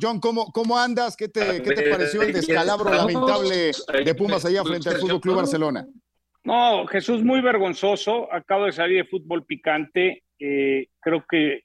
John, 0.00 0.20
¿cómo, 0.20 0.52
cómo 0.52 0.78
andas? 0.78 1.16
¿Qué 1.16 1.28
te, 1.28 1.62
¿Qué 1.62 1.72
te 1.74 1.90
pareció 1.90 2.22
el 2.22 2.32
descalabro 2.32 2.90
lamentable 2.90 3.72
de 4.04 4.14
Pumas 4.14 4.44
allá 4.44 4.62
frente 4.64 4.88
al 4.88 4.96
Fútbol 4.96 5.20
Club 5.20 5.36
Barcelona? 5.36 5.86
No, 6.44 6.86
Jesús, 6.86 7.22
muy 7.22 7.40
vergonzoso. 7.40 8.32
Acabo 8.32 8.64
de 8.64 8.72
salir 8.72 8.96
de 8.98 9.04
fútbol 9.04 9.44
picante. 9.44 10.24
Eh, 10.38 10.88
creo 11.00 11.24
que 11.28 11.64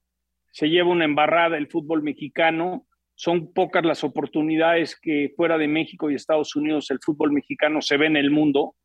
se 0.51 0.67
lleva 0.67 0.89
una 0.89 1.05
embarrada 1.05 1.57
el 1.57 1.69
fútbol 1.69 2.03
mexicano. 2.03 2.85
Son 3.15 3.53
pocas 3.53 3.85
las 3.85 4.03
oportunidades 4.03 4.99
que 4.99 5.31
fuera 5.37 5.57
de 5.57 5.67
México 5.67 6.09
y 6.09 6.15
Estados 6.15 6.55
Unidos 6.55 6.91
el 6.91 6.99
fútbol 6.99 7.31
mexicano 7.31 7.81
se 7.81 7.95
ve 7.95 8.07
en 8.07 8.17
el 8.17 8.29
mundo. 8.29 8.75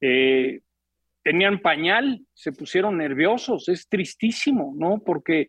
Eh, 0.00 0.60
tenían 1.22 1.60
pañal, 1.60 2.24
se 2.32 2.52
pusieron 2.52 2.96
nerviosos. 2.96 3.68
Es 3.68 3.88
tristísimo, 3.88 4.74
¿no? 4.76 5.02
Porque 5.04 5.48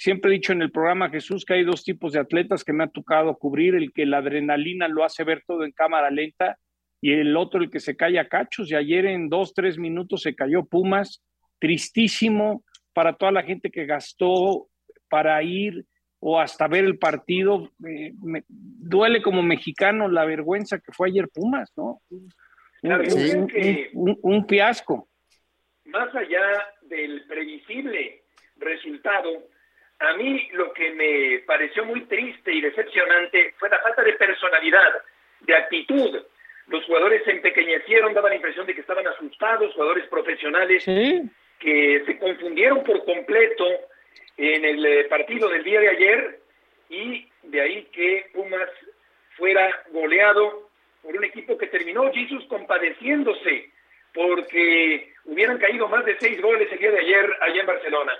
siempre 0.00 0.30
he 0.30 0.34
dicho 0.34 0.54
en 0.54 0.62
el 0.62 0.72
programa 0.72 1.10
Jesús 1.10 1.44
que 1.44 1.52
hay 1.52 1.62
dos 1.62 1.84
tipos 1.84 2.14
de 2.14 2.20
atletas 2.20 2.64
que 2.64 2.72
me 2.72 2.84
ha 2.84 2.86
tocado 2.86 3.36
cubrir, 3.36 3.74
el 3.74 3.92
que 3.92 4.06
la 4.06 4.18
adrenalina 4.18 4.88
lo 4.88 5.04
hace 5.04 5.24
ver 5.24 5.44
todo 5.46 5.62
en 5.62 5.72
cámara 5.72 6.10
lenta 6.10 6.58
y 7.02 7.12
el 7.12 7.36
otro 7.36 7.60
el 7.60 7.70
que 7.70 7.80
se 7.80 7.96
cae 7.96 8.18
a 8.18 8.26
cachos. 8.26 8.70
Y 8.70 8.74
ayer 8.74 9.04
en 9.04 9.28
dos, 9.28 9.52
tres 9.52 9.76
minutos 9.76 10.22
se 10.22 10.34
cayó 10.34 10.64
Pumas, 10.64 11.22
tristísimo 11.58 12.64
para 12.94 13.12
toda 13.12 13.30
la 13.30 13.42
gente 13.42 13.70
que 13.70 13.84
gastó 13.84 14.68
para 15.10 15.42
ir 15.42 15.84
o 16.18 16.40
hasta 16.40 16.66
ver 16.66 16.86
el 16.86 16.98
partido. 16.98 17.70
me 17.78 18.42
duele 18.48 19.20
como 19.20 19.42
mexicano 19.42 20.08
la 20.08 20.24
vergüenza 20.24 20.78
que 20.78 20.92
fue 20.92 21.08
ayer 21.08 21.28
Pumas, 21.28 21.70
¿no? 21.76 22.00
un, 22.82 24.18
un 24.22 24.48
fiasco. 24.48 25.10
Más 25.84 26.14
allá 26.14 26.40
del 26.88 27.26
previsible 27.26 28.22
resultado, 28.56 29.28
a 30.00 30.14
mí 30.14 30.48
lo 30.52 30.72
que 30.72 30.90
me 30.92 31.38
pareció 31.46 31.84
muy 31.84 32.02
triste 32.06 32.52
y 32.52 32.60
decepcionante 32.60 33.54
fue 33.58 33.68
la 33.68 33.80
falta 33.80 34.02
de 34.02 34.14
personalidad, 34.14 35.02
de 35.40 35.54
actitud 35.54 36.22
los 36.70 36.84
jugadores 36.84 37.24
se 37.24 37.32
empequeñecieron, 37.32 38.14
daban 38.14 38.30
la 38.30 38.36
impresión 38.36 38.64
de 38.64 38.74
que 38.74 38.80
estaban 38.80 39.06
asustados, 39.06 39.74
jugadores 39.74 40.06
profesionales 40.06 40.84
que 40.84 42.02
se 42.06 42.18
confundieron 42.18 42.84
por 42.84 43.04
completo 43.04 43.66
en 44.36 44.64
el 44.64 44.86
eh, 44.86 45.04
partido 45.04 45.48
del 45.48 45.64
día 45.64 45.80
de 45.80 45.88
ayer 45.88 46.40
y 46.88 47.28
de 47.42 47.60
ahí 47.60 47.88
que 47.92 48.30
Pumas 48.32 48.70
fuera 49.36 49.68
goleado 49.90 50.70
por 51.02 51.16
un 51.16 51.24
equipo 51.24 51.58
que 51.58 51.66
terminó 51.66 52.10
Jesús 52.12 52.44
compadeciéndose 52.48 53.70
porque 54.14 55.12
hubieran 55.24 55.58
caído 55.58 55.88
más 55.88 56.04
de 56.04 56.16
seis 56.18 56.40
goles 56.40 56.68
el 56.70 56.78
día 56.78 56.92
de 56.92 57.00
ayer 57.00 57.30
allá 57.40 57.60
en 57.60 57.66
Barcelona. 57.66 58.12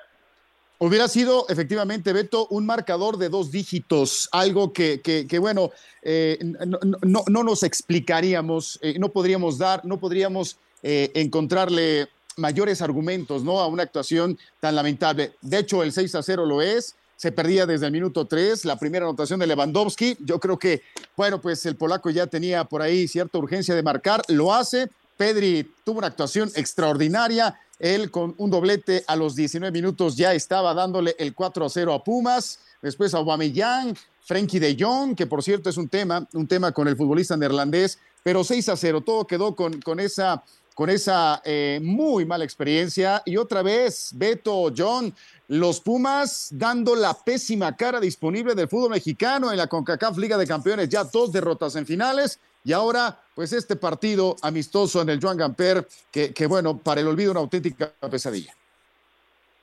Hubiera 0.82 1.08
sido 1.08 1.44
efectivamente, 1.50 2.10
Beto, 2.14 2.46
un 2.48 2.64
marcador 2.64 3.18
de 3.18 3.28
dos 3.28 3.50
dígitos, 3.50 4.30
algo 4.32 4.72
que, 4.72 5.02
que, 5.02 5.38
bueno, 5.38 5.72
eh, 6.00 6.38
no, 6.42 7.22
no, 7.28 7.42
nos 7.44 7.64
explicaríamos, 7.64 8.78
eh, 8.80 8.98
no 8.98 9.10
podríamos 9.10 9.58
dar, 9.58 9.84
no 9.84 10.00
podríamos 10.00 10.56
eh, 10.82 11.10
encontrarle 11.14 12.08
mayores 12.38 12.80
argumentos 12.80 13.44
¿no? 13.44 13.60
a 13.60 13.66
una 13.66 13.82
actuación 13.82 14.38
tan 14.58 14.74
lamentable. 14.74 15.34
De 15.42 15.58
hecho, 15.58 15.82
el 15.82 15.92
6 15.92 16.14
a 16.14 16.22
0 16.22 16.46
lo 16.46 16.62
es, 16.62 16.96
se 17.14 17.30
perdía 17.30 17.66
desde 17.66 17.84
el 17.84 17.92
minuto 17.92 18.26
3, 18.26 18.64
la 18.64 18.78
primera 18.78 19.04
anotación 19.04 19.38
de 19.38 19.48
Lewandowski. 19.48 20.16
Yo 20.20 20.40
creo 20.40 20.58
que, 20.58 20.80
bueno, 21.14 21.42
pues 21.42 21.66
el 21.66 21.76
polaco 21.76 22.08
ya 22.08 22.26
tenía 22.26 22.64
por 22.64 22.80
ahí 22.80 23.06
cierta 23.06 23.36
urgencia 23.36 23.74
de 23.74 23.82
marcar, 23.82 24.22
lo 24.28 24.54
hace. 24.54 24.88
Pedri 25.18 25.70
tuvo 25.84 25.98
una 25.98 26.06
actuación 26.06 26.50
extraordinaria 26.54 27.60
él 27.80 28.10
con 28.10 28.34
un 28.36 28.50
doblete 28.50 29.04
a 29.06 29.16
los 29.16 29.34
19 29.34 29.72
minutos 29.72 30.16
ya 30.16 30.34
estaba 30.34 30.74
dándole 30.74 31.16
el 31.18 31.34
4 31.34 31.64
a 31.64 31.68
0 31.68 31.94
a 31.94 32.04
Pumas. 32.04 32.60
Después 32.82 33.14
a 33.14 33.18
Aubameyang, 33.18 33.96
Frenkie 34.22 34.58
de 34.58 34.76
Jong, 34.78 35.16
que 35.16 35.26
por 35.26 35.42
cierto 35.42 35.70
es 35.70 35.76
un 35.76 35.88
tema, 35.88 36.28
un 36.34 36.46
tema 36.46 36.72
con 36.72 36.88
el 36.88 36.96
futbolista 36.96 37.36
neerlandés, 37.36 37.98
pero 38.22 38.44
6 38.44 38.68
a 38.68 38.76
0. 38.76 39.00
Todo 39.00 39.26
quedó 39.26 39.56
con, 39.56 39.80
con 39.80 39.98
esa, 39.98 40.44
con 40.74 40.90
esa 40.90 41.40
eh, 41.44 41.80
muy 41.82 42.26
mala 42.26 42.44
experiencia. 42.44 43.22
Y 43.24 43.38
otra 43.38 43.62
vez, 43.62 44.10
Beto, 44.14 44.72
John, 44.76 45.14
los 45.48 45.80
Pumas 45.80 46.48
dando 46.52 46.94
la 46.94 47.14
pésima 47.14 47.76
cara 47.76 47.98
disponible 47.98 48.54
del 48.54 48.68
fútbol 48.68 48.90
mexicano 48.90 49.50
en 49.50 49.56
la 49.56 49.66
CONCACAF 49.66 50.18
Liga 50.18 50.36
de 50.36 50.46
Campeones, 50.46 50.88
ya 50.88 51.04
dos 51.04 51.32
derrotas 51.32 51.76
en 51.76 51.86
finales 51.86 52.38
y 52.64 52.72
ahora, 52.72 53.16
pues 53.34 53.52
este 53.52 53.76
partido 53.76 54.36
amistoso 54.42 55.02
en 55.02 55.08
el 55.08 55.20
Joan 55.20 55.36
Gamper, 55.36 55.86
que, 56.12 56.34
que 56.34 56.46
bueno, 56.46 56.78
para 56.78 57.00
el 57.00 57.08
olvido 57.08 57.30
una 57.30 57.40
auténtica 57.40 57.90
pesadilla. 58.10 58.52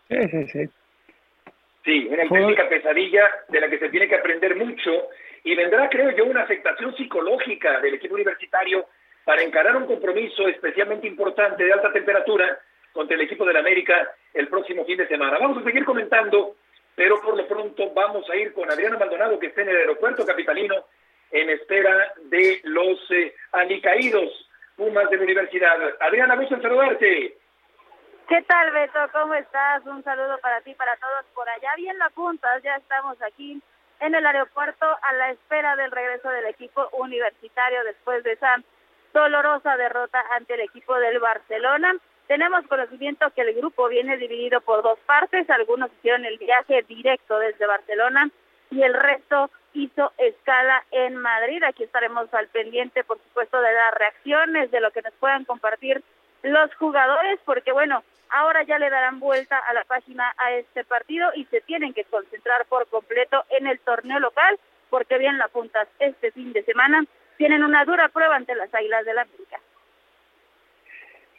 Sí, 0.09 0.18
sí, 0.31 0.47
sí. 0.52 0.69
Sí, 1.85 2.08
una 2.09 2.24
auténtica 2.24 2.68
pesadilla 2.68 3.24
de 3.47 3.62
la 3.62 3.69
que 3.69 3.80
se 3.80 3.90
tiene 3.90 4.08
que 4.08 4.16
aprender 4.16 4.56
mucho 4.56 4.91
y 5.44 5.56
vendrá, 5.56 5.88
creo 5.90 6.12
yo, 6.12 6.25
una 6.25 6.41
afectación 6.41 6.96
psicológica 6.96 7.80
del 7.80 7.94
equipo 7.94 8.16
universitario 8.16 8.85
para 9.24 9.41
encarar 9.41 9.75
un 9.75 9.85
compromiso 9.85 10.47
especialmente 10.47 11.08
importante 11.08 11.64
de 11.64 11.74
alta 11.74 11.94
temperatura 11.94 12.59
contra 12.91 13.16
el 13.16 13.22
equipo 13.22 13.46
del 13.46 13.58
América 13.58 14.09
el 14.34 14.47
próximo 14.47 14.84
fin 14.85 14.97
de 14.97 15.08
semana. 15.08 15.38
Vamos 15.40 15.59
a 15.59 15.64
seguir 15.64 15.85
comentando, 15.85 16.56
pero 16.96 17.22
por 17.22 17.38
lo 17.38 17.47
pronto 17.47 17.94
vamos 17.94 18.29
a 18.29 18.35
ir 18.35 18.53
con 18.53 18.69
Adriana 18.72 18.97
Maldonado, 18.97 19.38
que 19.38 19.47
está 19.47 19.62
en 19.62 19.69
el 19.69 19.78
aeropuerto 19.78 20.25
capitalino, 20.25 20.85
en 21.31 21.49
espera 21.49 22.13
de 22.23 22.61
los 22.63 22.99
eh, 23.11 23.33
Pumas 24.75 25.09
de 25.09 25.17
la 25.17 25.23
Universidad. 25.23 25.75
Adriana, 26.01 26.35
gusto 26.35 26.55
en 26.55 26.61
saludarte. 26.61 27.38
¿Qué 28.27 28.41
tal, 28.43 28.71
Beto? 28.71 28.99
¿Cómo 29.11 29.33
estás? 29.33 29.85
Un 29.85 30.03
saludo 30.03 30.37
para 30.39 30.61
ti, 30.61 30.73
para 30.75 30.95
todos 30.97 31.25
por 31.33 31.49
allá. 31.49 31.71
Bien 31.77 31.97
la 31.97 32.09
punta, 32.09 32.59
ya 32.59 32.75
estamos 32.75 33.19
aquí 33.21 33.59
en 33.99 34.16
el 34.16 34.25
aeropuerto 34.25 34.85
a 35.01 35.13
la 35.13 35.31
espera 35.31 35.75
del 35.75 35.91
regreso 35.91 36.29
del 36.29 36.45
equipo 36.45 36.89
universitario 36.91 37.83
después 37.85 38.23
de 38.23 38.33
esa 38.33 38.61
dolorosa 39.13 39.77
derrota 39.77 40.23
ante 40.31 40.53
el 40.53 40.61
equipo 40.61 40.95
del 40.99 41.19
Barcelona. 41.19 41.95
Tenemos 42.27 42.67
conocimiento 42.67 43.31
que 43.31 43.41
el 43.41 43.55
grupo 43.55 43.87
viene 43.87 44.17
dividido 44.17 44.61
por 44.61 44.83
dos 44.83 44.99
partes, 45.05 45.49
algunos 45.49 45.89
hicieron 45.93 46.25
el 46.25 46.37
viaje 46.37 46.83
directo 46.83 47.39
desde 47.39 47.66
Barcelona 47.66 48.29
y 48.69 48.83
el 48.83 48.93
resto 48.93 49.49
hizo 49.73 50.11
escala 50.17 50.83
en 50.91 51.16
Madrid. 51.16 51.63
Aquí 51.63 51.83
estaremos 51.83 52.33
al 52.33 52.47
pendiente, 52.47 53.03
por 53.03 53.17
supuesto, 53.19 53.61
de 53.61 53.73
las 53.73 53.94
reacciones, 53.94 54.72
de 54.72 54.81
lo 54.81 54.91
que 54.91 55.01
nos 55.01 55.13
puedan 55.16 55.45
compartir 55.45 56.01
los 56.44 56.73
jugadores, 56.75 57.39
porque 57.45 57.72
bueno, 57.72 58.03
ahora 58.29 58.63
ya 58.63 58.78
le 58.79 58.89
darán 58.89 59.19
vuelta 59.19 59.57
a 59.57 59.73
la 59.73 59.83
página 59.83 60.33
a 60.38 60.53
este 60.53 60.83
partido 60.83 61.29
y 61.35 61.45
se 61.45 61.61
tienen 61.61 61.94
que 61.94 62.03
concentrar 62.05 62.66
por 62.66 62.88
completo 62.88 63.44
en 63.50 63.67
el 63.67 63.79
torneo 63.79 64.19
local, 64.19 64.59
porque 64.89 65.17
bien 65.17 65.38
la 65.38 65.47
puntas 65.47 65.88
este 65.99 66.31
fin 66.31 66.53
de 66.53 66.63
semana 66.63 67.03
tienen 67.38 67.63
una 67.63 67.85
dura 67.85 68.09
prueba 68.09 68.35
ante 68.35 68.55
las 68.55 68.73
Águilas 68.73 69.05
de 69.05 69.13
la 69.13 69.22
América. 69.22 69.59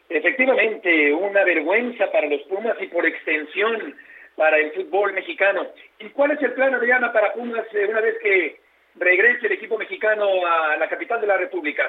Efectivamente, 0.09 1.12
una 1.12 1.45
vergüenza 1.45 2.10
para 2.10 2.28
los 2.28 2.41
Pumas 2.43 2.77
y 2.81 2.87
por 2.87 3.05
extensión 3.05 3.95
para 4.38 4.56
el 4.56 4.72
fútbol 4.72 5.12
mexicano. 5.12 5.66
¿Y 5.99 6.09
cuál 6.10 6.31
es 6.31 6.41
el 6.41 6.53
plan, 6.53 6.72
Adriana, 6.72 7.12
para 7.12 7.32
Pumas 7.32 7.66
eh, 7.75 7.87
una 7.88 8.00
vez 8.00 8.16
que 8.22 8.60
regrese 8.94 9.47
el 9.47 9.53
equipo 9.53 9.76
mexicano 9.76 10.26
a 10.47 10.76
la 10.76 10.88
capital 10.88 11.21
de 11.21 11.26
la 11.26 11.37
República? 11.37 11.84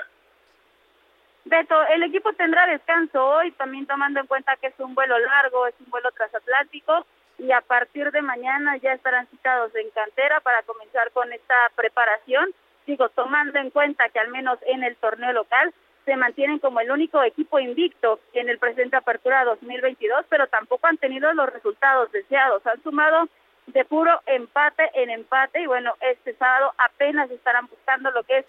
Beto, 1.45 1.75
el 1.89 2.01
equipo 2.03 2.33
tendrá 2.33 2.65
descanso 2.65 3.23
hoy, 3.23 3.51
también 3.51 3.85
tomando 3.85 4.19
en 4.19 4.25
cuenta 4.25 4.55
que 4.57 4.67
es 4.67 4.79
un 4.79 4.95
vuelo 4.95 5.19
largo, 5.19 5.67
es 5.67 5.75
un 5.79 5.91
vuelo 5.91 6.11
transatlántico, 6.11 7.05
y 7.37 7.51
a 7.51 7.61
partir 7.61 8.11
de 8.11 8.21
mañana 8.23 8.77
ya 8.77 8.93
estarán 8.93 9.27
citados 9.27 9.73
en 9.75 9.89
cantera 9.91 10.39
para 10.39 10.63
comenzar 10.63 11.11
con 11.11 11.31
esta 11.31 11.55
preparación. 11.75 12.49
Digo, 12.87 13.09
tomando 13.09 13.59
en 13.59 13.69
cuenta 13.69 14.09
que 14.09 14.19
al 14.19 14.29
menos 14.29 14.57
en 14.65 14.83
el 14.83 14.95
torneo 14.95 15.33
local 15.33 15.71
se 16.09 16.15
mantienen 16.15 16.57
como 16.57 16.79
el 16.79 16.89
único 16.89 17.21
equipo 17.21 17.59
invicto 17.59 18.19
en 18.33 18.49
el 18.49 18.57
presente 18.57 18.95
apertura 18.95 19.45
2022, 19.45 20.25
pero 20.27 20.47
tampoco 20.47 20.87
han 20.87 20.97
tenido 20.97 21.31
los 21.33 21.53
resultados 21.53 22.11
deseados. 22.11 22.65
Han 22.65 22.81
sumado 22.81 23.29
de 23.67 23.85
puro 23.85 24.19
empate 24.25 24.89
en 24.95 25.11
empate 25.11 25.61
y 25.61 25.67
bueno, 25.67 25.93
este 26.01 26.33
sábado 26.33 26.73
apenas 26.79 27.29
estarán 27.29 27.67
buscando 27.67 28.09
lo 28.09 28.23
que 28.23 28.39
es 28.39 28.45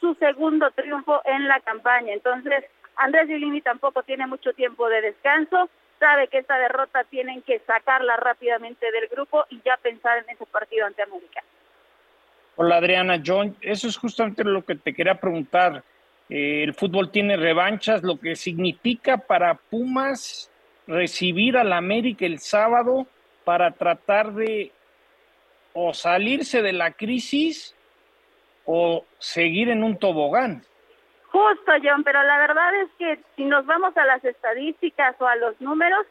su 0.00 0.16
segundo 0.16 0.72
triunfo 0.72 1.22
en 1.24 1.46
la 1.46 1.60
campaña. 1.60 2.12
Entonces, 2.12 2.64
Andrés 2.96 3.28
Yulini 3.28 3.60
tampoco 3.60 4.02
tiene 4.02 4.26
mucho 4.26 4.52
tiempo 4.52 4.88
de 4.88 5.00
descanso, 5.00 5.70
sabe 6.00 6.26
que 6.26 6.38
esta 6.38 6.58
derrota 6.58 7.04
tienen 7.04 7.42
que 7.42 7.60
sacarla 7.60 8.16
rápidamente 8.16 8.90
del 8.90 9.06
grupo 9.06 9.44
y 9.50 9.62
ya 9.64 9.76
pensar 9.76 10.18
en 10.18 10.30
ese 10.30 10.46
partido 10.46 10.84
ante 10.84 11.02
América. 11.02 11.44
Hola 12.56 12.78
Adriana, 12.78 13.22
John, 13.24 13.56
eso 13.60 13.86
es 13.86 13.96
justamente 13.96 14.42
lo 14.42 14.64
que 14.64 14.74
te 14.74 14.92
quería 14.92 15.14
preguntar. 15.14 15.84
El 16.28 16.74
fútbol 16.74 17.10
tiene 17.10 17.36
revanchas, 17.36 18.02
lo 18.02 18.18
que 18.18 18.34
significa 18.34 19.18
para 19.18 19.54
Pumas 19.54 20.50
recibir 20.86 21.56
al 21.56 21.72
América 21.72 22.26
el 22.26 22.38
sábado 22.38 23.06
para 23.44 23.72
tratar 23.72 24.32
de 24.32 24.72
o 25.74 25.92
salirse 25.92 26.62
de 26.62 26.72
la 26.72 26.92
crisis 26.92 27.74
o 28.64 29.04
seguir 29.18 29.68
en 29.68 29.82
un 29.82 29.98
tobogán. 29.98 30.62
Justo, 31.28 31.72
John, 31.82 32.04
pero 32.04 32.22
la 32.22 32.38
verdad 32.38 32.74
es 32.82 32.90
que 32.96 33.18
si 33.36 33.44
nos 33.44 33.66
vamos 33.66 33.96
a 33.96 34.04
las 34.06 34.24
estadísticas 34.24 35.16
o 35.18 35.26
a 35.26 35.36
los 35.36 35.60
números, 35.60 36.06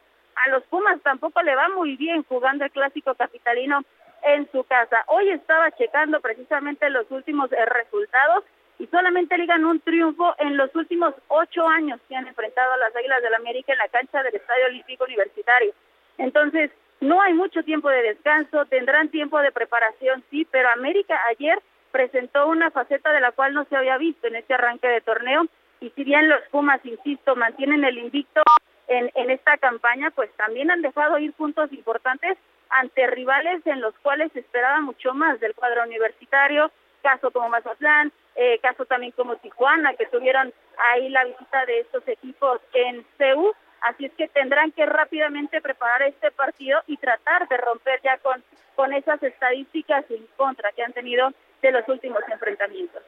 a 0.46 0.50
los 0.50 0.64
Pumas 0.64 1.00
tampoco 1.02 1.42
le 1.42 1.56
va 1.56 1.70
muy 1.70 1.96
bien 1.96 2.24
jugando 2.24 2.66
el 2.66 2.72
clásico 2.72 3.16
capitalino 3.16 3.84
en 4.24 4.50
su 4.52 4.64
casa. 4.66 5.04
Hoy 5.08 5.30
estaba 5.30 5.72
checando 5.72 6.20
precisamente 6.20 6.90
los 6.90 7.10
últimos 7.10 7.52
eh, 7.54 7.66
resultados 7.66 8.44
y 8.80 8.88
solamente 8.88 9.38
ligan 9.38 9.66
un 9.66 9.80
triunfo 9.80 10.36
en 10.40 10.58
los 10.58 10.76
últimos 10.76 11.14
ocho 11.28 11.68
años 11.68 12.00
que 12.08 12.16
han 12.16 12.28
enfrentado 12.28 12.74
a 12.74 12.78
las 12.78 12.96
Águilas 12.96 13.22
del 13.22 13.32
la 13.32 13.38
América 13.38 13.74
en 13.74 13.80
la 13.80 13.88
cancha 13.88 14.24
del 14.24 14.36
Estadio 14.36 14.66
Olímpico 14.66 15.06
Universitario. 15.06 15.74
Entonces, 16.18 16.72
no 17.02 17.22
hay 17.22 17.34
mucho 17.34 17.64
tiempo 17.64 17.90
de 17.90 18.02
descanso, 18.02 18.66
tendrán 18.66 19.10
tiempo 19.10 19.40
de 19.40 19.52
preparación, 19.52 20.24
sí, 20.30 20.48
pero 20.50 20.70
América 20.70 21.20
ayer 21.30 21.60
presentó 21.92 22.48
una 22.48 22.72
faceta 22.72 23.12
de 23.12 23.22
la 23.22 23.32
cual 23.32 23.54
no 23.54 23.66
se 23.66 23.76
había 23.76 23.98
visto 23.98 24.28
en 24.28 24.36
este 24.36 24.54
arranque 24.54 24.88
de 24.88 25.02
torneo 25.02 25.46
y 25.80 25.90
si 25.92 26.04
bien 26.04 26.30
los 26.30 26.42
Pumas, 26.50 26.80
insisto, 26.86 27.36
mantienen 27.36 27.84
el 27.84 27.98
invicto 27.98 28.42
en, 28.88 29.12
en 29.16 29.30
esta 29.30 29.58
campaña, 29.58 30.12
pues 30.12 30.32
también 30.38 30.72
han 30.72 30.82
dejado 30.82 31.18
ir 31.18 31.34
puntos 31.34 31.72
importantes 31.74 32.38
ante 32.70 33.06
rivales 33.08 33.66
en 33.68 33.82
los 33.82 33.94
cuales 34.00 34.32
se 34.32 34.40
esperaba 34.40 34.80
mucho 34.82 35.14
más 35.14 35.40
del 35.40 35.54
cuadro 35.54 35.84
universitario, 35.84 36.72
caso 37.04 37.30
como 37.30 37.50
Mazatlán, 37.50 38.12
eh, 38.36 38.58
caso 38.64 38.86
también 38.86 39.12
como 39.12 39.36
Tijuana, 39.36 39.94
que 39.94 40.08
tuvieron 40.08 40.52
ahí 40.92 41.10
la 41.10 41.26
visita 41.26 41.66
de 41.68 41.82
estos 41.82 42.08
equipos 42.08 42.60
en 42.74 43.06
CEU, 43.18 43.54
así 43.82 44.06
es 44.06 44.14
que 44.14 44.28
tendrán 44.30 44.72
que 44.72 44.86
rápidamente 44.86 45.62
preparar 45.62 46.02
este 46.04 46.32
partido 46.32 46.80
y 46.88 46.98
tratar 46.98 47.48
de 47.48 47.58
romper 47.58 48.02
ya 48.04 48.18
con, 48.20 48.44
con 48.76 48.94
esas 48.94 49.22
estadísticas 49.22 50.06
en 50.10 50.26
contra 50.38 50.72
que 50.72 50.84
han 50.84 50.94
tenido 50.94 51.30
de 51.62 51.72
los 51.72 51.88
últimos 51.88 52.22
enfrentamientos. 52.32 53.04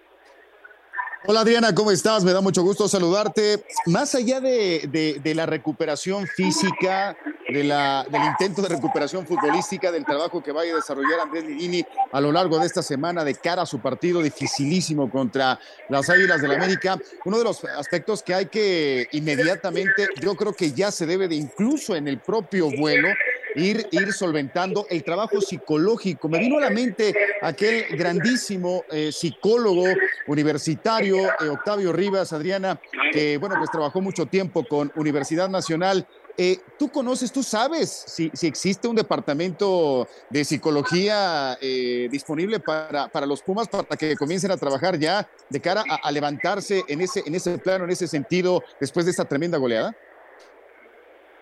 Hola 1.27 1.39
Adriana, 1.39 1.74
¿cómo 1.74 1.89
estás? 1.89 2.24
Me 2.24 2.33
da 2.33 2.41
mucho 2.41 2.62
gusto 2.62 2.88
saludarte. 2.88 3.65
Más 3.88 4.13
allá 4.13 4.39
de, 4.39 5.19
de, 5.24 5.36
la 5.36 5.48
recuperación 5.48 6.27
física, 6.27 7.18
del 7.63 8.24
intento 8.24 8.62
de 8.62 8.69
recuperación 8.69 9.25
futbolística, 9.25 9.92
del 9.92 10.06
trabajo 10.06 10.42
que 10.44 10.52
vaya 10.52 10.74
a 10.74 10.75
desarrollar 10.75 11.22
Andrés 11.22 11.46
Ligini 11.46 11.86
a 12.12 12.19
lo 12.19 12.31
largo 12.31 12.60
de 12.60 12.66
esta 12.66 12.81
semana 12.81 13.24
de 13.24 13.36
cara 13.36 13.62
a 13.62 13.66
su 13.66 13.80
partido 13.80 14.22
dificilísimo 14.22 15.10
contra 15.10 15.60
las 15.90 16.10
Águilas 16.10 16.42
del 16.42 16.52
la 16.52 16.57
América, 16.57 17.00
uno 17.25 17.38
de 17.38 17.44
los 17.44 17.63
aspectos 17.63 18.22
que 18.24 18.34
hay 18.34 18.46
que 18.48 19.07
inmediatamente, 19.12 20.07
yo 20.22 20.36
creo 20.36 20.54
que 20.54 20.72
ya 20.72 20.92
se 20.92 21.06
debe 21.06 21.28
de 21.28 21.36
incluso 21.36 21.96
en 21.96 22.07
el 22.07 22.19
propio 22.19 22.69
vuelo, 22.69 23.10
ir, 23.56 23.88
ir 23.92 24.13
solventando 24.13 24.86
el 24.90 25.04
trabajo 25.04 25.42
psicológico. 25.42 26.30
Me 26.30 26.40
vino 26.40 26.58
a 26.58 26.62
la 26.62 26.69
mente 26.69 27.13
aquel 27.42 27.86
grandísimo 27.98 28.84
eh, 28.92 29.12
psicólogo 29.12 29.86
universitario, 30.28 31.18
eh, 31.18 31.50
Octavio 31.50 31.92
Rivas, 31.92 32.34
Adriana, 32.34 32.80
que 33.12 33.38
bueno, 33.38 33.56
pues 33.58 33.72
trabajó 33.72 34.01
mucho 34.01 34.25
tiempo 34.25 34.66
con 34.66 34.92
Universidad 34.96 35.50
Nacional. 35.50 36.08
Eh, 36.38 36.58
¿Tú 36.78 36.92
conoces, 36.92 37.32
tú 37.32 37.44
sabes 37.44 37.90
si, 37.90 38.30
si, 38.34 38.46
existe 38.46 38.90
un 38.90 38.96
departamento 38.96 40.06
de 40.30 40.44
psicología 40.44 41.58
disponible 41.62 42.60
para, 42.60 43.08
para, 43.08 43.26
los 43.26 43.42
Pumas 43.42 43.70
para 43.70 43.96
que 43.98 44.18
comiencen 44.18 44.52
a 44.52 44.58
trabajar 44.58 44.98
ya 44.98 45.26
de 45.50 45.62
cara 45.62 45.84
a, 45.90 46.08
a, 46.08 46.12
levantarse 46.12 46.84
en 46.90 47.00
ese, 47.00 47.24
en 47.26 47.36
ese 47.36 47.58
plano, 47.58 47.86
en 47.86 47.92
ese 47.92 48.08
sentido, 48.08 48.62
después 48.82 49.06
de 49.06 49.12
esta 49.12 49.24
tremenda 49.24 49.58
goleada? 49.58 49.96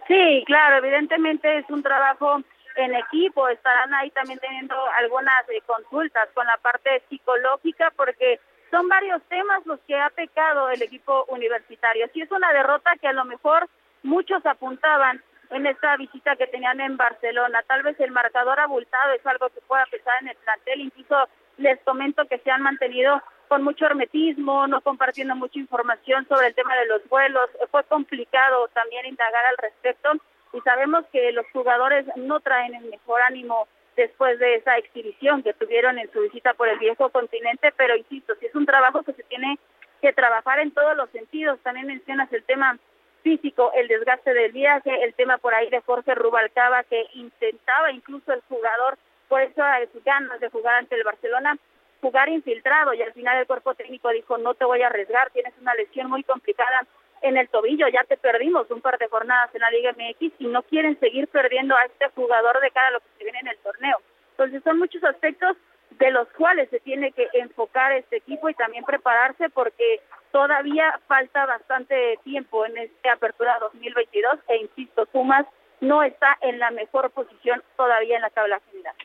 Sí, 0.07 0.43
claro, 0.45 0.77
evidentemente 0.77 1.59
es 1.59 1.69
un 1.69 1.81
trabajo 1.81 2.43
en 2.75 2.95
equipo, 2.95 3.47
estarán 3.47 3.93
ahí 3.93 4.09
también 4.11 4.39
teniendo 4.39 4.75
algunas 4.99 5.47
eh, 5.49 5.61
consultas 5.65 6.27
con 6.33 6.45
la 6.47 6.57
parte 6.57 7.03
psicológica 7.09 7.91
porque 7.95 8.39
son 8.71 8.87
varios 8.89 9.21
temas 9.29 9.65
los 9.65 9.79
que 9.81 9.95
ha 9.95 10.09
pecado 10.09 10.69
el 10.69 10.81
equipo 10.81 11.25
universitario. 11.29 12.07
Sí 12.13 12.21
es 12.21 12.31
una 12.31 12.51
derrota 12.51 12.91
que 12.99 13.07
a 13.07 13.13
lo 13.13 13.25
mejor 13.25 13.69
muchos 14.03 14.45
apuntaban 14.45 15.21
en 15.49 15.67
esta 15.67 15.97
visita 15.97 16.35
que 16.35 16.47
tenían 16.47 16.79
en 16.81 16.97
Barcelona. 16.97 17.63
Tal 17.67 17.83
vez 17.83 17.99
el 17.99 18.11
marcador 18.11 18.59
abultado 18.59 19.13
es 19.13 19.25
algo 19.25 19.49
que 19.49 19.61
pueda 19.61 19.85
pesar 19.85 20.13
en 20.21 20.29
el 20.29 20.35
plantel, 20.37 20.81
incluso 20.81 21.27
les 21.57 21.79
comento 21.81 22.25
que 22.27 22.39
se 22.39 22.51
han 22.51 22.61
mantenido 22.61 23.21
con 23.47 23.63
mucho 23.63 23.85
hermetismo, 23.85 24.67
no 24.67 24.81
compartiendo 24.81 25.35
mucha 25.35 25.59
información 25.59 26.27
sobre 26.27 26.47
el 26.47 26.55
tema 26.55 26.75
de 26.75 26.87
los 26.87 27.07
vuelos. 27.07 27.49
Fue 27.69 27.83
complicado 27.83 28.67
también 28.69 29.05
indagar 29.05 29.45
al 29.45 29.57
respecto 29.57 30.09
y 30.53 30.61
sabemos 30.61 31.05
que 31.11 31.31
los 31.31 31.45
jugadores 31.51 32.05
no 32.15 32.39
traen 32.39 32.73
el 32.75 32.85
mejor 32.85 33.21
ánimo 33.21 33.67
después 33.95 34.39
de 34.39 34.55
esa 34.55 34.77
exhibición 34.77 35.43
que 35.43 35.53
tuvieron 35.53 35.99
en 35.99 36.11
su 36.11 36.21
visita 36.21 36.55
por 36.55 36.67
el 36.67 36.79
viejo 36.79 37.09
continente, 37.09 37.71
pero 37.77 37.95
insisto, 37.95 38.33
si 38.39 38.47
es 38.47 38.55
un 38.55 38.65
trabajo 38.65 39.03
que 39.03 39.13
se 39.13 39.23
tiene 39.23 39.59
que 40.01 40.13
trabajar 40.13 40.59
en 40.59 40.71
todos 40.71 40.97
los 40.97 41.09
sentidos. 41.11 41.59
También 41.61 41.87
mencionas 41.87 42.31
el 42.33 42.43
tema 42.43 42.79
físico, 43.23 43.71
el 43.73 43.87
desgaste 43.87 44.33
del 44.33 44.51
viaje, 44.51 45.03
el 45.03 45.13
tema 45.15 45.37
por 45.37 45.53
ahí 45.55 45.69
de 45.69 45.81
Jorge 45.81 46.13
Rubalcaba 46.13 46.83
que 46.83 47.07
intentaba 47.13 47.91
incluso 47.91 48.33
el 48.33 48.41
jugador 48.49 48.97
por 49.27 49.41
eso 49.41 49.63
sus 49.91 50.03
ganas 50.03 50.39
de 50.39 50.49
jugar 50.49 50.75
ante 50.75 50.95
el 50.95 51.03
Barcelona 51.03 51.57
jugar 52.01 52.29
infiltrado 52.29 52.93
y 52.93 53.01
al 53.01 53.13
final 53.13 53.37
el 53.37 53.47
cuerpo 53.47 53.73
técnico 53.73 54.09
dijo 54.09 54.37
no 54.37 54.53
te 54.53 54.65
voy 54.65 54.81
a 54.81 54.87
arriesgar, 54.87 55.31
tienes 55.31 55.53
una 55.59 55.73
lesión 55.73 56.09
muy 56.09 56.23
complicada 56.23 56.85
en 57.21 57.37
el 57.37 57.47
tobillo, 57.47 57.87
ya 57.87 58.03
te 58.03 58.17
perdimos 58.17 58.69
un 58.69 58.81
par 58.81 58.97
de 58.99 59.07
jornadas 59.07 59.49
en 59.55 59.61
la 59.61 59.71
Liga 59.71 59.93
MX 59.93 60.33
y 60.39 60.47
no 60.47 60.61
quieren 60.63 60.99
seguir 60.99 61.29
perdiendo 61.29 61.75
a 61.75 61.85
este 61.85 62.09
jugador 62.09 62.59
de 62.59 62.71
cara 62.71 62.89
a 62.89 62.91
lo 62.91 62.99
que 62.99 63.05
se 63.17 63.23
viene 63.23 63.39
en 63.39 63.47
el 63.47 63.57
torneo. 63.59 63.97
Entonces 64.31 64.61
son 64.63 64.77
muchos 64.77 65.01
aspectos 65.05 65.55
de 65.97 66.11
los 66.11 66.27
cuales 66.29 66.69
se 66.69 66.79
tiene 66.79 67.11
que 67.11 67.27
enfocar 67.33 67.91
este 67.93 68.17
equipo 68.17 68.49
y 68.49 68.53
también 68.53 68.83
prepararse 68.83 69.49
porque 69.49 70.01
todavía 70.31 70.99
falta 71.07 71.45
bastante 71.45 72.19
tiempo 72.23 72.65
en 72.65 72.77
esta 72.77 73.13
apertura 73.13 73.57
2022 73.59 74.39
e 74.47 74.57
insisto, 74.57 75.05
Pumas 75.07 75.45
no 75.81 76.01
está 76.03 76.37
en 76.41 76.59
la 76.59 76.71
mejor 76.71 77.11
posición 77.11 77.61
todavía 77.75 78.15
en 78.15 78.21
la 78.21 78.29
tabla 78.29 78.59
general. 78.71 78.95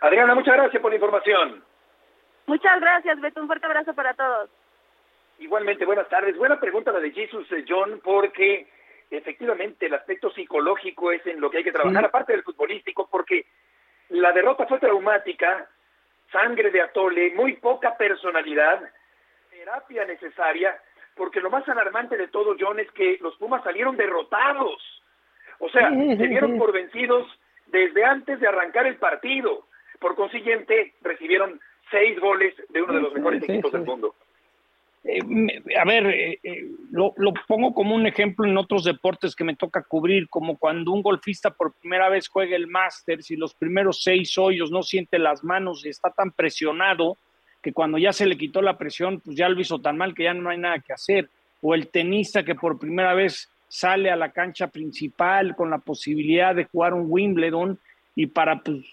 Adriana, 0.00 0.34
muchas 0.34 0.54
gracias 0.54 0.80
por 0.80 0.90
la 0.90 0.96
información. 0.96 1.64
Muchas 2.46 2.80
gracias, 2.80 3.20
Beto. 3.20 3.40
Un 3.40 3.46
fuerte 3.46 3.66
abrazo 3.66 3.94
para 3.94 4.14
todos. 4.14 4.50
Igualmente, 5.38 5.84
buenas 5.84 6.08
tardes. 6.08 6.36
Buena 6.36 6.60
pregunta 6.60 6.92
la 6.92 7.00
de 7.00 7.10
Jesus 7.10 7.50
eh, 7.52 7.64
John, 7.66 8.00
porque 8.04 8.68
efectivamente 9.10 9.86
el 9.86 9.94
aspecto 9.94 10.30
psicológico 10.30 11.10
es 11.10 11.26
en 11.26 11.40
lo 11.40 11.50
que 11.50 11.58
hay 11.58 11.64
que 11.64 11.72
trabajar, 11.72 12.04
aparte 12.04 12.32
del 12.32 12.42
futbolístico, 12.42 13.08
porque 13.10 13.46
la 14.10 14.32
derrota 14.32 14.66
fue 14.66 14.78
traumática, 14.78 15.68
sangre 16.34 16.70
de 16.70 16.82
atole, 16.82 17.32
muy 17.34 17.54
poca 17.54 17.96
personalidad, 17.96 18.82
terapia 19.50 20.04
necesaria, 20.04 20.76
porque 21.14 21.40
lo 21.40 21.48
más 21.48 21.66
alarmante 21.68 22.16
de 22.16 22.26
todo, 22.28 22.56
John, 22.58 22.80
es 22.80 22.90
que 22.90 23.18
los 23.20 23.36
Pumas 23.36 23.62
salieron 23.62 23.96
derrotados. 23.96 24.82
O 25.60 25.68
sea, 25.70 25.88
se 25.90 26.26
dieron 26.26 26.58
por 26.58 26.72
vencidos 26.72 27.24
desde 27.66 28.04
antes 28.04 28.40
de 28.40 28.48
arrancar 28.48 28.86
el 28.86 28.96
partido. 28.96 29.68
Por 30.00 30.16
consiguiente, 30.16 30.94
recibieron 31.02 31.60
seis 31.90 32.18
goles 32.18 32.52
de 32.68 32.82
uno 32.82 32.94
de 32.94 33.00
los 33.00 33.14
mejores 33.14 33.42
equipos 33.44 33.70
del 33.70 33.82
mundo. 33.82 34.16
Eh, 35.06 35.20
a 35.78 35.84
ver, 35.84 36.06
eh, 36.06 36.40
eh, 36.42 36.70
lo, 36.90 37.12
pongo 37.46 37.74
como 37.74 37.94
un 37.94 38.06
ejemplo 38.06 38.46
en 38.46 38.56
otros 38.56 38.84
deportes 38.84 39.36
que 39.36 39.44
me 39.44 39.54
toca 39.54 39.82
cubrir, 39.82 40.28
como 40.30 40.56
cuando 40.56 40.92
un 40.92 41.02
golfista 41.02 41.50
por 41.50 41.74
primera 41.74 42.08
vez 42.08 42.28
juega 42.28 42.56
el 42.56 42.68
Masters 42.68 43.30
y 43.30 43.36
los 43.36 43.54
primeros 43.54 44.02
seis 44.02 44.36
hoyos 44.38 44.70
no 44.70 44.82
siente 44.82 45.18
las 45.18 45.44
manos 45.44 45.84
y 45.84 45.90
está 45.90 46.10
tan 46.10 46.30
presionado 46.30 47.18
que 47.60 47.72
cuando 47.72 47.98
ya 47.98 48.12
se 48.12 48.26
le 48.26 48.38
quitó 48.38 48.62
la 48.62 48.78
presión, 48.78 49.20
pues 49.20 49.36
ya 49.36 49.48
lo 49.48 49.60
hizo 49.60 49.78
tan 49.78 49.98
mal 49.98 50.14
que 50.14 50.24
ya 50.24 50.34
no 50.34 50.48
hay 50.48 50.58
nada 50.58 50.78
que 50.78 50.92
hacer. 50.92 51.28
O 51.60 51.74
el 51.74 51.88
tenista 51.88 52.42
que 52.42 52.54
por 52.54 52.78
primera 52.78 53.14
vez 53.14 53.50
sale 53.68 54.10
a 54.10 54.16
la 54.16 54.30
cancha 54.30 54.68
principal 54.68 55.54
con 55.56 55.70
la 55.70 55.78
posibilidad 55.78 56.54
de 56.54 56.64
jugar 56.64 56.94
un 56.94 57.06
Wimbledon 57.08 57.78
y 58.14 58.26
para 58.26 58.60
pues, 58.60 58.84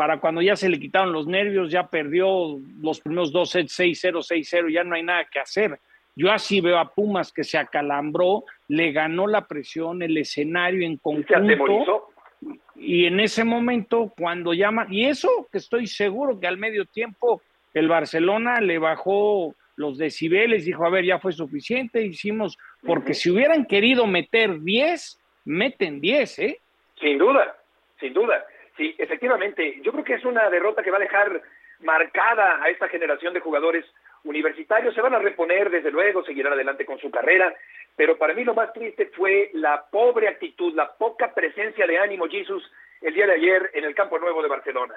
para 0.00 0.18
cuando 0.18 0.40
ya 0.40 0.56
se 0.56 0.70
le 0.70 0.80
quitaron 0.80 1.12
los 1.12 1.26
nervios, 1.26 1.70
ya 1.70 1.86
perdió 1.86 2.58
los 2.80 3.00
primeros 3.00 3.32
dos 3.32 3.50
sets 3.50 3.78
6-0, 3.78 4.26
6-0, 4.26 4.72
ya 4.72 4.82
no 4.82 4.94
hay 4.94 5.02
nada 5.02 5.26
que 5.26 5.38
hacer. 5.38 5.78
Yo 6.16 6.32
así 6.32 6.62
veo 6.62 6.78
a 6.78 6.88
Pumas 6.88 7.30
que 7.30 7.44
se 7.44 7.58
acalambró, 7.58 8.44
le 8.68 8.92
ganó 8.92 9.26
la 9.26 9.46
presión, 9.46 10.00
el 10.00 10.16
escenario 10.16 10.86
en 10.86 10.96
conjunto. 10.96 12.08
Y 12.76 13.04
en 13.04 13.20
ese 13.20 13.44
momento, 13.44 14.10
cuando 14.16 14.54
llama, 14.54 14.86
y 14.88 15.04
eso 15.04 15.28
que 15.52 15.58
estoy 15.58 15.86
seguro 15.86 16.40
que 16.40 16.46
al 16.46 16.56
medio 16.56 16.86
tiempo 16.86 17.42
el 17.74 17.86
Barcelona 17.86 18.58
le 18.62 18.78
bajó 18.78 19.54
los 19.76 19.98
decibeles, 19.98 20.64
dijo, 20.64 20.86
a 20.86 20.88
ver, 20.88 21.04
ya 21.04 21.18
fue 21.18 21.32
suficiente, 21.32 22.00
hicimos, 22.00 22.56
porque 22.86 23.12
si 23.12 23.28
hubieran 23.28 23.66
querido 23.66 24.06
meter 24.06 24.62
10, 24.62 25.20
meten 25.44 26.00
10, 26.00 26.38
¿eh? 26.38 26.58
Sin 26.98 27.18
duda, 27.18 27.54
sin 28.00 28.14
duda. 28.14 28.42
Sí, 28.80 28.94
efectivamente. 28.96 29.78
Yo 29.82 29.92
creo 29.92 30.04
que 30.04 30.14
es 30.14 30.24
una 30.24 30.48
derrota 30.48 30.82
que 30.82 30.90
va 30.90 30.96
a 30.96 31.00
dejar 31.00 31.42
marcada 31.80 32.62
a 32.62 32.70
esta 32.70 32.88
generación 32.88 33.34
de 33.34 33.40
jugadores 33.40 33.84
universitarios. 34.24 34.94
Se 34.94 35.02
van 35.02 35.12
a 35.12 35.18
reponer, 35.18 35.68
desde 35.68 35.90
luego, 35.90 36.24
seguirán 36.24 36.54
adelante 36.54 36.86
con 36.86 36.98
su 36.98 37.10
carrera. 37.10 37.54
Pero 37.94 38.16
para 38.16 38.32
mí 38.32 38.42
lo 38.42 38.54
más 38.54 38.72
triste 38.72 39.10
fue 39.14 39.50
la 39.52 39.84
pobre 39.90 40.28
actitud, 40.28 40.72
la 40.74 40.90
poca 40.96 41.34
presencia 41.34 41.86
de 41.86 41.98
ánimo, 41.98 42.26
Jesus, 42.26 42.72
el 43.02 43.12
día 43.12 43.26
de 43.26 43.34
ayer 43.34 43.70
en 43.74 43.84
el 43.84 43.94
Campo 43.94 44.18
Nuevo 44.18 44.40
de 44.40 44.48
Barcelona. 44.48 44.94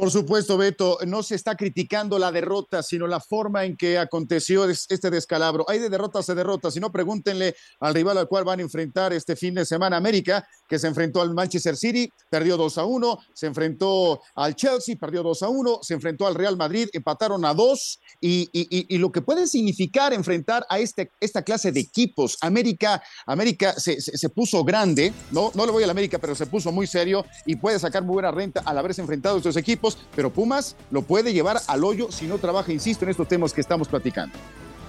Por 0.00 0.10
supuesto, 0.10 0.56
Beto, 0.56 0.96
no 1.06 1.22
se 1.22 1.34
está 1.34 1.56
criticando 1.56 2.18
la 2.18 2.32
derrota, 2.32 2.82
sino 2.82 3.06
la 3.06 3.20
forma 3.20 3.66
en 3.66 3.76
que 3.76 3.98
aconteció 3.98 4.64
este 4.64 5.10
descalabro. 5.10 5.66
Hay 5.68 5.78
de 5.78 5.90
derrotas 5.90 6.30
a 6.30 6.34
derrotas, 6.34 6.72
si 6.72 6.80
no, 6.80 6.90
pregúntenle 6.90 7.54
al 7.80 7.92
rival 7.92 8.16
al 8.16 8.26
cual 8.26 8.44
van 8.44 8.60
a 8.60 8.62
enfrentar 8.62 9.12
este 9.12 9.36
fin 9.36 9.52
de 9.52 9.66
semana 9.66 9.98
América, 9.98 10.48
que 10.66 10.78
se 10.78 10.86
enfrentó 10.86 11.20
al 11.20 11.34
Manchester 11.34 11.76
City, 11.76 12.10
perdió 12.30 12.56
2 12.56 12.78
a 12.78 12.84
1, 12.86 13.18
se 13.34 13.46
enfrentó 13.46 14.22
al 14.36 14.56
Chelsea, 14.56 14.96
perdió 14.98 15.22
2 15.22 15.42
a 15.42 15.50
1, 15.50 15.80
se 15.82 15.92
enfrentó 15.92 16.26
al 16.26 16.34
Real 16.34 16.56
Madrid, 16.56 16.88
empataron 16.94 17.44
a 17.44 17.52
2, 17.52 18.00
y, 18.22 18.96
lo 18.96 19.12
que 19.12 19.20
puede 19.20 19.46
significar 19.46 20.14
enfrentar 20.14 20.64
a 20.70 20.78
este, 20.78 21.10
esta 21.20 21.42
clase 21.42 21.72
de 21.72 21.80
equipos. 21.80 22.38
América, 22.40 23.02
América 23.26 23.74
se, 23.74 24.00
se, 24.00 24.28
puso 24.30 24.64
grande, 24.64 25.12
no, 25.30 25.52
no 25.54 25.66
le 25.66 25.72
voy 25.72 25.84
al 25.84 25.90
América, 25.90 26.18
pero 26.18 26.34
se 26.34 26.46
puso 26.46 26.72
muy 26.72 26.86
serio 26.86 27.26
y 27.44 27.56
puede 27.56 27.78
sacar 27.78 28.02
muy 28.02 28.14
buena 28.14 28.30
renta 28.30 28.62
al 28.64 28.78
haberse 28.78 29.02
enfrentado 29.02 29.34
a 29.34 29.38
estos 29.38 29.58
equipos 29.58 29.89
pero 30.14 30.30
Pumas 30.30 30.76
lo 30.90 31.02
puede 31.02 31.32
llevar 31.32 31.58
al 31.66 31.84
hoyo 31.84 32.10
si 32.10 32.26
no 32.26 32.38
trabaja, 32.38 32.72
insisto, 32.72 33.04
en 33.04 33.10
estos 33.10 33.28
temas 33.28 33.52
que 33.52 33.60
estamos 33.60 33.88
platicando. 33.88 34.36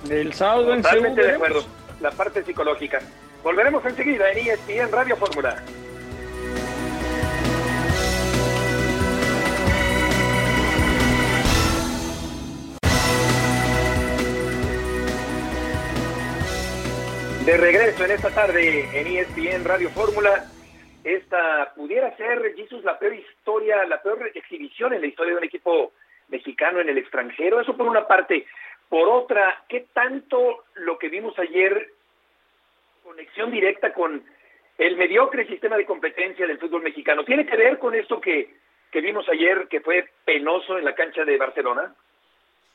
El 0.10 0.34
sábado 0.34 0.74
en 0.74 0.82
Totalmente 0.82 1.24
de 1.24 1.36
acuerdo, 1.36 1.64
la 2.00 2.12
parte 2.12 2.44
psicológica. 2.44 3.00
Volveremos 3.44 3.84
enseguida 3.86 4.32
en 4.32 4.50
ESPN 4.50 4.92
Radio 4.92 5.16
Fórmula. 5.18 5.64
De 17.46 17.58
regreso 17.58 18.06
en 18.06 18.12
esta 18.12 18.30
tarde 18.30 18.88
en 18.94 19.08
ESPN 19.08 19.66
Radio 19.66 19.90
Fórmula 19.90 20.46
esta 21.04 21.74
pudiera 21.76 22.16
ser, 22.16 22.56
Jesús, 22.56 22.84
la 22.84 23.00
peor 23.00 23.16
historia, 23.16 23.86
la 23.86 24.02
peor 24.02 24.32
exhibición 24.34 24.94
en 24.94 25.02
la 25.02 25.08
historia 25.08 25.34
de 25.34 25.40
un 25.40 25.44
equipo 25.44 25.94
mexicano 26.30 26.80
en 26.80 26.90
el 26.90 26.98
extranjero. 26.98 27.60
Eso 27.60 27.76
por 27.76 27.88
una 27.88 28.08
parte. 28.08 28.46
Por 28.90 29.08
otra, 29.08 29.64
¿qué 29.70 29.88
tanto 29.94 30.66
lo 30.76 31.00
que 31.00 31.10
vimos 31.10 31.38
ayer, 31.40 31.92
conexión 33.04 33.50
directa 33.50 33.94
con 33.94 34.24
el 34.78 34.98
mediocre 34.98 35.48
sistema 35.48 35.78
de 35.78 35.86
competencia 35.86 36.46
del 36.46 36.60
fútbol 36.60 36.82
mexicano, 36.82 37.24
tiene 37.24 37.46
que 37.46 37.56
ver 37.56 37.78
con 37.80 37.96
esto 37.96 38.20
que, 38.20 38.54
que 38.92 39.02
vimos 39.02 39.28
ayer, 39.30 39.68
que 39.70 39.80
fue 39.82 40.10
penoso 40.26 40.78
en 40.78 40.86
la 40.86 40.96
cancha 40.96 41.24
de 41.24 41.38
Barcelona? 41.38 41.96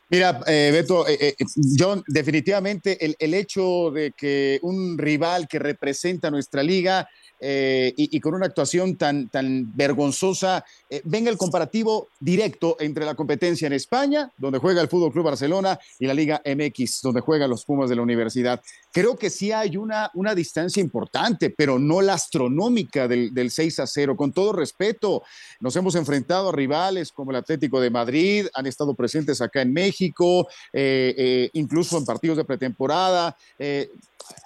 Mira, 0.09 0.41
eh, 0.47 0.71
Beto, 0.73 1.07
eh, 1.09 1.19
eh, 1.21 1.35
John, 1.77 2.03
definitivamente 2.07 3.05
el, 3.05 3.17
el, 3.19 3.35
hecho 3.35 3.91
de 3.91 4.13
que 4.13 4.61
un 4.63 4.97
rival 4.97 5.49
que 5.49 5.59
representa 5.59 6.31
nuestra 6.31 6.63
liga 6.63 7.09
eh, 7.39 7.93
y, 7.97 8.19
con 8.21 8.35
una 8.35 8.47
actuación 8.47 8.97
tan, 8.97 9.29
tan 9.29 9.77
vergonzosa, 9.77 10.65
eh, 10.89 11.03
venga 11.05 11.31
el 11.31 11.37
comparativo 11.37 12.09
directo 12.21 12.77
entre 12.79 13.05
la 13.05 13.15
competencia 13.15 13.67
en 13.67 13.73
España, 13.73 14.31
donde 14.39 14.59
juega 14.59 14.81
el 14.81 14.89
Fútbol 14.89 15.13
Club 15.13 15.25
Barcelona, 15.25 15.79
y 15.99 16.07
la 16.07 16.15
Liga 16.15 16.43
MX, 16.45 17.01
donde 17.03 17.21
juegan 17.21 17.51
los 17.51 17.65
Pumas 17.65 17.91
de 17.91 17.97
la 17.97 18.03
Universidad. 18.03 18.61
Creo 18.93 19.17
que 19.17 19.31
sí 19.31 19.53
hay 19.53 19.77
una, 19.77 20.11
una 20.15 20.35
distancia 20.35 20.81
importante, 20.81 21.51
pero 21.51 21.79
no 21.79 22.01
la 22.01 22.15
astronómica 22.15 23.09
del, 23.09 23.35
del 23.35 23.51
6 23.51 23.81
a 23.81 23.87
0. 23.87 24.17
Con 24.17 24.33
todo 24.33 24.53
respeto, 24.53 25.23
nos 25.61 25.75
hemos 25.77 25.95
enfrentado 25.95 26.51
a 26.51 26.53
rivales 26.53 27.11
como 27.13 27.31
el 27.31 27.39
Atlético 27.39 27.81
de 27.81 27.91
Madrid, 27.91 28.47
han 28.55 28.67
estado 28.67 28.95
presentes 28.95 29.41
acá 29.41 29.63
en 29.63 29.73
México, 29.73 30.47
eh, 30.73 31.51
incluso 31.55 31.99
en 31.99 32.05
partidos 32.05 32.37
de 32.37 32.45
pretemporada, 32.45 33.37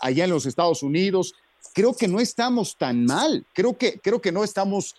allá 0.01 0.25
en 0.25 0.31
los 0.31 0.47
Estados 0.47 0.83
Unidos 0.83 1.35
creo 1.73 1.95
que 1.95 2.09
no 2.09 2.21
estamos 2.21 2.77
tan 2.77 3.05
mal, 3.05 3.45
creo 3.53 3.77
que, 3.77 4.01
creo 4.01 4.21
que 4.21 4.33
no 4.33 4.45
estamos 4.45 4.97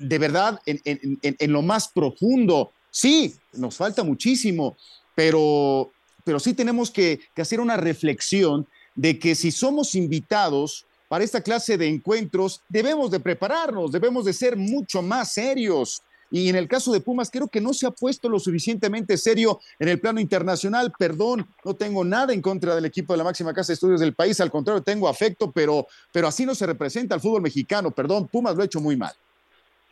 de 0.00 0.18
verdad 0.18 0.60
en, 0.66 1.52
lo 1.52 1.62
más 1.62 1.88
profundo. 1.88 2.72
Sí, 2.90 3.34
nos 3.52 3.76
falta 3.76 4.02
muchísimo, 4.02 4.76
pero, 5.14 5.92
pero 6.24 6.40
sí 6.40 6.54
tenemos 6.54 6.90
que, 6.90 7.20
hacer 7.36 7.60
una 7.60 7.76
reflexión 7.76 8.66
de 8.94 9.18
que 9.18 9.34
si 9.34 9.52
somos 9.52 9.94
invitados 9.94 10.86
para 11.08 11.24
esta 11.24 11.42
clase 11.42 11.76
de 11.76 11.88
encuentros, 11.88 12.62
debemos 12.68 13.10
de 13.10 13.20
prepararnos, 13.20 13.92
debemos 13.92 14.24
de 14.24 14.32
ser 14.32 14.56
mucho 14.56 15.02
más 15.02 15.32
serios. 15.32 16.02
Y 16.32 16.48
en 16.48 16.54
el 16.54 16.68
caso 16.68 16.92
de 16.92 17.00
Pumas, 17.00 17.28
creo 17.28 17.48
que 17.48 17.60
no 17.60 17.74
se 17.74 17.86
ha 17.86 17.90
puesto 17.90 18.28
lo 18.28 18.38
suficientemente 18.38 19.18
serio 19.18 19.60
en 19.80 19.88
el 19.88 20.00
plano 20.00 20.20
internacional. 20.20 20.92
Perdón, 20.96 21.48
no 21.64 21.74
tengo 21.74 22.04
nada 22.04 22.32
en 22.32 22.40
contra 22.40 22.76
del 22.76 22.84
equipo 22.84 23.12
de 23.12 23.18
la 23.18 23.24
máxima 23.24 23.52
casa 23.52 23.68
de 23.68 23.74
estudios 23.74 24.00
del 24.00 24.14
país. 24.14 24.40
Al 24.40 24.50
contrario, 24.50 24.80
tengo 24.80 25.08
afecto, 25.08 25.50
pero, 25.50 25.88
pero 26.12 26.28
así 26.28 26.46
no 26.46 26.54
se 26.54 26.66
representa 26.66 27.16
el 27.16 27.20
fútbol 27.20 27.42
mexicano. 27.42 27.90
Perdón, 27.90 28.28
Pumas 28.28 28.54
lo 28.54 28.62
ha 28.62 28.66
hecho 28.66 28.80
muy 28.80 28.96
mal. 28.96 29.12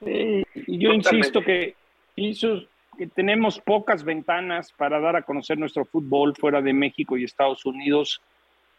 Yo 0.00 0.92
insisto 0.92 1.42
que, 1.42 1.74
que 2.14 3.06
tenemos 3.14 3.60
pocas 3.60 4.04
ventanas 4.04 4.72
para 4.72 5.00
dar 5.00 5.16
a 5.16 5.22
conocer 5.22 5.58
nuestro 5.58 5.84
fútbol 5.84 6.34
fuera 6.36 6.60
de 6.60 6.72
México 6.72 7.16
y 7.16 7.24
Estados 7.24 7.64
Unidos 7.64 8.20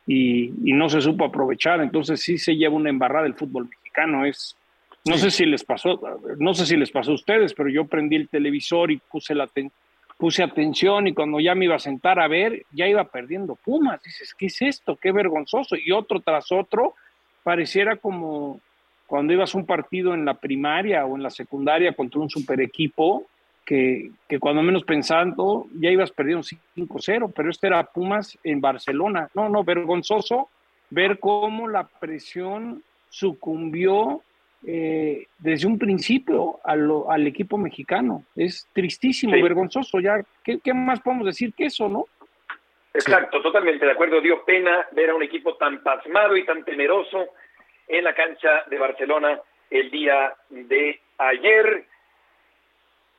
y, 0.06 0.52
y 0.70 0.74
no 0.74 0.90
se 0.90 1.02
supo 1.02 1.26
aprovechar. 1.26 1.82
Entonces 1.82 2.22
sí 2.22 2.38
se 2.38 2.56
lleva 2.56 2.76
una 2.76 2.90
embarrada 2.90 3.28
el 3.28 3.36
fútbol 3.36 3.70
mexicano. 3.70 4.26
Es, 4.26 4.56
no 5.06 5.18
sé 5.18 5.32
si 5.32 5.46
les 5.46 5.64
pasó, 5.64 6.00
no 6.38 6.54
sé 6.54 6.66
si 6.66 6.76
les 6.76 6.92
pasó 6.92 7.12
a 7.12 7.16
ustedes, 7.16 7.54
pero 7.54 7.70
yo 7.70 7.86
prendí 7.86 8.16
el 8.16 8.30
televisor 8.30 8.92
y 8.92 8.98
puse 8.98 9.34
la 9.34 9.50
puse 10.18 10.44
atención 10.44 11.08
y 11.08 11.14
cuando 11.14 11.40
ya 11.40 11.56
me 11.56 11.64
iba 11.64 11.76
a 11.76 11.80
sentar 11.80 12.20
a 12.20 12.28
ver, 12.28 12.66
ya 12.72 12.88
iba 12.88 13.06
perdiendo 13.06 13.56
Pumas. 13.56 14.04
Dices, 14.04 14.36
¿qué 14.38 14.48
es 14.48 14.62
esto? 14.62 14.98
Qué 14.98 15.14
vergonzoso. 15.14 15.78
Y 15.78 15.94
otro 15.94 16.20
tras 16.20 16.52
otro, 16.52 16.96
pareciera 17.42 17.96
como 17.96 18.60
cuando 19.10 19.34
ibas 19.34 19.54
a 19.54 19.58
un 19.58 19.66
partido 19.66 20.14
en 20.14 20.24
la 20.24 20.36
primaria 20.36 21.06
o 21.06 21.18
en 21.18 21.24
la 21.24 21.30
secundaria 21.30 21.94
contra 21.94 22.22
un 22.22 22.30
super 22.30 22.62
equipo, 22.62 23.26
que, 23.66 24.12
que 24.28 24.40
cuando 24.40 24.62
menos 24.62 24.84
pensando 24.84 25.68
ya 25.74 25.90
ibas 25.90 26.12
perdiendo 26.12 26.44
5-0, 26.44 27.34
pero 27.36 27.50
este 27.50 27.68
era 27.68 27.84
Pumas 27.84 28.38
en 28.44 28.62
Barcelona. 28.62 29.28
No, 29.34 29.50
no, 29.50 29.64
vergonzoso 29.64 30.50
ver 30.90 31.20
cómo 31.20 31.68
la 31.68 31.88
presión 31.88 32.84
sucumbió 33.10 34.22
eh, 34.66 35.26
desde 35.38 35.68
un 35.68 35.80
principio 35.80 36.60
al 36.64 37.28
equipo 37.28 37.58
mexicano. 37.58 38.24
Es 38.36 38.68
tristísimo, 38.74 39.34
vergonzoso. 39.34 40.00
Ya, 40.00 40.22
¿qué, 40.44 40.74
más 40.74 41.00
podemos 41.00 41.26
decir 41.26 41.54
que 41.54 41.66
eso, 41.66 41.88
no? 41.88 42.06
Exacto, 42.94 43.42
totalmente 43.42 43.86
de 43.86 43.92
acuerdo. 43.92 44.20
Dio 44.20 44.44
pena 44.46 44.86
ver 44.92 45.12
a 45.12 45.16
un 45.16 45.24
equipo 45.24 45.56
tan 45.56 45.82
pasmado 45.82 46.36
y 46.36 46.46
tan 46.46 46.64
temeroso 46.64 47.30
en 47.90 48.04
la 48.04 48.14
cancha 48.14 48.64
de 48.68 48.78
Barcelona 48.78 49.42
el 49.70 49.92
día 49.92 50.34
de 50.50 51.02
ayer. 51.18 51.86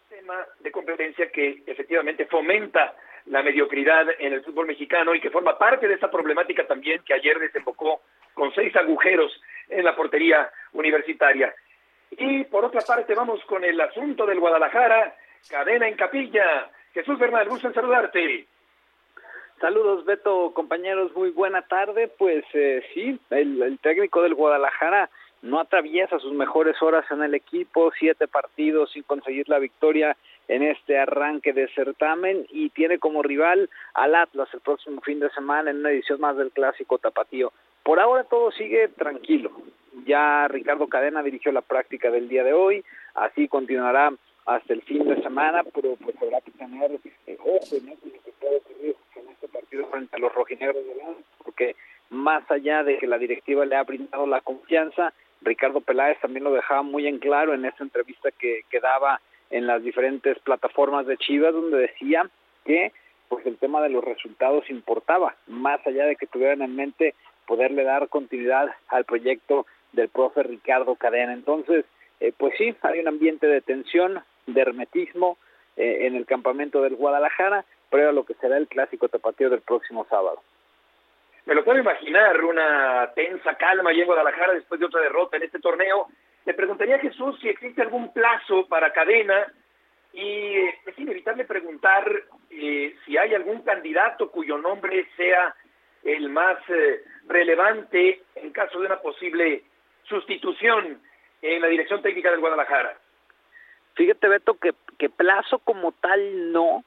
Tema 0.08 0.46
de 0.60 0.72
competencia 0.72 1.30
que 1.30 1.62
efectivamente 1.66 2.26
fomenta 2.26 2.94
la 3.26 3.42
mediocridad 3.42 4.06
en 4.18 4.32
el 4.32 4.42
fútbol 4.42 4.66
mexicano 4.66 5.14
y 5.14 5.20
que 5.20 5.30
forma 5.30 5.58
parte 5.58 5.86
de 5.86 5.94
esta 5.94 6.10
problemática 6.10 6.66
también 6.66 7.02
que 7.04 7.14
ayer 7.14 7.38
desembocó 7.38 8.00
con 8.32 8.52
seis 8.54 8.74
agujeros 8.76 9.30
en 9.68 9.84
la 9.84 9.94
portería 9.94 10.50
universitaria. 10.72 11.54
Y 12.12 12.44
por 12.44 12.64
otra 12.64 12.80
parte 12.80 13.14
vamos 13.14 13.44
con 13.44 13.62
el 13.64 13.80
asunto 13.80 14.26
del 14.26 14.40
Guadalajara, 14.40 15.14
cadena 15.48 15.86
en 15.86 15.96
capilla. 15.96 16.70
Jesús 16.92 17.18
Bernal, 17.18 17.48
gusto 17.48 17.68
en 17.68 17.74
saludarte. 17.74 18.46
Saludos 19.60 20.06
Beto, 20.06 20.52
compañeros, 20.54 21.14
muy 21.14 21.32
buena 21.32 21.60
tarde. 21.60 22.08
Pues 22.08 22.44
eh, 22.54 22.82
sí, 22.94 23.20
el, 23.28 23.78
técnico 23.82 24.22
del 24.22 24.34
Guadalajara 24.34 25.10
no 25.42 25.60
atraviesa 25.60 26.18
sus 26.18 26.32
mejores 26.32 26.80
horas 26.80 27.04
en 27.10 27.22
el 27.22 27.34
equipo, 27.34 27.92
siete 27.98 28.26
partidos 28.26 28.90
sin 28.92 29.02
conseguir 29.02 29.50
la 29.50 29.58
victoria 29.58 30.16
en 30.48 30.62
este 30.62 30.98
arranque 30.98 31.52
de 31.52 31.68
certamen 31.74 32.46
y 32.48 32.70
tiene 32.70 32.98
como 32.98 33.22
rival 33.22 33.68
al 33.92 34.14
Atlas 34.14 34.48
el 34.54 34.60
próximo 34.60 35.02
fin 35.02 35.20
de 35.20 35.28
semana 35.30 35.70
en 35.70 35.80
una 35.80 35.90
edición 35.90 36.22
más 36.22 36.38
del 36.38 36.52
clásico 36.52 36.96
tapatío. 36.96 37.52
Por 37.82 38.00
ahora 38.00 38.24
todo 38.24 38.50
sigue 38.52 38.88
tranquilo. 38.88 39.52
Ya 40.06 40.48
Ricardo 40.48 40.88
Cadena 40.88 41.22
dirigió 41.22 41.52
la 41.52 41.60
práctica 41.60 42.10
del 42.10 42.30
día 42.30 42.44
de 42.44 42.54
hoy, 42.54 42.82
así 43.14 43.46
continuará 43.46 44.10
hasta 44.46 44.72
el 44.72 44.80
fin 44.82 45.06
de 45.06 45.22
semana, 45.22 45.62
pero 45.74 45.96
pues 45.96 46.16
habrá 46.22 46.40
que 46.40 46.50
tener 46.52 46.92
eh, 47.26 47.36
ojo 47.40 47.76
¿no? 47.84 47.94
con 47.96 48.10
lo 48.10 48.22
que 48.22 48.32
puede 48.40 48.56
ocurrir 48.56 48.96
frente 49.90 50.16
a 50.16 50.18
los 50.18 50.34
rojinegros 50.34 50.84
de 50.84 50.94
León, 50.94 51.16
porque 51.44 51.76
más 52.10 52.48
allá 52.50 52.82
de 52.82 52.98
que 52.98 53.06
la 53.06 53.18
directiva 53.18 53.64
le 53.64 53.76
ha 53.76 53.84
brindado 53.84 54.26
la 54.26 54.40
confianza, 54.40 55.12
Ricardo 55.42 55.80
Peláez 55.80 56.18
también 56.20 56.44
lo 56.44 56.52
dejaba 56.52 56.82
muy 56.82 57.06
en 57.06 57.18
claro 57.18 57.54
en 57.54 57.64
esa 57.64 57.82
entrevista 57.82 58.30
que, 58.32 58.62
que 58.68 58.80
daba 58.80 59.20
en 59.50 59.66
las 59.66 59.82
diferentes 59.82 60.38
plataformas 60.40 61.06
de 61.06 61.16
Chivas, 61.16 61.52
donde 61.52 61.78
decía 61.78 62.28
que 62.64 62.92
pues 63.28 63.46
el 63.46 63.58
tema 63.58 63.80
de 63.80 63.90
los 63.90 64.04
resultados 64.04 64.68
importaba, 64.70 65.36
más 65.46 65.84
allá 65.86 66.04
de 66.06 66.16
que 66.16 66.26
tuvieran 66.26 66.62
en 66.62 66.74
mente 66.74 67.14
poderle 67.46 67.84
dar 67.84 68.08
continuidad 68.08 68.68
al 68.88 69.04
proyecto 69.04 69.66
del 69.92 70.08
profe 70.08 70.42
Ricardo 70.42 70.96
Cadena. 70.96 71.32
Entonces, 71.32 71.84
eh, 72.18 72.32
pues 72.36 72.54
sí, 72.58 72.74
hay 72.82 73.00
un 73.00 73.08
ambiente 73.08 73.46
de 73.46 73.60
tensión, 73.60 74.20
de 74.46 74.60
hermetismo 74.60 75.38
eh, 75.76 76.06
en 76.06 76.16
el 76.16 76.26
campamento 76.26 76.82
del 76.82 76.96
Guadalajara, 76.96 77.64
pero 77.90 78.08
a 78.08 78.12
lo 78.12 78.24
que 78.24 78.34
será 78.34 78.56
el 78.56 78.68
clásico 78.68 79.08
tapatío 79.08 79.50
del 79.50 79.60
próximo 79.62 80.06
sábado. 80.08 80.40
Me 81.46 81.54
lo 81.54 81.64
puedo 81.64 81.78
imaginar, 81.78 82.44
una 82.44 83.10
tensa 83.14 83.54
calma 83.56 83.92
y 83.92 84.00
en 84.00 84.06
Guadalajara 84.06 84.54
después 84.54 84.78
de 84.78 84.86
otra 84.86 85.00
derrota 85.00 85.36
en 85.36 85.42
este 85.44 85.58
torneo. 85.58 86.06
Le 86.44 86.54
preguntaría 86.54 86.96
a 86.96 87.00
Jesús 87.00 87.38
si 87.40 87.48
existe 87.48 87.82
algún 87.82 88.12
plazo 88.12 88.66
para 88.66 88.92
Cadena 88.92 89.46
Y 90.12 90.56
es 90.86 90.98
inevitable 90.98 91.44
preguntar 91.44 92.04
si 92.48 93.16
hay 93.16 93.34
algún 93.34 93.62
candidato 93.62 94.30
cuyo 94.30 94.58
nombre 94.58 95.08
sea 95.16 95.54
el 96.02 96.28
más 96.28 96.58
relevante 97.26 98.22
en 98.34 98.50
caso 98.52 98.80
de 98.80 98.86
una 98.86 99.00
posible 99.00 99.62
sustitución 100.04 101.00
en 101.42 101.62
la 101.62 101.68
dirección 101.68 102.02
técnica 102.02 102.30
del 102.30 102.40
Guadalajara. 102.40 102.98
Fíjate, 103.94 104.28
Beto, 104.28 104.54
que, 104.54 104.72
que 104.98 105.08
plazo 105.10 105.58
como 105.58 105.92
tal 105.92 106.52
no, 106.52 106.84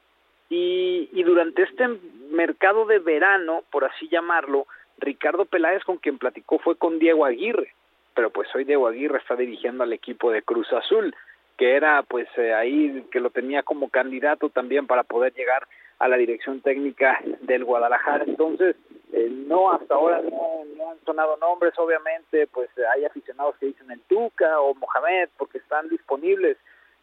y, 0.53 1.09
y 1.11 1.23
durante 1.23 1.63
este 1.63 1.87
mercado 2.29 2.85
de 2.85 2.99
verano, 2.99 3.63
por 3.71 3.85
así 3.85 4.07
llamarlo, 4.09 4.67
Ricardo 4.99 5.45
Peláez 5.45 5.83
con 5.83 5.97
quien 5.97 6.19
platicó 6.19 6.59
fue 6.59 6.75
con 6.75 6.99
Diego 6.99 7.25
Aguirre, 7.25 7.73
pero 8.13 8.29
pues 8.29 8.47
hoy 8.53 8.63
Diego 8.63 8.87
Aguirre 8.87 9.17
está 9.17 9.35
dirigiendo 9.35 9.83
al 9.83 9.93
equipo 9.93 10.29
de 10.29 10.43
Cruz 10.43 10.71
Azul, 10.71 11.15
que 11.57 11.75
era 11.75 12.03
pues 12.03 12.27
eh, 12.37 12.53
ahí 12.53 13.03
que 13.11 13.19
lo 13.19 13.31
tenía 13.31 13.63
como 13.63 13.89
candidato 13.89 14.49
también 14.49 14.85
para 14.85 15.03
poder 15.03 15.33
llegar 15.33 15.67
a 15.97 16.07
la 16.07 16.17
dirección 16.17 16.61
técnica 16.61 17.19
del 17.41 17.63
Guadalajara. 17.63 18.25
Entonces, 18.27 18.75
eh, 19.11 19.29
no, 19.31 19.71
hasta 19.71 19.95
ahora 19.95 20.21
no, 20.21 20.65
no, 20.77 20.91
han 20.91 20.99
sonado 21.03 21.35
nombres, 21.37 21.73
obviamente, 21.79 22.45
pues 22.45 22.69
hay 22.93 23.05
aficionados 23.05 23.55
que 23.57 23.67
dicen 23.67 23.89
el 23.89 24.01
Tuca 24.01 24.59
o 24.59 24.75
Mohamed 24.75 25.29
porque 25.35 25.57
están 25.57 25.89
disponibles, 25.89 26.57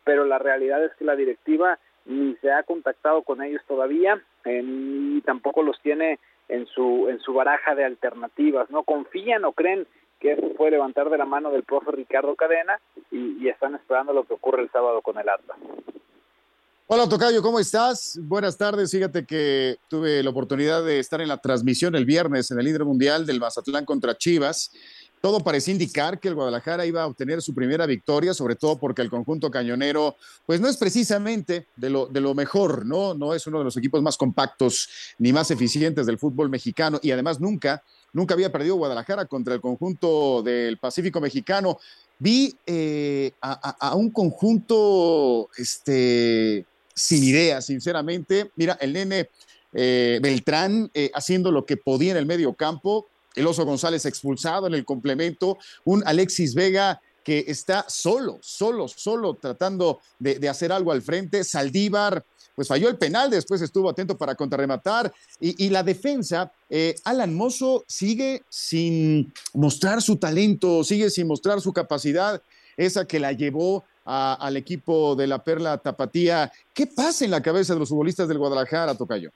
pero 0.05 0.25
la 0.25 0.39
realidad 0.39 0.85
es 0.85 0.95
que 0.95 1.05
la 1.05 1.17
directiva 1.17 1.79
ni 2.05 2.35
se 2.37 2.51
ha 2.51 2.63
contactado 2.63 3.23
con 3.23 3.43
ellos 3.43 3.63
todavía, 3.67 4.23
ni 4.45 5.21
tampoco 5.23 5.63
los 5.63 5.81
tiene 5.83 6.19
en 6.49 6.67
su 6.67 7.09
en 7.09 7.21
su 7.21 7.33
baraja 7.33 7.75
de 7.75 7.85
alternativas, 7.85 8.71
no 8.71 8.83
confían 8.83 9.45
o 9.45 9.53
creen 9.53 9.87
que 10.19 10.33
eso 10.33 10.53
puede 10.57 10.73
levantar 10.73 11.09
de 11.09 11.19
la 11.19 11.25
mano 11.25 11.51
del 11.51 11.63
profe 11.63 11.93
Ricardo 11.93 12.35
Cadena 12.37 12.79
y, 13.11 13.43
y 13.43 13.49
están 13.49 13.75
esperando 13.75 14.13
lo 14.13 14.25
que 14.25 14.35
ocurre 14.35 14.63
el 14.63 14.71
sábado 14.71 15.01
con 15.01 15.19
el 15.19 15.29
Atlas. 15.29 15.59
Hola 16.93 17.09
Tocayo, 17.09 17.41
¿cómo 17.41 17.61
estás? 17.61 18.19
Buenas 18.21 18.59
tardes. 18.59 18.91
Fíjate 18.91 19.25
que 19.25 19.77
tuve 19.89 20.25
la 20.25 20.31
oportunidad 20.31 20.85
de 20.85 20.99
estar 20.99 21.21
en 21.21 21.29
la 21.29 21.41
transmisión 21.41 21.95
el 21.95 22.05
viernes 22.05 22.51
en 22.51 22.59
el 22.59 22.65
líder 22.65 22.85
mundial 22.85 23.27
del 23.27 23.39
Mazatlán 23.39 23.85
contra 23.85 24.19
Chivas. 24.19 24.73
Todo 25.21 25.41
parecía 25.41 25.73
indicar 25.73 26.19
que 26.19 26.29
el 26.29 26.35
Guadalajara 26.35 26.87
iba 26.87 27.03
a 27.03 27.07
obtener 27.07 27.43
su 27.43 27.55
primera 27.55 27.85
victoria, 27.85 28.33
sobre 28.33 28.57
todo 28.57 28.79
porque 28.79 29.03
el 29.03 29.11
conjunto 29.11 29.51
cañonero, 29.51 30.17
pues 30.47 30.61
no 30.61 30.69
es 30.69 30.79
precisamente 30.79 31.67
de 31.77 31.91
lo, 31.91 32.07
de 32.07 32.21
lo 32.21 32.35
mejor, 32.35 32.87
¿no? 32.87 33.13
No 33.13 33.35
es 33.35 33.47
uno 33.47 33.59
de 33.59 33.65
los 33.65 33.77
equipos 33.77 34.03
más 34.03 34.17
compactos 34.17 34.89
ni 35.19 35.33
más 35.33 35.51
eficientes 35.51 36.07
del 36.07 36.19
fútbol 36.19 36.49
mexicano 36.49 36.99
y 37.03 37.11
además 37.11 37.39
nunca, 37.39 37.83
nunca 38.15 38.33
había 38.33 38.51
perdido 38.51 38.77
Guadalajara 38.77 39.27
contra 39.27 39.55
el 39.55 39.61
conjunto 39.61 40.43
del 40.43 40.79
Pacífico 40.79 41.21
mexicano. 41.21 41.79
Vi 42.19 42.55
eh, 42.67 43.33
a, 43.41 43.95
un 43.97 44.11
conjunto, 44.11 45.49
este, 45.57 46.67
sin 46.95 47.25
idea, 47.25 47.63
sinceramente. 47.63 48.51
Mira, 48.57 48.77
el 48.81 48.93
nene 48.93 49.31
eh, 49.73 50.19
Beltrán 50.23 50.91
eh, 50.93 51.11
haciendo 51.15 51.51
lo 51.51 51.65
que 51.65 51.77
podía 51.77 52.13
en 52.13 52.19
el 52.19 52.27
medio 52.27 52.53
campo, 52.53 53.07
el 53.35 53.47
Oso 53.47 53.65
González 53.65 54.05
expulsado 54.07 54.67
en 54.67 54.75
el 54.75 54.85
complemento, 54.85 55.59
un 55.85 56.03
Alexis 56.07 56.55
Vega 56.55 57.01
que 57.23 57.45
está 57.49 57.85
solo, 57.89 58.39
solo, 58.41 58.89
solo 58.89 59.35
tratando 59.35 60.01
de, 60.19 60.49
hacer 60.49 60.73
algo 60.73 60.93
al 60.93 61.03
frente. 61.03 61.45
Saldívar, 61.45 62.25
pues 62.55 62.69
falló 62.69 62.89
el 62.89 62.97
penal, 62.97 63.31
después 63.31 63.61
estuvo 63.63 63.91
atento 63.91 64.17
para 64.17 64.35
contrarrematar. 64.35 65.13
Y, 65.39 65.67
y 65.67 65.71
la 65.71 65.83
defensa, 65.83 66.51
eh, 66.69 66.95
Alan 67.05 67.35
Mozo 67.35 67.85
sigue 67.87 68.43
sin 68.49 69.33
mostrar 69.55 70.03
su 70.03 70.17
talento, 70.17 70.83
sigue 70.83 71.11
sin 71.11 71.27
mostrar 71.27 71.61
su 71.61 71.73
capacidad, 71.73 72.43
esa 72.77 73.07
que 73.07 73.21
la 73.21 73.33
llevó 73.33 73.85
al 74.05 74.57
equipo 74.57 75.15
de 75.15 75.27
la 75.27 75.45
Perla 75.45 75.79
Tapatía. 75.79 76.51
¿Qué 76.75 76.87
pasa 76.87 77.25
en 77.25 77.31
la 77.31 77.43
cabeza 77.43 77.75
de 77.75 77.81
los 77.81 77.91
futbolistas 77.91 78.27
del 78.27 78.39
Guadalajara, 78.39 78.97
Tocayo? 78.97 79.31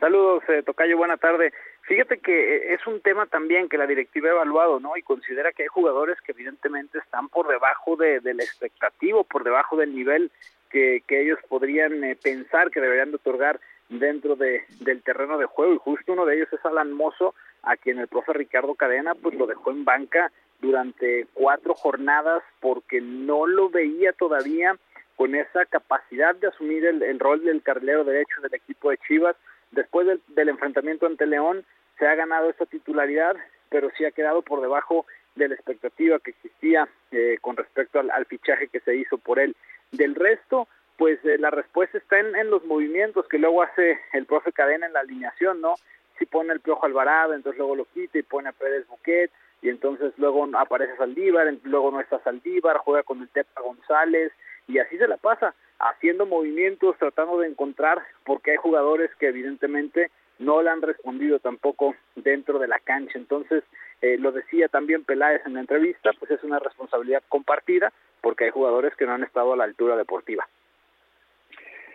Saludos, 0.00 0.42
eh, 0.48 0.62
Tocayo, 0.64 0.96
buena 0.96 1.16
tarde. 1.16 1.52
Fíjate 1.86 2.18
que 2.18 2.72
es 2.72 2.86
un 2.86 3.00
tema 3.00 3.26
también 3.26 3.68
que 3.68 3.76
la 3.76 3.86
directiva 3.86 4.28
ha 4.28 4.32
evaluado, 4.32 4.80
¿no? 4.80 4.96
Y 4.96 5.02
considera 5.02 5.52
que 5.52 5.64
hay 5.64 5.68
jugadores 5.68 6.18
que 6.22 6.32
evidentemente 6.32 6.98
están 6.98 7.28
por 7.28 7.46
debajo 7.46 7.96
de, 7.96 8.20
del 8.20 8.40
expectativo, 8.40 9.24
por 9.24 9.44
debajo 9.44 9.76
del 9.76 9.94
nivel 9.94 10.30
que, 10.70 11.02
que 11.06 11.22
ellos 11.22 11.38
podrían 11.48 12.02
eh, 12.02 12.16
pensar 12.16 12.70
que 12.70 12.80
deberían 12.80 13.10
de 13.10 13.16
otorgar 13.16 13.60
dentro 13.88 14.34
de, 14.34 14.64
del 14.80 15.02
terreno 15.02 15.36
de 15.38 15.46
juego. 15.46 15.74
Y 15.74 15.78
justo 15.78 16.14
uno 16.14 16.24
de 16.24 16.36
ellos 16.36 16.48
es 16.52 16.64
Alan 16.64 16.92
Mozo, 16.92 17.34
a 17.62 17.76
quien 17.76 17.98
el 17.98 18.08
profe 18.08 18.32
Ricardo 18.32 18.74
Cadena 18.74 19.14
pues 19.14 19.34
lo 19.34 19.46
dejó 19.46 19.70
en 19.70 19.84
banca 19.84 20.32
durante 20.60 21.26
cuatro 21.34 21.74
jornadas 21.74 22.42
porque 22.60 23.00
no 23.00 23.46
lo 23.46 23.68
veía 23.68 24.12
todavía 24.12 24.76
con 25.16 25.34
esa 25.34 25.64
capacidad 25.66 26.34
de 26.34 26.48
asumir 26.48 26.84
el, 26.86 27.02
el 27.02 27.20
rol 27.20 27.44
del 27.44 27.62
carrilero 27.62 28.04
derecho 28.04 28.40
del 28.40 28.54
equipo 28.54 28.90
de 28.90 28.98
Chivas. 29.06 29.36
Después 29.70 30.06
del, 30.06 30.20
del, 30.28 30.48
enfrentamiento 30.48 31.06
ante 31.06 31.26
León 31.26 31.64
se 31.98 32.06
ha 32.06 32.14
ganado 32.14 32.50
esa 32.50 32.66
titularidad, 32.66 33.36
pero 33.68 33.90
sí 33.96 34.04
ha 34.04 34.12
quedado 34.12 34.42
por 34.42 34.60
debajo 34.60 35.06
de 35.34 35.48
la 35.48 35.54
expectativa 35.54 36.18
que 36.20 36.30
existía 36.30 36.88
eh, 37.10 37.38
con 37.40 37.56
respecto 37.56 37.98
al, 37.98 38.10
al, 38.10 38.26
fichaje 38.26 38.68
que 38.68 38.80
se 38.80 38.96
hizo 38.96 39.18
por 39.18 39.38
él. 39.38 39.56
Del 39.90 40.14
resto, 40.14 40.68
pues 40.96 41.18
eh, 41.24 41.38
la 41.38 41.50
respuesta 41.50 41.98
está 41.98 42.18
en, 42.20 42.36
en, 42.36 42.50
los 42.50 42.64
movimientos 42.64 43.26
que 43.28 43.38
luego 43.38 43.62
hace 43.62 43.98
el 44.12 44.26
profe 44.26 44.52
Cadena 44.52 44.86
en 44.86 44.92
la 44.92 45.00
alineación, 45.00 45.60
¿no? 45.60 45.74
Si 46.18 46.26
pone 46.26 46.52
el 46.52 46.60
Piojo 46.60 46.86
Alvarado, 46.86 47.34
entonces 47.34 47.58
luego 47.58 47.74
lo 47.74 47.84
quita 47.86 48.18
y 48.18 48.22
pone 48.22 48.48
a 48.48 48.52
Pérez 48.52 48.86
Buquet, 48.86 49.30
y 49.62 49.70
entonces 49.70 50.12
luego 50.18 50.46
aparece 50.56 50.96
Saldívar, 50.96 51.52
luego 51.64 51.90
no 51.90 52.00
está 52.00 52.20
Saldívar, 52.20 52.76
juega 52.78 53.02
con 53.02 53.22
el 53.22 53.28
Tepa 53.30 53.62
González, 53.62 54.32
y 54.68 54.78
así 54.78 54.96
se 54.98 55.08
la 55.08 55.16
pasa, 55.16 55.54
haciendo 55.78 56.26
movimientos, 56.26 56.96
tratando 56.98 57.38
de 57.38 57.48
encontrar, 57.48 58.02
porque 58.24 58.52
hay 58.52 58.56
jugadores 58.56 59.10
que 59.16 59.28
evidentemente 59.28 60.10
no 60.44 60.62
le 60.62 60.70
han 60.70 60.82
respondido 60.82 61.38
tampoco 61.38 61.94
dentro 62.14 62.58
de 62.58 62.68
la 62.68 62.78
cancha. 62.78 63.18
Entonces, 63.18 63.64
eh, 64.00 64.16
lo 64.18 64.32
decía 64.32 64.68
también 64.68 65.04
Peláez 65.04 65.44
en 65.46 65.54
la 65.54 65.60
entrevista, 65.60 66.10
pues 66.18 66.30
es 66.30 66.42
una 66.44 66.58
responsabilidad 66.58 67.22
compartida, 67.28 67.92
porque 68.20 68.44
hay 68.44 68.50
jugadores 68.50 68.94
que 68.96 69.06
no 69.06 69.12
han 69.12 69.24
estado 69.24 69.52
a 69.52 69.56
la 69.56 69.64
altura 69.64 69.96
deportiva. 69.96 70.46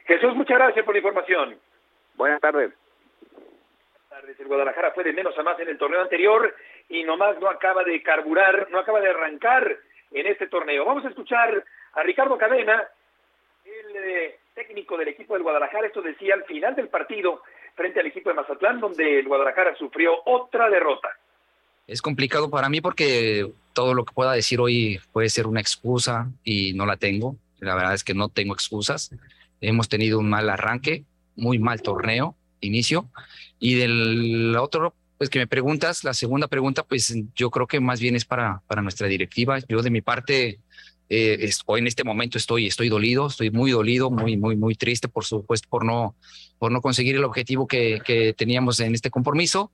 Jesús, 0.05 0.35
muchas 0.35 0.57
gracias 0.57 0.83
por 0.83 0.93
la 0.93 0.99
información. 0.99 1.57
Buenas 2.15 2.41
tardes. 2.41 2.73
Buenas 3.21 4.09
tardes. 4.09 4.39
El 4.39 4.47
Guadalajara 4.47 4.91
fue 4.91 5.03
de 5.03 5.13
menos 5.13 5.37
a 5.37 5.43
más 5.43 5.59
en 5.59 5.69
el 5.69 5.77
torneo 5.77 6.01
anterior 6.01 6.55
y 6.89 7.03
nomás 7.03 7.39
no 7.39 7.47
acaba 7.47 7.83
de 7.83 8.01
carburar, 8.01 8.69
no 8.71 8.79
acaba 8.79 9.01
de 9.01 9.09
arrancar 9.09 9.77
en 10.11 10.25
este 10.25 10.47
torneo. 10.47 10.85
Vamos 10.85 11.05
a 11.05 11.09
escuchar 11.09 11.63
a 11.93 12.03
Ricardo 12.03 12.37
Cadena, 12.37 12.87
el 13.65 13.95
eh, 13.95 14.39
técnico 14.55 14.97
del 14.97 15.09
equipo 15.09 15.35
del 15.35 15.43
Guadalajara, 15.43 15.87
esto 15.87 16.01
decía 16.01 16.33
al 16.33 16.43
final 16.45 16.75
del 16.75 16.87
partido 16.87 17.43
frente 17.79 18.01
al 18.01 18.07
equipo 18.07 18.29
de 18.29 18.35
Mazatlán, 18.35 18.81
donde 18.81 19.19
el 19.19 19.27
Guadalajara 19.27 19.73
sufrió 19.77 20.11
otra 20.25 20.69
derrota. 20.69 21.07
Es 21.87 22.01
complicado 22.01 22.49
para 22.49 22.67
mí 22.67 22.81
porque 22.81 23.49
todo 23.71 23.93
lo 23.93 24.03
que 24.03 24.13
pueda 24.13 24.33
decir 24.33 24.59
hoy 24.59 24.99
puede 25.13 25.29
ser 25.29 25.47
una 25.47 25.61
excusa 25.61 26.29
y 26.43 26.73
no 26.73 26.85
la 26.85 26.97
tengo. 26.97 27.37
La 27.59 27.75
verdad 27.75 27.93
es 27.93 28.03
que 28.03 28.13
no 28.13 28.27
tengo 28.27 28.53
excusas. 28.53 29.11
Hemos 29.61 29.87
tenido 29.87 30.19
un 30.19 30.29
mal 30.29 30.49
arranque, 30.49 31.05
muy 31.37 31.57
mal 31.57 31.81
torneo, 31.81 32.35
inicio. 32.59 33.07
Y 33.59 33.75
del 33.75 34.57
otro, 34.57 34.93
pues 35.17 35.29
que 35.29 35.39
me 35.39 35.47
preguntas, 35.47 36.03
la 36.03 36.13
segunda 36.13 36.49
pregunta, 36.49 36.83
pues 36.83 37.15
yo 37.33 37.49
creo 37.49 37.65
que 37.65 37.79
más 37.79 38.01
bien 38.01 38.17
es 38.17 38.25
para, 38.25 38.61
para 38.67 38.81
nuestra 38.81 39.07
directiva. 39.07 39.59
Yo 39.69 39.81
de 39.81 39.89
mi 39.89 40.01
parte, 40.01 40.59
eh, 41.09 41.37
es, 41.41 41.61
hoy 41.65 41.79
en 41.79 41.87
este 41.87 42.03
momento 42.03 42.37
estoy, 42.37 42.67
estoy 42.67 42.87
dolido, 42.87 43.27
estoy 43.27 43.49
muy 43.49 43.71
dolido, 43.71 44.11
muy, 44.11 44.37
muy, 44.37 44.55
muy 44.55 44.75
triste, 44.75 45.07
por 45.07 45.25
supuesto, 45.25 45.67
por 45.67 45.83
no, 45.83 46.15
por 46.59 46.71
no 46.71 46.81
conseguir 46.81 47.15
el 47.15 47.23
objetivo 47.23 47.67
que, 47.67 48.33
teníamos 48.37 48.79
en 48.79 48.93
este 48.93 49.09
compromiso. 49.09 49.71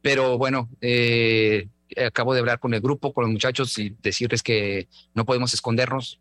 Pero 0.00 0.38
bueno, 0.38 0.70
eh, 0.80 1.68
acabo 2.06 2.32
de 2.32 2.40
hablar 2.40 2.58
con 2.58 2.72
el 2.72 2.80
grupo, 2.80 3.12
con 3.12 3.24
los 3.24 3.32
muchachos 3.32 3.78
y 3.78 3.94
decirles 4.02 4.42
que 4.42 4.88
no 5.14 5.26
podemos 5.26 5.52
escondernos, 5.52 6.18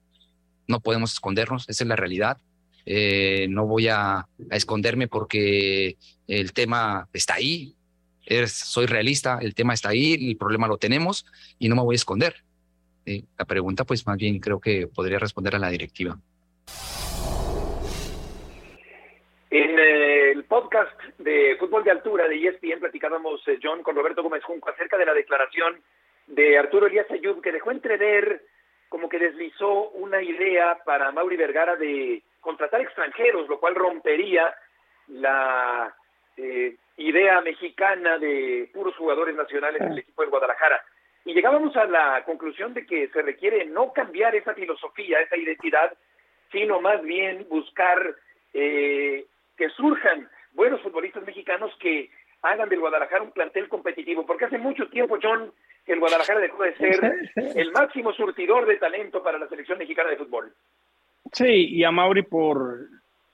no 0.67 0.81
podemos 0.81 1.13
escondernos, 1.13 1.67
esa 1.69 1.83
es 1.85 1.87
la 1.87 1.95
realidad. 1.95 2.37
Eh, 2.85 3.47
no 3.49 3.65
voy 3.65 3.87
a, 3.87 4.27
esconderme 4.51 5.07
porque 5.07 5.97
el 6.27 6.51
tema 6.51 7.07
está 7.13 7.35
ahí, 7.35 7.75
soy 8.47 8.87
realista, 8.87 9.39
el 9.41 9.55
tema 9.55 9.73
está 9.73 9.89
ahí, 9.89 10.29
el 10.29 10.37
problema 10.37 10.67
lo 10.67 10.77
tenemos 10.77 11.25
y 11.59 11.69
no 11.69 11.75
me 11.75 11.83
voy 11.83 11.95
a 11.95 11.95
esconder. 11.95 12.43
Eh, 13.09 13.23
la 13.39 13.45
pregunta, 13.45 13.85
pues 13.85 14.05
más 14.05 14.17
bien 14.17 14.39
creo 14.39 14.59
que 14.59 14.85
podría 14.85 15.17
responder 15.17 15.55
a 15.55 15.59
la 15.59 15.71
directiva. 15.71 16.15
En 19.49 19.79
eh, 19.79 20.31
el 20.31 20.43
podcast 20.43 21.01
de 21.17 21.55
Fútbol 21.57 21.83
de 21.83 21.89
Altura 21.89 22.27
de 22.27 22.35
ESPN 22.35 22.79
platicábamos, 22.79 23.41
eh, 23.47 23.57
John, 23.63 23.81
con 23.81 23.95
Roberto 23.95 24.21
Gómez 24.21 24.43
Junco 24.43 24.69
acerca 24.69 24.95
de 24.95 25.07
la 25.07 25.15
declaración 25.15 25.81
de 26.27 26.59
Arturo 26.59 26.85
Elías 26.85 27.09
Ayub, 27.09 27.41
que 27.41 27.51
dejó 27.51 27.71
entrever 27.71 28.43
como 28.89 29.09
que 29.09 29.17
deslizó 29.17 29.89
una 29.89 30.21
idea 30.21 30.77
para 30.85 31.11
Mauri 31.11 31.35
Vergara 31.35 31.75
de 31.77 32.21
contratar 32.41 32.81
extranjeros, 32.81 33.49
lo 33.49 33.59
cual 33.59 33.73
rompería 33.73 34.53
la 35.07 35.95
eh, 36.37 36.75
idea 36.97 37.41
mexicana 37.41 38.19
de 38.19 38.69
puros 38.71 38.95
jugadores 38.97 39.35
nacionales 39.35 39.81
del 39.81 39.97
equipo 39.97 40.21
del 40.21 40.29
Guadalajara. 40.29 40.79
Y 41.25 41.33
llegábamos 41.33 41.75
a 41.75 41.85
la 41.85 42.23
conclusión 42.25 42.73
de 42.73 42.85
que 42.85 43.09
se 43.09 43.21
requiere 43.21 43.65
no 43.65 43.93
cambiar 43.93 44.35
esa 44.35 44.53
filosofía, 44.53 45.19
esa 45.19 45.37
identidad, 45.37 45.93
sino 46.51 46.81
más 46.81 47.01
bien 47.03 47.45
buscar 47.49 48.15
eh, 48.53 49.25
que 49.57 49.69
surjan 49.69 50.29
buenos 50.53 50.81
futbolistas 50.81 51.25
mexicanos 51.25 51.71
que 51.79 52.09
hagan 52.41 52.69
del 52.69 52.79
Guadalajara 52.79 53.23
un 53.23 53.31
plantel 53.31 53.67
competitivo, 53.67 54.25
porque 54.25 54.45
hace 54.45 54.57
mucho 54.57 54.87
tiempo, 54.87 55.17
John, 55.21 55.51
que 55.85 55.93
el 55.93 55.99
Guadalajara 55.99 56.39
dejó 56.39 56.63
de 56.63 56.75
ser 56.77 57.13
el 57.35 57.71
máximo 57.71 58.13
surtidor 58.13 58.65
de 58.65 58.77
talento 58.77 59.21
para 59.21 59.37
la 59.37 59.47
selección 59.47 59.77
mexicana 59.77 60.09
de 60.09 60.17
fútbol. 60.17 60.53
Sí, 61.33 61.67
y 61.75 61.83
a 61.83 61.91
Mauri 61.91 62.23
por 62.23 62.87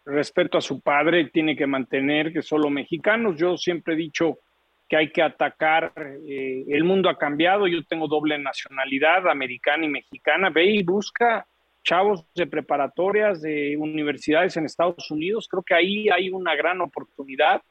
respeto 0.05 0.57
a 0.57 0.61
su 0.61 0.81
padre 0.81 1.29
tiene 1.31 1.55
que 1.55 1.67
mantener 1.67 2.31
que 2.31 2.41
solo 2.41 2.69
mexicanos. 2.69 3.37
Yo 3.37 3.57
siempre 3.57 3.93
he 3.93 3.97
dicho 3.97 4.39
que 4.87 4.97
hay 4.97 5.11
que 5.11 5.21
atacar, 5.21 5.91
eh, 5.97 6.65
el 6.67 6.83
mundo 6.83 7.09
ha 7.09 7.17
cambiado, 7.17 7.67
yo 7.67 7.83
tengo 7.83 8.07
doble 8.07 8.37
nacionalidad, 8.37 9.27
americana 9.27 9.85
y 9.85 9.89
mexicana, 9.89 10.49
ve 10.49 10.65
y 10.65 10.83
busca 10.83 11.47
chavos 11.83 12.25
de 12.33 12.47
preparatorias, 12.47 13.41
de 13.41 13.77
universidades 13.77 14.57
en 14.57 14.65
Estados 14.65 15.09
Unidos, 15.11 15.47
creo 15.49 15.63
que 15.63 15.75
ahí 15.75 16.09
hay 16.09 16.29
una 16.29 16.55
gran 16.55 16.81
oportunidad. 16.81 17.61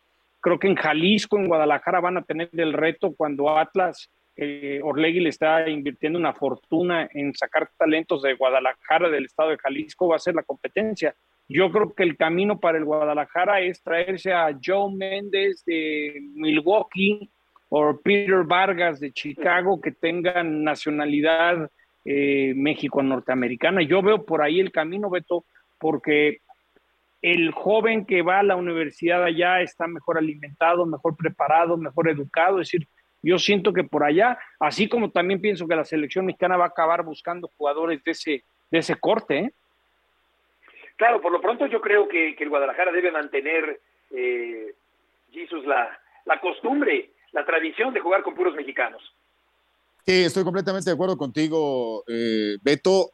Creo 0.40 0.59
que 0.59 0.68
en 0.68 0.77
Jalisco, 0.77 1.38
en 1.38 1.48
Guadalajara 1.48 2.00
van 2.00 2.18
a 2.18 2.22
tener 2.22 2.50
el 2.53 2.74
reto 2.74 3.14
cuando 3.16 3.57
Atlas, 3.57 4.11
eh, 4.37 4.81
Orlegui 4.83 5.20
le 5.20 5.31
está 5.31 5.68
invirtiendo 5.68 6.18
una 6.18 6.33
fortuna 6.33 7.09
en 7.12 7.35
sacar 7.35 7.70
talentos 7.77 8.22
de 8.22 8.35
Guadalajara, 8.35 9.09
del 9.09 9.24
estado 9.24 9.50
de 9.50 9.59
Jalisco, 9.59 10.09
va 10.09 10.16
a 10.16 10.20
ser 10.20 10.35
la 10.35 10.42
competencia. 10.42 11.14
Yo 11.48 11.70
creo 11.70 11.94
que 11.94 12.02
el 12.02 12.16
camino 12.16 12.59
para 12.59 12.78
el 12.78 12.85
Guadalajara 12.85 13.61
es 13.61 13.83
traerse 13.83 14.33
a 14.33 14.57
Joe 14.64 14.94
Méndez 14.94 15.62
de 15.66 16.20
Milwaukee 16.35 17.30
o 17.68 18.00
Peter 18.00 18.44
Vargas 18.44 19.00
de 19.00 19.12
Chicago 19.12 19.80
que 19.80 19.92
tengan 19.92 20.64
nacionalidad 20.64 21.70
eh, 22.04 22.54
México-norteamericana. 22.57 23.83
Yo 23.83 24.02
veo 24.02 24.24
por 24.24 24.42
ahí 24.42 24.61
el 24.61 24.72
camino, 24.72 25.11
Beto, 25.11 25.44
porque 25.78 26.38
el 27.20 27.52
joven 27.52 28.04
que 28.04 28.22
va 28.22 28.40
a 28.40 28.42
la 28.42 28.57
universidad 28.57 29.24
allá 29.24 29.61
está 29.61 29.87
mejor 29.87 30.18
alimentado, 30.18 30.87
mejor 30.87 31.16
preparado, 31.16 31.76
mejor 31.76 32.09
educado. 32.09 32.61
Es 32.61 32.68
decir, 32.68 32.88
yo 33.22 33.38
siento 33.38 33.72
que 33.72 33.85
por 33.85 34.04
allá, 34.04 34.38
así 34.61 34.88
como 34.88 35.11
también 35.11 35.40
pienso 35.40 35.66
que 35.66 35.76
la 35.76 35.85
selección 35.85 36.26
mexicana 36.26 36.57
va 36.57 36.64
a 36.64 36.68
acabar 36.68 37.02
buscando 37.02 37.50
jugadores 37.57 38.02
de 38.04 38.12
ese, 38.12 38.44
de 38.70 38.78
ese 38.78 38.96
corte, 38.96 39.38
¿eh? 39.38 39.52
Claro, 40.96 41.20
por 41.20 41.33
lo 41.33 41.40
pronto 41.40 41.66
yo 41.66 41.80
creo 41.80 42.09
que, 42.09 42.37
el 42.38 42.48
Guadalajara 42.48 42.92
debe 42.92 43.11
mantener, 43.11 43.80
eh, 44.11 44.74
Jesus, 45.33 45.64
la, 45.66 45.98
la 46.24 46.40
costumbre, 46.40 47.11
la 47.33 47.44
tradición 47.44 47.92
de 47.92 48.00
jugar 48.00 48.22
con 48.22 48.35
puros 48.35 48.54
mexicanos. 48.54 49.02
Estoy 50.07 50.44
completamente 50.44 50.90
de 50.90 50.94
acuerdo 50.94 51.16
contigo, 51.16 52.04
eh, 52.07 52.59
Beto. 52.62 53.12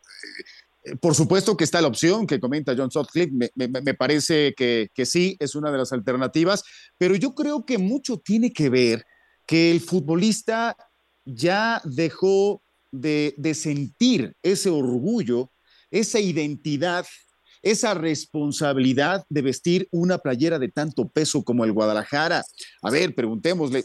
Eh, 0.85 0.97
por 0.97 1.15
supuesto 1.15 1.57
que 1.57 1.65
está 1.65 1.81
la 1.81 1.89
opción 1.89 2.27
que 2.27 2.41
comenta 2.41 2.75
John 2.77 2.91
Sutcliffe, 2.91 3.33
me, 3.33 3.69
me, 3.69 3.95
parece 3.95 4.55
que, 4.57 4.89
que, 4.93 5.07
sí, 5.07 5.37
es 5.39 5.55
una 5.55 5.71
de 5.71 5.79
las 5.79 5.93
alternativas, 5.93 6.65
pero 6.99 7.15
yo 7.15 7.35
creo 7.35 7.65
que 7.65 7.79
mucho 7.79 8.19
tiene 8.19 8.53
que 8.53 8.71
ver 8.71 9.05
que 9.47 9.71
el 9.71 9.81
futbolista 9.81 10.77
ya 11.25 11.81
dejó 11.85 12.63
de, 12.91 13.35
de 13.37 13.55
sentir 13.55 14.35
ese 14.43 14.71
orgullo, 14.71 15.51
esa 15.91 16.19
identidad 16.19 17.07
esa 17.63 17.95
responsabilidad 17.95 19.25
de 19.29 19.43
vestir 19.43 19.89
una 19.91 20.19
playera 20.19 20.59
de 20.59 20.69
tanto 20.69 21.09
peso 21.09 21.45
como 21.45 21.65
el 21.65 21.73
Guadalajara. 21.73 22.45
A 22.83 22.91
ver, 22.91 23.15
preguntémosle 23.15 23.85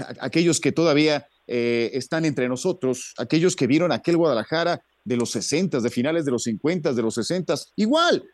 a 0.00 0.14
aquellos 0.20 0.60
que 0.60 0.72
todavía 0.72 1.26
eh, 1.46 1.90
están 1.94 2.24
entre 2.24 2.48
nosotros, 2.48 3.14
aquellos 3.18 3.54
que 3.54 3.66
vieron 3.66 3.92
aquel 3.92 4.16
Guadalajara 4.16 4.82
de 5.04 5.16
los 5.16 5.30
60, 5.30 5.80
de 5.80 5.90
finales 5.90 6.24
de 6.24 6.32
los 6.32 6.42
50, 6.44 6.92
de 6.92 7.02
los 7.02 7.14
60, 7.14 7.54
igual, 7.76 8.24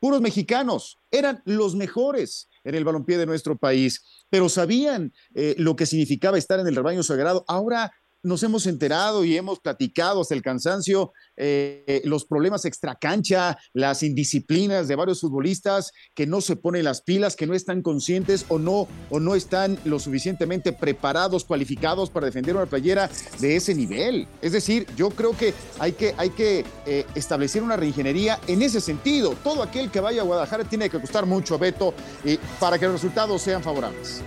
puros 0.00 0.20
mexicanos, 0.20 0.98
eran 1.10 1.42
los 1.44 1.74
mejores 1.74 2.48
en 2.64 2.74
el 2.74 2.84
balompié 2.84 3.16
de 3.18 3.26
nuestro 3.26 3.56
país, 3.56 4.02
pero 4.28 4.48
sabían 4.48 5.12
eh, 5.34 5.54
lo 5.58 5.76
que 5.76 5.86
significaba 5.86 6.36
estar 6.36 6.58
en 6.58 6.66
el 6.66 6.74
rebaño 6.74 7.04
sagrado. 7.04 7.44
Ahora 7.46 7.92
nos 8.26 8.42
hemos 8.42 8.66
enterado 8.66 9.24
y 9.24 9.36
hemos 9.36 9.60
platicado 9.60 10.20
hasta 10.20 10.34
el 10.34 10.42
cansancio 10.42 11.12
eh, 11.36 12.02
los 12.04 12.24
problemas 12.24 12.64
extracancha, 12.64 13.56
las 13.72 14.02
indisciplinas 14.02 14.88
de 14.88 14.96
varios 14.96 15.20
futbolistas 15.20 15.92
que 16.14 16.26
no 16.26 16.40
se 16.40 16.56
ponen 16.56 16.84
las 16.84 17.02
pilas, 17.02 17.36
que 17.36 17.46
no 17.46 17.54
están 17.54 17.82
conscientes 17.82 18.44
o 18.48 18.58
no, 18.58 18.88
o 19.10 19.20
no 19.20 19.36
están 19.36 19.78
lo 19.84 20.00
suficientemente 20.00 20.72
preparados, 20.72 21.44
cualificados 21.44 22.10
para 22.10 22.26
defender 22.26 22.56
una 22.56 22.66
playera 22.66 23.08
de 23.38 23.56
ese 23.56 23.74
nivel. 23.74 24.26
Es 24.42 24.52
decir, 24.52 24.86
yo 24.96 25.10
creo 25.10 25.36
que 25.36 25.54
hay 25.78 25.92
que, 25.92 26.12
hay 26.16 26.30
que 26.30 26.64
eh, 26.84 27.06
establecer 27.14 27.62
una 27.62 27.76
reingeniería 27.76 28.40
en 28.48 28.60
ese 28.60 28.80
sentido. 28.80 29.36
Todo 29.44 29.62
aquel 29.62 29.90
que 29.90 30.00
vaya 30.00 30.22
a 30.22 30.24
Guadalajara 30.24 30.64
tiene 30.64 30.90
que 30.90 31.00
costar 31.00 31.26
mucho, 31.26 31.58
Beto, 31.58 31.94
eh, 32.24 32.38
para 32.58 32.76
que 32.76 32.86
los 32.86 32.94
resultados 32.94 33.40
sean 33.40 33.62
favorables. 33.62 34.20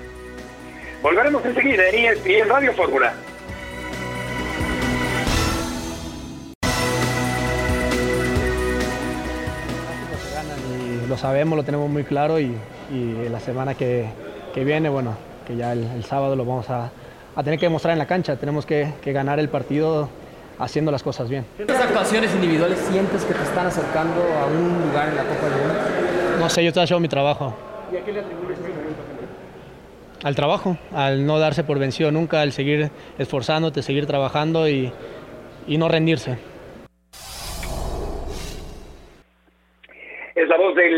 Volveremos 1.02 1.46
enseguida 1.46 1.84
en 1.90 2.48
Radio 2.48 2.74
Fórmula. 2.74 3.14
Lo 11.10 11.17
sabemos, 11.17 11.58
lo 11.58 11.63
tenemos 11.63 11.89
muy 11.89 12.04
claro 12.04 12.39
y, 12.39 12.56
la 13.30 13.39
semana 13.39 13.74
que, 13.74 14.08
viene, 14.56 14.89
bueno, 14.89 15.15
que 15.45 15.56
ya 15.56 15.74
el, 15.74 16.04
sábado 16.04 16.36
lo 16.36 16.45
vamos 16.45 16.69
a, 16.69 16.91
tener 17.43 17.60
que 17.60 17.65
demostrar 17.65 17.93
en 17.93 18.00
la 18.00 18.06
cancha, 18.06 18.36
tenemos 18.36 18.65
que, 18.65 18.93
ganar 19.06 19.39
el 19.39 19.50
partido 19.50 20.10
haciendo 20.60 20.91
las 20.91 21.04
cosas 21.04 21.30
bien. 21.30 21.45
¿Qué 21.58 21.63
actuaciones 21.63 22.34
individuales 22.36 22.80
sientes 22.91 23.24
que 23.26 23.34
te 23.34 23.43
están 23.43 23.67
acercando 23.67 24.22
a 24.22 24.45
un 24.45 24.88
lugar 24.88 25.10
en 25.10 25.15
la 25.15 25.24
Copa 25.24 25.50
del 25.50 25.60
Mundo? 25.60 25.74
No 26.39 26.50
sé, 26.50 26.63
yo 26.63 26.69
estoy 26.69 26.84
haciendo 26.84 27.00
mi 27.00 27.08
trabajo. 27.08 27.56
¿Y 27.91 27.98
a 27.98 28.06
qué 28.06 28.13
le 28.13 28.19
atribuyes? 28.19 28.60
Al 30.22 30.36
trabajo, 30.36 30.78
al 30.93 31.26
no 31.26 31.39
darse 31.39 31.63
por 31.63 31.80
vencido 31.80 32.12
nunca, 32.12 32.41
al 32.41 32.52
seguir 32.52 32.91
esforzándote, 33.17 33.82
seguir 33.82 34.06
trabajando 34.06 34.67
y 34.67 34.91
no 35.67 35.88
rendirse. 35.88 36.38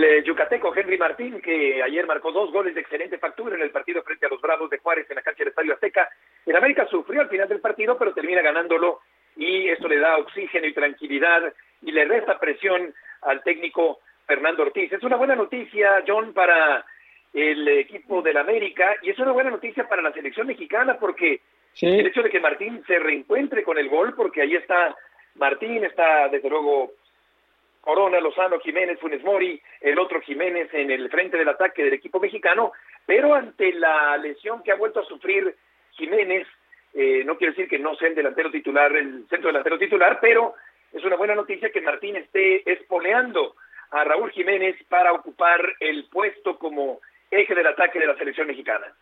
Del 0.02 0.18
eh, 0.18 0.24
yucateco 0.24 0.76
Henry 0.76 0.98
Martín, 0.98 1.40
que 1.42 1.84
ayer 1.84 2.08
marcó 2.08 2.32
dos 2.32 2.52
goles 2.52 2.74
de 2.74 2.82
excelente 2.82 3.20
factura 3.20 3.56
en 3.56 3.62
el 3.62 3.70
partido 3.70 4.02
frente 4.02 4.26
a 4.26 4.30
los 4.30 4.42
Bravos 4.42 4.68
de 4.72 4.80
Juárez 4.80 5.06
en 5.08 5.16
la 5.16 5.22
cancha 5.22 5.40
del 5.44 5.50
Estadio 5.50 5.76
Azteca. 5.76 6.10
En 6.44 6.56
América 6.56 6.88
sufrió 6.88 7.22
al 7.22 7.30
final 7.30 7.48
del 7.48 7.60
partido, 7.60 8.00
pero 8.00 8.12
termina 8.12 8.42
ganándolo 8.42 9.02
y 9.36 9.70
esto 9.70 9.88
le 9.88 10.00
da 10.00 10.18
oxígeno 10.18 10.66
y 10.66 10.74
tranquilidad 10.74 11.54
y 11.84 11.92
le 11.92 12.06
resta 12.06 12.40
presión 12.40 12.92
al 13.22 13.44
técnico 13.44 14.00
Fernando 14.26 14.64
Ortiz. 14.64 14.92
Es 14.92 15.04
una 15.04 15.18
buena 15.18 15.36
noticia, 15.36 16.04
John, 16.08 16.34
para 16.34 16.84
el 17.32 17.68
equipo 17.68 18.24
del 18.24 18.38
América 18.38 18.96
y 19.04 19.12
es 19.12 19.20
una 19.20 19.34
buena 19.34 19.52
noticia 19.52 19.88
para 19.88 20.02
la 20.02 20.14
selección 20.14 20.48
mexicana 20.48 20.98
porque 21.00 21.42
el 21.80 22.08
hecho 22.08 22.24
de 22.24 22.32
que 22.32 22.40
Martín 22.40 22.84
se 22.88 22.98
reencuentre 22.98 23.62
con 23.62 23.78
el 23.78 23.88
gol, 23.88 24.16
porque 24.16 24.42
ahí 24.42 24.56
está 24.56 24.96
Martín, 25.36 25.86
está 25.86 26.28
desde 26.30 26.50
luego 26.50 26.94
Corona, 27.82 28.20
Lozano, 28.20 28.60
Jiménez, 28.60 29.00
Funes 29.00 29.24
Mori, 29.24 29.62
el 29.82 30.00
otro 30.00 30.22
Jiménez 30.22 30.72
en 30.74 30.92
el 30.92 31.10
frente 31.10 31.38
del 31.38 31.50
ataque 31.50 31.84
del 31.84 31.94
equipo 31.94 32.20
mexicano, 32.20 32.72
pero 33.06 33.34
ante 33.34 33.74
la 33.74 34.16
lesión 34.18 34.62
que 34.64 34.72
ha 34.72 34.76
vuelto 34.76 35.00
a 35.00 35.06
sufrir 35.06 35.56
Jiménez, 35.92 36.48
eh, 36.94 37.24
no 37.26 37.38
quiere 37.38 37.54
decir 37.54 37.68
que 37.68 37.80
no 37.80 37.96
sea 37.96 38.10
el 38.10 38.16
delantero 38.16 38.52
titular, 38.52 38.96
el 38.96 39.26
centro 39.30 39.48
delantero 39.48 39.80
titular, 39.80 40.20
pero 40.22 40.54
es 40.94 41.04
una 41.04 41.16
buena 41.16 41.36
noticia 41.36 41.72
que 41.72 41.82
Martín 41.82 42.16
esté 42.16 42.70
espoleando 42.72 43.56
a 43.92 44.04
Raúl 44.04 44.32
Jiménez 44.32 44.76
para 44.88 45.12
ocupar 45.14 45.62
el 45.80 46.06
puesto 46.10 46.58
como 46.58 47.02
eje 47.30 47.56
del 47.56 47.68
ataque 47.68 48.00
de 48.00 48.08
la 48.08 48.16
selección 48.16 48.48
mexicana. 48.48 48.94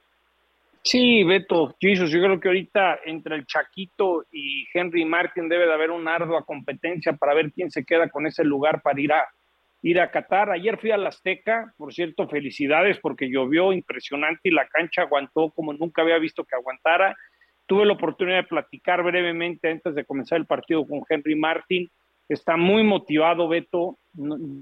Sí, 0.81 1.23
Beto, 1.23 1.75
Jesus, 1.79 2.09
yo 2.09 2.21
creo 2.21 2.39
que 2.39 2.47
ahorita 2.47 2.99
entre 3.05 3.35
el 3.35 3.45
Chaquito 3.45 4.25
y 4.31 4.65
Henry 4.73 5.05
Martin 5.05 5.49
debe 5.49 5.65
de 5.65 5.73
haber 5.73 5.91
una 5.91 6.15
ardua 6.15 6.45
competencia 6.45 7.13
para 7.13 7.33
ver 7.33 7.51
quién 7.51 7.69
se 7.69 7.83
queda 7.83 8.09
con 8.09 8.25
ese 8.25 8.43
lugar 8.43 8.81
para 8.81 8.99
ir 8.99 9.11
a 9.11 9.27
ir 9.81 9.99
a 9.99 10.11
Qatar. 10.11 10.51
Ayer 10.51 10.77
fui 10.77 10.91
a 10.91 10.97
la 10.97 11.09
Azteca, 11.09 11.73
por 11.77 11.93
cierto, 11.93 12.27
felicidades 12.27 12.99
porque 12.99 13.29
llovió 13.29 13.73
impresionante 13.73 14.49
y 14.49 14.51
la 14.51 14.67
cancha 14.67 15.03
aguantó 15.03 15.51
como 15.51 15.73
nunca 15.73 16.01
había 16.01 16.17
visto 16.17 16.43
que 16.43 16.55
aguantara. 16.55 17.15
Tuve 17.65 17.85
la 17.85 17.93
oportunidad 17.93 18.37
de 18.37 18.43
platicar 18.47 19.03
brevemente 19.03 19.69
antes 19.69 19.93
de 19.95 20.05
comenzar 20.05 20.39
el 20.39 20.45
partido 20.45 20.85
con 20.87 21.03
Henry 21.07 21.35
Martin. 21.35 21.89
Está 22.27 22.57
muy 22.57 22.83
motivado, 22.83 23.47
Beto. 23.47 23.97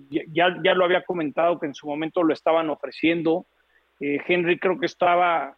Ya, 0.10 0.56
ya 0.64 0.74
lo 0.74 0.86
había 0.86 1.04
comentado 1.04 1.60
que 1.60 1.68
en 1.68 1.74
su 1.74 1.88
momento 1.88 2.24
lo 2.24 2.34
estaban 2.34 2.70
ofreciendo. 2.70 3.46
Eh, 4.00 4.20
Henry 4.28 4.60
creo 4.60 4.80
que 4.80 4.86
estaba 4.86 5.58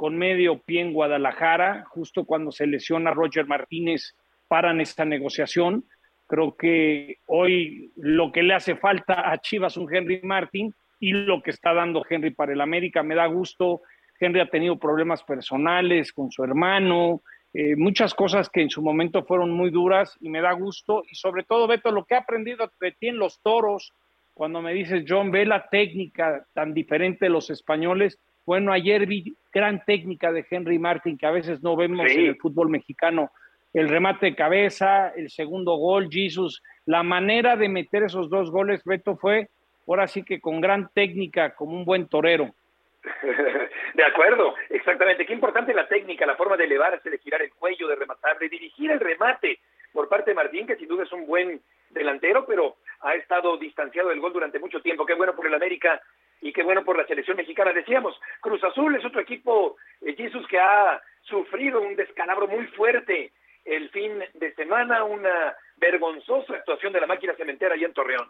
con 0.00 0.16
medio 0.16 0.60
pie 0.60 0.80
en 0.80 0.94
Guadalajara, 0.94 1.84
justo 1.90 2.24
cuando 2.24 2.52
se 2.52 2.66
lesiona 2.66 3.10
Roger 3.10 3.44
Martínez, 3.44 4.16
paran 4.48 4.80
esta 4.80 5.04
negociación. 5.04 5.84
Creo 6.26 6.56
que 6.56 7.18
hoy 7.26 7.92
lo 7.96 8.32
que 8.32 8.42
le 8.42 8.54
hace 8.54 8.76
falta 8.76 9.30
a 9.30 9.36
Chivas 9.42 9.76
un 9.76 9.94
Henry 9.94 10.22
Martín 10.22 10.72
y 11.00 11.12
lo 11.12 11.42
que 11.42 11.50
está 11.50 11.74
dando 11.74 12.02
Henry 12.08 12.30
para 12.30 12.54
el 12.54 12.62
América 12.62 13.02
me 13.02 13.14
da 13.14 13.26
gusto. 13.26 13.82
Henry 14.18 14.40
ha 14.40 14.48
tenido 14.48 14.78
problemas 14.78 15.22
personales 15.22 16.14
con 16.14 16.30
su 16.30 16.44
hermano, 16.44 17.20
eh, 17.52 17.76
muchas 17.76 18.14
cosas 18.14 18.48
que 18.48 18.62
en 18.62 18.70
su 18.70 18.80
momento 18.80 19.22
fueron 19.26 19.50
muy 19.50 19.68
duras 19.68 20.16
y 20.22 20.30
me 20.30 20.40
da 20.40 20.52
gusto. 20.52 21.02
Y 21.10 21.14
sobre 21.14 21.42
todo, 21.42 21.66
Beto, 21.66 21.90
lo 21.90 22.06
que 22.06 22.14
he 22.14 22.16
aprendido 22.16 22.72
de 22.80 22.92
ti 22.92 23.08
en 23.08 23.18
los 23.18 23.42
toros, 23.42 23.92
cuando 24.32 24.62
me 24.62 24.72
dices, 24.72 25.04
John, 25.06 25.30
ve 25.30 25.44
la 25.44 25.68
técnica 25.68 26.46
tan 26.54 26.72
diferente 26.72 27.26
de 27.26 27.30
los 27.30 27.50
españoles. 27.50 28.18
Bueno, 28.46 28.72
ayer 28.72 29.06
vi 29.06 29.36
gran 29.52 29.84
técnica 29.84 30.32
de 30.32 30.46
Henry 30.50 30.78
Martin 30.78 31.18
que 31.18 31.26
a 31.26 31.30
veces 31.30 31.62
no 31.62 31.76
vemos 31.76 32.10
en 32.10 32.26
el 32.26 32.36
fútbol 32.36 32.68
mexicano. 32.68 33.30
El 33.72 33.88
remate 33.88 34.26
de 34.26 34.34
cabeza, 34.34 35.12
el 35.16 35.30
segundo 35.30 35.76
gol, 35.76 36.08
Jesus, 36.10 36.62
la 36.86 37.02
manera 37.02 37.56
de 37.56 37.68
meter 37.68 38.02
esos 38.02 38.28
dos 38.28 38.50
goles, 38.50 38.82
Beto, 38.84 39.16
fue 39.16 39.48
ahora 39.86 40.06
sí 40.06 40.22
que 40.22 40.40
con 40.40 40.60
gran 40.60 40.88
técnica, 40.92 41.54
como 41.54 41.76
un 41.76 41.84
buen 41.84 42.08
torero. 42.08 42.52
De 43.94 44.04
acuerdo, 44.04 44.54
exactamente. 44.68 45.26
Qué 45.26 45.32
importante 45.32 45.74
la 45.74 45.88
técnica, 45.88 46.26
la 46.26 46.36
forma 46.36 46.56
de 46.56 46.64
elevarse, 46.64 47.10
de 47.10 47.18
girar 47.18 47.42
el 47.42 47.52
cuello, 47.52 47.88
de 47.88 47.96
rematar, 47.96 48.38
de 48.38 48.48
dirigir 48.48 48.90
el 48.90 49.00
remate 49.00 49.58
por 49.92 50.08
parte 50.08 50.30
de 50.30 50.36
Martín, 50.36 50.66
que 50.66 50.76
sin 50.76 50.88
duda 50.88 51.04
es 51.04 51.12
un 51.12 51.26
buen 51.26 51.60
delantero, 51.90 52.46
pero 52.46 52.76
ha 53.00 53.14
estado 53.14 53.56
distanciado 53.56 54.10
del 54.10 54.20
gol 54.20 54.32
durante 54.32 54.58
mucho 54.58 54.80
tiempo. 54.80 55.04
Qué 55.04 55.14
bueno 55.14 55.34
por 55.34 55.46
el 55.46 55.54
América 55.54 56.00
y 56.40 56.52
qué 56.52 56.62
bueno 56.62 56.84
por 56.84 56.96
la 56.96 57.06
selección 57.06 57.36
mexicana. 57.36 57.72
Decíamos, 57.72 58.18
Cruz 58.50 58.64
Azul 58.64 58.96
es 58.96 59.04
otro 59.04 59.20
equipo, 59.20 59.76
eh, 60.00 60.16
que 60.16 60.58
ha 60.58 61.00
sufrido 61.22 61.80
un 61.80 61.94
descalabro 61.94 62.48
muy 62.48 62.66
fuerte 62.66 63.32
el 63.64 63.88
fin 63.90 64.18
de 64.34 64.52
semana, 64.56 65.04
una 65.04 65.54
vergonzosa 65.76 66.54
actuación 66.54 66.92
de 66.92 67.00
la 67.00 67.06
máquina 67.06 67.32
cementera 67.36 67.76
allá 67.76 67.86
en 67.86 67.92
Torreón. 67.92 68.28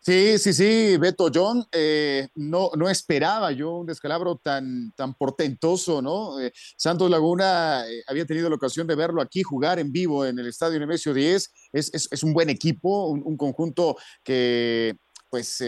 Sí, 0.00 0.38
sí, 0.38 0.54
sí, 0.54 0.96
Beto 0.96 1.28
John, 1.34 1.62
eh, 1.70 2.28
no, 2.36 2.70
no 2.74 2.88
esperaba 2.88 3.52
yo 3.52 3.72
un 3.72 3.86
descalabro 3.86 4.36
tan, 4.36 4.92
tan 4.92 5.12
portentoso, 5.12 6.00
¿no? 6.00 6.40
Eh, 6.40 6.50
Santos 6.54 7.10
Laguna 7.10 7.84
eh, 7.86 8.02
había 8.06 8.24
tenido 8.24 8.48
la 8.48 8.56
ocasión 8.56 8.86
de 8.86 8.94
verlo 8.94 9.20
aquí 9.20 9.42
jugar 9.42 9.78
en 9.78 9.92
vivo 9.92 10.24
en 10.24 10.38
el 10.38 10.46
Estadio 10.46 10.80
Nemesio 10.80 11.12
10, 11.12 11.52
es, 11.74 12.08
es, 12.10 12.22
un 12.22 12.32
buen 12.32 12.48
equipo, 12.48 13.08
un, 13.08 13.20
un 13.26 13.36
conjunto 13.36 13.98
que 14.24 14.96
pues 15.28 15.60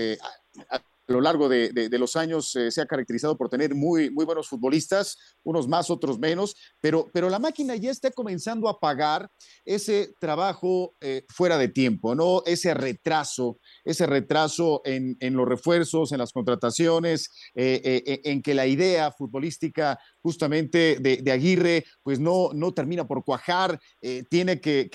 lo 1.13 1.21
largo 1.21 1.49
de, 1.49 1.89
los 1.99 2.17
años 2.17 2.55
eh, 2.57 2.71
se 2.71 2.81
ha 2.81 2.87
caracterizado 2.87 3.37
por 3.37 3.49
tener 3.49 3.75
muy, 3.75 4.09
buenos 4.09 4.49
futbolistas, 4.49 5.19
unos 5.43 5.69
más, 5.69 5.91
otros 5.91 6.19
menos, 6.19 6.55
pero, 6.81 7.09
la 7.31 7.39
máquina 7.39 7.77
ya 7.77 7.91
está 7.91 8.11
comenzando 8.11 8.69
a 8.69 8.81
pagar 8.81 9.31
ese 9.65 10.15
trabajo 10.19 10.95
eh, 11.01 11.25
fuera 11.29 11.59
de 11.59 11.69
tiempo, 11.69 12.15
¿no? 12.15 12.43
Ese 12.45 12.75
retraso, 12.75 13.59
ese 13.85 14.07
retraso 14.07 14.83
en, 14.85 15.17
los 15.21 15.49
refuerzos, 15.49 16.13
en 16.13 16.19
las 16.19 16.33
contrataciones, 16.33 17.31
eh, 17.55 18.21
en 18.25 18.43
que 18.43 18.55
la 18.55 18.67
idea 18.67 19.13
futbolística 19.13 19.99
justamente 20.23 20.97
de, 21.01 21.31
Aguirre, 21.31 21.85
pues 22.03 22.19
no, 22.19 22.51
no 22.53 22.73
termina 22.73 23.07
por 23.07 23.25
cuajar, 23.25 23.79
tiene 24.29 24.61
que 24.61 24.89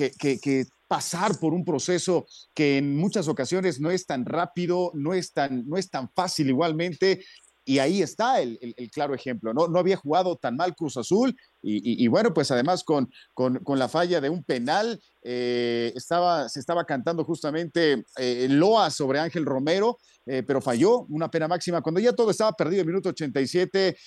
pasar 0.96 1.38
por 1.42 1.54
un 1.54 1.66
proceso 1.66 2.26
que 2.54 2.78
en 2.78 2.96
muchas 2.96 3.28
ocasiones 3.28 3.82
no 3.82 3.92
es 3.92 4.06
tan 4.06 4.24
rápido, 4.24 4.92
no 4.94 5.14
es 5.14 5.34
tan, 5.34 5.68
no 5.68 5.76
es 5.76 5.90
tan 5.90 6.10
fácil 6.16 6.48
igualmente. 6.48 7.22
Y 7.66 7.80
ahí 7.80 8.04
está 8.04 8.42
el, 8.42 8.60
claro 8.94 9.16
ejemplo, 9.16 9.52
¿no? 9.52 9.68
No 9.68 9.80
había 9.80 9.98
jugado 9.98 10.36
tan 10.38 10.56
mal 10.56 10.76
Cruz 10.76 10.98
Azul 10.98 11.36
y, 11.64 12.08
bueno, 12.08 12.32
pues 12.32 12.52
además 12.52 12.84
con, 12.84 13.10
con, 13.34 13.80
la 13.80 13.90
falla 13.90 14.22
de 14.22 14.30
un 14.30 14.44
penal, 14.44 15.02
eh, 15.24 15.92
estaba, 15.96 16.48
se 16.48 16.60
estaba 16.60 16.86
cantando 16.86 17.24
justamente 17.26 18.06
eh, 18.18 18.46
Loa 18.52 18.92
sobre 18.92 19.20
Ángel 19.20 19.46
Romero, 19.46 19.98
eh, 20.28 20.44
pero 20.44 20.62
falló 20.62 21.08
una 21.10 21.32
pena 21.32 21.48
máxima. 21.48 21.82
Cuando 21.82 22.00
ya 22.00 22.14
todo 22.14 22.30
estaba 22.30 22.54
perdido 22.54 22.82
en 22.82 22.88
minuto 22.88 23.10
87, 23.10 23.98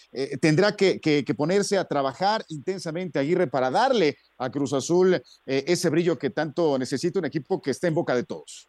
tendrá 0.41 0.77
que, 0.77 1.01
que, 1.01 1.35
ponerse 1.35 1.79
a 1.79 1.85
trabajar 1.85 2.45
intensamente 2.49 3.19
Aguirre 3.19 3.49
para 3.49 3.73
darle 3.73 4.17
a 4.39 4.51
Cruz 4.51 4.73
Azul 4.73 5.21
ese 5.45 5.91
brillo 5.91 6.17
que 6.17 6.31
tanto 6.31 6.79
necesita 6.79 7.19
un 7.19 7.25
equipo 7.25 7.61
que 7.61 7.73
está 7.73 7.89
en 7.89 7.95
boca 7.95 8.15
de 8.15 8.23
todos. 8.23 8.69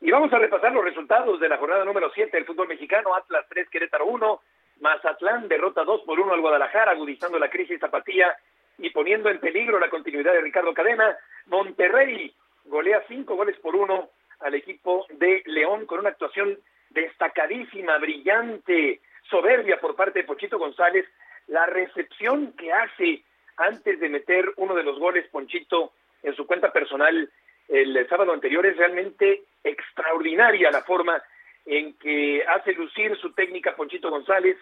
Y 0.00 0.10
vamos 0.10 0.32
a 0.32 0.38
repasar 0.38 0.72
los 0.72 0.84
resultados 0.84 1.40
de 1.40 1.48
la 1.48 1.56
jornada 1.56 1.84
número 1.84 2.10
7 2.12 2.36
del 2.36 2.44
fútbol 2.44 2.68
mexicano. 2.68 3.14
Atlas 3.14 3.46
3, 3.48 3.68
Querétaro 3.70 4.06
1. 4.06 4.40
Mazatlán 4.80 5.48
derrota 5.48 5.84
2 5.84 6.02
por 6.02 6.20
1 6.20 6.34
al 6.34 6.40
Guadalajara, 6.42 6.92
agudizando 6.92 7.38
la 7.38 7.48
crisis 7.48 7.80
zapatilla 7.80 8.36
y 8.78 8.90
poniendo 8.90 9.30
en 9.30 9.40
peligro 9.40 9.80
la 9.80 9.88
continuidad 9.88 10.34
de 10.34 10.42
Ricardo 10.42 10.74
Cadena. 10.74 11.16
Monterrey 11.46 12.34
golea 12.66 13.02
5 13.08 13.34
goles 13.34 13.56
por 13.60 13.74
1 13.74 14.10
al 14.40 14.54
equipo 14.54 15.06
de 15.10 15.42
León 15.46 15.86
con 15.86 16.00
una 16.00 16.10
actuación 16.10 16.58
destacadísima, 16.90 17.96
brillante, 17.96 19.00
soberbia 19.30 19.80
por 19.80 19.96
parte 19.96 20.20
de 20.20 20.26
Pochito 20.26 20.58
González. 20.58 21.06
La 21.46 21.64
recepción 21.64 22.52
que 22.52 22.70
hace 22.70 23.22
antes 23.56 23.98
de 23.98 24.10
meter 24.10 24.52
uno 24.56 24.74
de 24.74 24.82
los 24.82 24.98
goles, 24.98 25.26
Ponchito, 25.28 25.92
en 26.22 26.34
su 26.36 26.46
cuenta 26.46 26.70
personal 26.70 27.30
el 27.68 28.08
sábado 28.08 28.32
anterior 28.32 28.64
es 28.66 28.76
realmente 28.76 29.42
extraordinaria 29.64 30.70
la 30.70 30.82
forma 30.82 31.22
en 31.64 31.94
que 31.94 32.44
hace 32.46 32.72
lucir 32.72 33.16
su 33.16 33.32
técnica 33.32 33.74
Ponchito 33.74 34.10
González, 34.10 34.56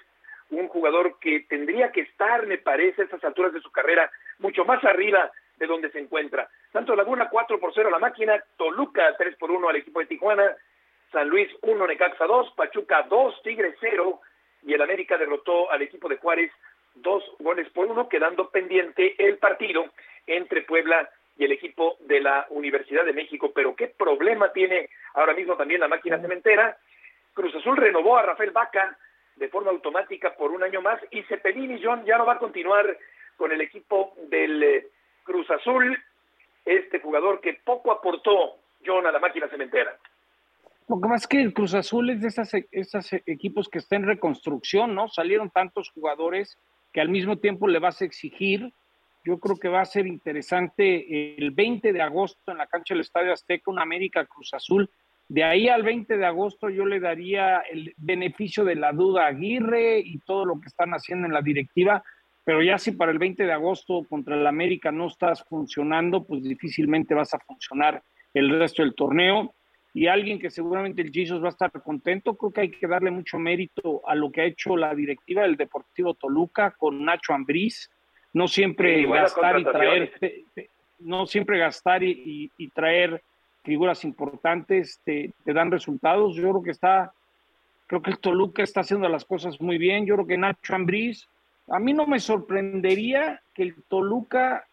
un 0.51 0.69
jugador 0.69 1.19
que 1.21 1.41
tendría 1.41 1.93
que 1.93 2.01
estar, 2.03 2.47
me 2.47 2.59
parece, 2.59 3.03
a 3.03 3.05
estas 3.05 3.23
alturas 3.25 3.53
de 3.53 3.61
su 3.61 3.71
carrera, 3.71 4.11
mucho 4.39 4.65
más 4.65 4.83
arriba 4.85 5.31
de 5.59 5.67
donde 5.67 5.91
se 5.91 6.01
encuentra. 6.01 6.49
Santos 6.73 6.97
Laguna 6.97 7.29
4 7.29 7.61
por 7.61 7.73
0 7.75 7.89
a 7.89 7.93
la 7.93 7.99
máquina, 7.99 8.43
Toluca 8.57 9.15
3 9.17 9.37
por 9.37 9.51
1 9.51 9.69
al 9.69 9.77
equipo 9.77 10.01
de 10.01 10.07
Tijuana, 10.07 10.57
San 11.13 11.29
Luis 11.29 11.49
1, 11.63 11.87
Necaxa 11.87 12.27
2, 12.27 12.55
Pachuca 12.57 13.03
2, 13.09 13.43
Tigre 13.43 13.77
0 13.81 14.21
y 14.65 14.73
el 14.73 14.83
América 14.83 15.17
derrotó 15.19 15.71
al 15.71 15.83
equipo 15.83 16.09
de 16.09 16.17
Juárez 16.17 16.51
dos 16.95 17.23
goles 17.39 17.69
por 17.71 17.87
uno, 17.87 18.09
quedando 18.09 18.51
pendiente 18.51 19.15
el 19.19 19.39
partido 19.39 19.85
entre 20.27 20.63
Puebla 20.63 21.09
y 21.37 21.45
el 21.45 21.53
equipo 21.53 21.97
de 22.01 22.21
la 22.21 22.47
Universidad 22.51 23.05
de 23.05 23.13
México. 23.13 23.53
Pero 23.55 23.75
qué 23.75 23.89
problema 23.89 24.53
tiene 24.53 24.89
ahora 25.15 25.35
mismo 25.35 25.57
también 25.57 25.81
la 25.81 25.89
máquina 25.89 26.21
cementera. 26.21 26.77
Cruz 27.33 27.55
Azul 27.57 27.77
renovó 27.77 28.17
a 28.17 28.23
Rafael 28.23 28.51
Vaca 28.51 28.97
de 29.37 29.49
forma 29.49 29.71
automática 29.71 30.35
por 30.37 30.53
un 30.53 30.63
año 30.63 30.81
más 30.81 31.01
y 31.11 31.23
Cepelini 31.25 31.81
John 31.83 32.05
ya 32.05 32.17
no 32.17 32.27
va 32.27 32.35
a 32.35 32.39
continuar 32.39 32.97
con 33.37 33.51
el 33.51 33.61
equipo 33.61 34.15
del 34.29 34.63
eh, 34.63 34.87
Cruz 35.25 35.51
Azul, 35.51 35.99
este 36.65 37.01
jugador 37.01 37.41
que 37.41 37.55
poco 37.65 37.91
aportó 37.91 38.59
John 38.87 39.07
a 39.07 39.13
la 39.13 39.19
máquina 39.19 39.49
cementera. 39.49 39.99
Lo 40.89 41.01
que 41.01 41.09
más 41.09 41.27
que 41.27 41.41
el 41.41 41.55
Cruz 41.55 41.75
Azul 41.75 42.11
es 42.11 42.21
de 42.21 42.29
esos 42.73 43.13
equipos 43.27 43.69
que 43.69 43.79
están 43.79 44.03
en 44.03 44.09
reconstrucción, 44.09 44.95
¿no? 44.95 45.09
Salieron 45.09 45.51
tantos 45.51 45.91
jugadores 45.91 46.59
que 46.93 47.01
al 47.01 47.09
mismo 47.09 47.39
tiempo 47.39 47.67
le 47.67 47.79
vas 47.79 48.03
a 48.03 48.05
exigir 48.05 48.73
yo 49.25 49.39
creo 49.39 49.57
que 49.57 49.69
va 49.69 49.81
a 49.81 49.87
ser 49.87 50.07
interesante 50.07 51.37
el 51.37 51.51
20 51.51 51.93
de 51.93 52.03
agosto 52.03 52.53
en 52.53 52.59
la 52.59 52.67
cancha 52.67 52.95
del 52.95 53.01
Estadio 53.01 53.33
Azteca, 53.33 53.71
un 53.71 53.79
América 53.79 54.27
Cruz 54.27 54.53
Azul. 54.53 54.91
De 55.29 55.43
ahí 55.43 55.69
al 55.69 55.83
20 55.83 56.19
de 56.19 56.27
agosto 56.27 56.69
yo 56.69 56.85
le 56.85 57.01
daría 57.01 57.61
el 57.61 57.95
beneficio 57.97 58.65
de 58.65 58.75
la 58.75 58.93
duda 58.93 59.25
a 59.25 59.29
Aguirre 59.29 59.99
y 60.01 60.19
todo 60.19 60.45
lo 60.45 60.61
que 60.61 60.69
están 60.69 60.91
haciendo 60.91 61.27
en 61.27 61.33
la 61.33 61.41
directiva, 61.41 62.05
pero 62.45 62.63
ya 62.63 62.77
si 62.77 62.93
para 62.93 63.11
el 63.11 63.19
20 63.19 63.45
de 63.45 63.53
agosto 63.53 64.05
contra 64.09 64.37
el 64.37 64.47
América 64.47 64.93
no 64.93 65.07
estás 65.07 65.43
funcionando, 65.49 66.27
pues 66.27 66.43
difícilmente 66.43 67.15
vas 67.15 67.33
a 67.33 67.39
funcionar 67.39 68.03
el 68.35 68.51
resto 68.51 68.83
del 68.83 68.95
torneo. 68.95 69.55
Y 69.95 70.09
alguien 70.09 70.41
que 70.41 70.51
seguramente 70.51 71.01
el 71.03 71.13
Jesus 71.13 71.41
va 71.41 71.47
a 71.47 71.51
estar 71.51 71.71
contento, 71.71 72.37
creo 72.37 72.53
que 72.53 72.61
hay 72.63 72.71
que 72.71 72.87
darle 72.87 73.13
mucho 73.13 73.39
mérito 73.39 74.07
a 74.07 74.15
lo 74.17 74.31
que 74.31 74.41
ha 74.41 74.45
hecho 74.45 74.77
la 74.77 74.93
directiva 74.95 75.43
del 75.43 75.57
Deportivo 75.57 76.15
Toluca 76.15 76.73
con 76.77 77.05
Nacho 77.05 77.33
Ambriz, 77.33 77.89
no 78.35 78.49
siempre 78.49 79.07
gastar 79.07 79.59
y 79.61 79.65
traer, 79.65 80.13
no 80.99 81.27
siempre 81.27 81.59
gastar 81.59 82.03
y, 82.03 82.51
traer 82.75 83.23
figuras 83.63 84.05
importantes 84.05 85.01
te, 85.05 85.33
dan 85.47 85.71
resultados. 85.71 86.35
Yo 86.35 86.51
creo 86.51 86.63
que 86.63 86.73
está, 86.73 87.13
creo 87.87 88.03
que 88.03 88.11
el 88.11 88.19
Toluca 88.19 88.63
está 88.63 88.81
haciendo 88.81 89.09
las 89.09 89.25
cosas 89.25 89.59
muy 89.61 89.79
bien. 89.79 90.05
Yo 90.05 90.17
creo 90.17 90.27
que 90.27 90.37
Nacho 90.37 90.75
Ambriz, 90.75 91.29
a 91.69 91.79
mí 91.79 91.95
no 91.95 92.07
me 92.07 92.19
sorprendería 92.19 93.41
que 93.55 93.63
el 93.63 93.75
Toluca 93.89 94.67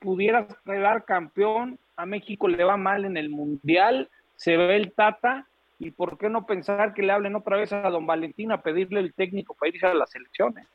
pudiera 0.00 0.48
quedar 0.64 1.04
campeón. 1.04 1.78
A 1.96 2.06
México 2.06 2.48
le 2.48 2.64
va 2.64 2.76
mal 2.76 3.04
en 3.04 3.16
el 3.16 3.28
Mundial, 3.28 4.08
se 4.36 4.56
ve 4.56 4.76
el 4.76 4.92
Tata. 4.92 5.46
¿Y 5.78 5.90
por 5.90 6.16
qué 6.16 6.30
no 6.30 6.46
pensar 6.46 6.94
que 6.94 7.02
le 7.02 7.12
hablen 7.12 7.36
otra 7.36 7.58
vez 7.58 7.70
a 7.74 7.90
don 7.90 8.06
Valentín 8.06 8.50
a 8.50 8.62
pedirle 8.62 9.00
el 9.00 9.12
técnico 9.12 9.54
para 9.54 9.68
irse 9.68 9.86
a 9.86 9.92
las 9.92 10.14
elecciones? 10.14 10.66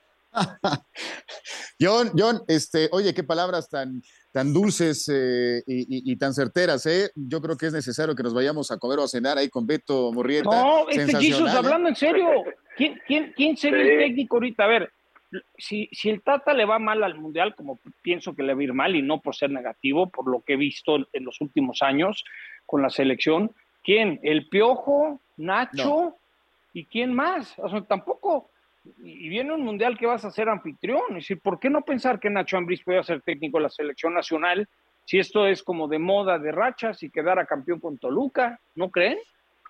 John, 1.79 2.11
John, 2.15 2.41
este, 2.47 2.89
oye, 2.91 3.13
qué 3.13 3.23
palabras 3.23 3.69
tan, 3.69 4.01
tan 4.31 4.53
dulces 4.53 5.09
eh, 5.09 5.63
y, 5.67 6.15
tan 6.15 6.33
certeras, 6.33 6.85
¿eh? 6.85 7.11
Yo 7.15 7.41
creo 7.41 7.57
que 7.57 7.67
es 7.67 7.73
necesario 7.73 8.15
que 8.15 8.23
nos 8.23 8.33
vayamos 8.33 8.71
a 8.71 8.77
comer 8.77 8.99
o 8.99 9.03
a 9.03 9.07
cenar 9.07 9.37
ahí 9.37 9.49
con 9.49 9.65
Beto 9.65 10.11
Murrieta. 10.11 10.49
No, 10.49 10.89
este 10.89 11.17
Jesus, 11.17 11.51
¿eh? 11.53 11.57
hablando 11.57 11.89
en 11.89 11.95
serio, 11.95 12.27
¿quién, 12.77 12.99
quién, 13.05 13.33
quién 13.35 13.57
sería 13.57 13.81
el 13.81 13.99
técnico 13.99 14.37
ahorita? 14.37 14.63
A 14.63 14.67
ver, 14.67 14.91
si, 15.57 15.89
si 15.91 16.09
el 16.09 16.21
Tata 16.21 16.53
le 16.53 16.65
va 16.65 16.79
mal 16.79 17.03
al 17.03 17.15
Mundial, 17.15 17.55
como 17.55 17.79
pienso 18.01 18.35
que 18.35 18.43
le 18.43 18.53
va 18.53 18.61
a 18.61 18.63
ir 18.63 18.73
mal, 18.73 18.95
y 18.95 19.01
no 19.01 19.21
por 19.21 19.35
ser 19.35 19.49
negativo, 19.49 20.09
por 20.09 20.29
lo 20.29 20.41
que 20.41 20.53
he 20.53 20.57
visto 20.57 20.97
en 21.13 21.25
los 21.25 21.41
últimos 21.41 21.81
años 21.81 22.23
con 22.65 22.81
la 22.81 22.89
selección, 22.89 23.51
¿quién? 23.83 24.19
¿El 24.23 24.47
Piojo? 24.49 25.19
¿Nacho? 25.37 26.15
¿Y 26.73 26.85
quién 26.85 27.13
más? 27.13 27.53
O 27.57 27.69
sea, 27.69 27.81
tampoco 27.81 28.50
y 28.83 29.29
viene 29.29 29.53
un 29.53 29.63
mundial 29.63 29.97
que 29.97 30.05
vas 30.05 30.25
a 30.25 30.31
ser 30.31 30.49
anfitrión. 30.49 31.01
Es 31.09 31.15
decir, 31.15 31.41
¿por 31.41 31.59
qué 31.59 31.69
no 31.69 31.81
pensar 31.81 32.19
que 32.19 32.29
Nacho 32.29 32.57
Ambriz 32.57 32.83
puede 32.83 33.03
ser 33.03 33.21
técnico 33.21 33.57
de 33.57 33.63
la 33.63 33.69
selección 33.69 34.13
nacional 34.13 34.67
si 35.05 35.19
esto 35.19 35.47
es 35.47 35.63
como 35.63 35.87
de 35.87 35.99
moda 35.99 36.39
de 36.39 36.51
rachas 36.51 37.03
y 37.03 37.09
quedar 37.09 37.39
a 37.39 37.45
campeón 37.45 37.79
con 37.79 37.97
Toluca? 37.97 38.59
¿No 38.75 38.89
creen? 38.89 39.17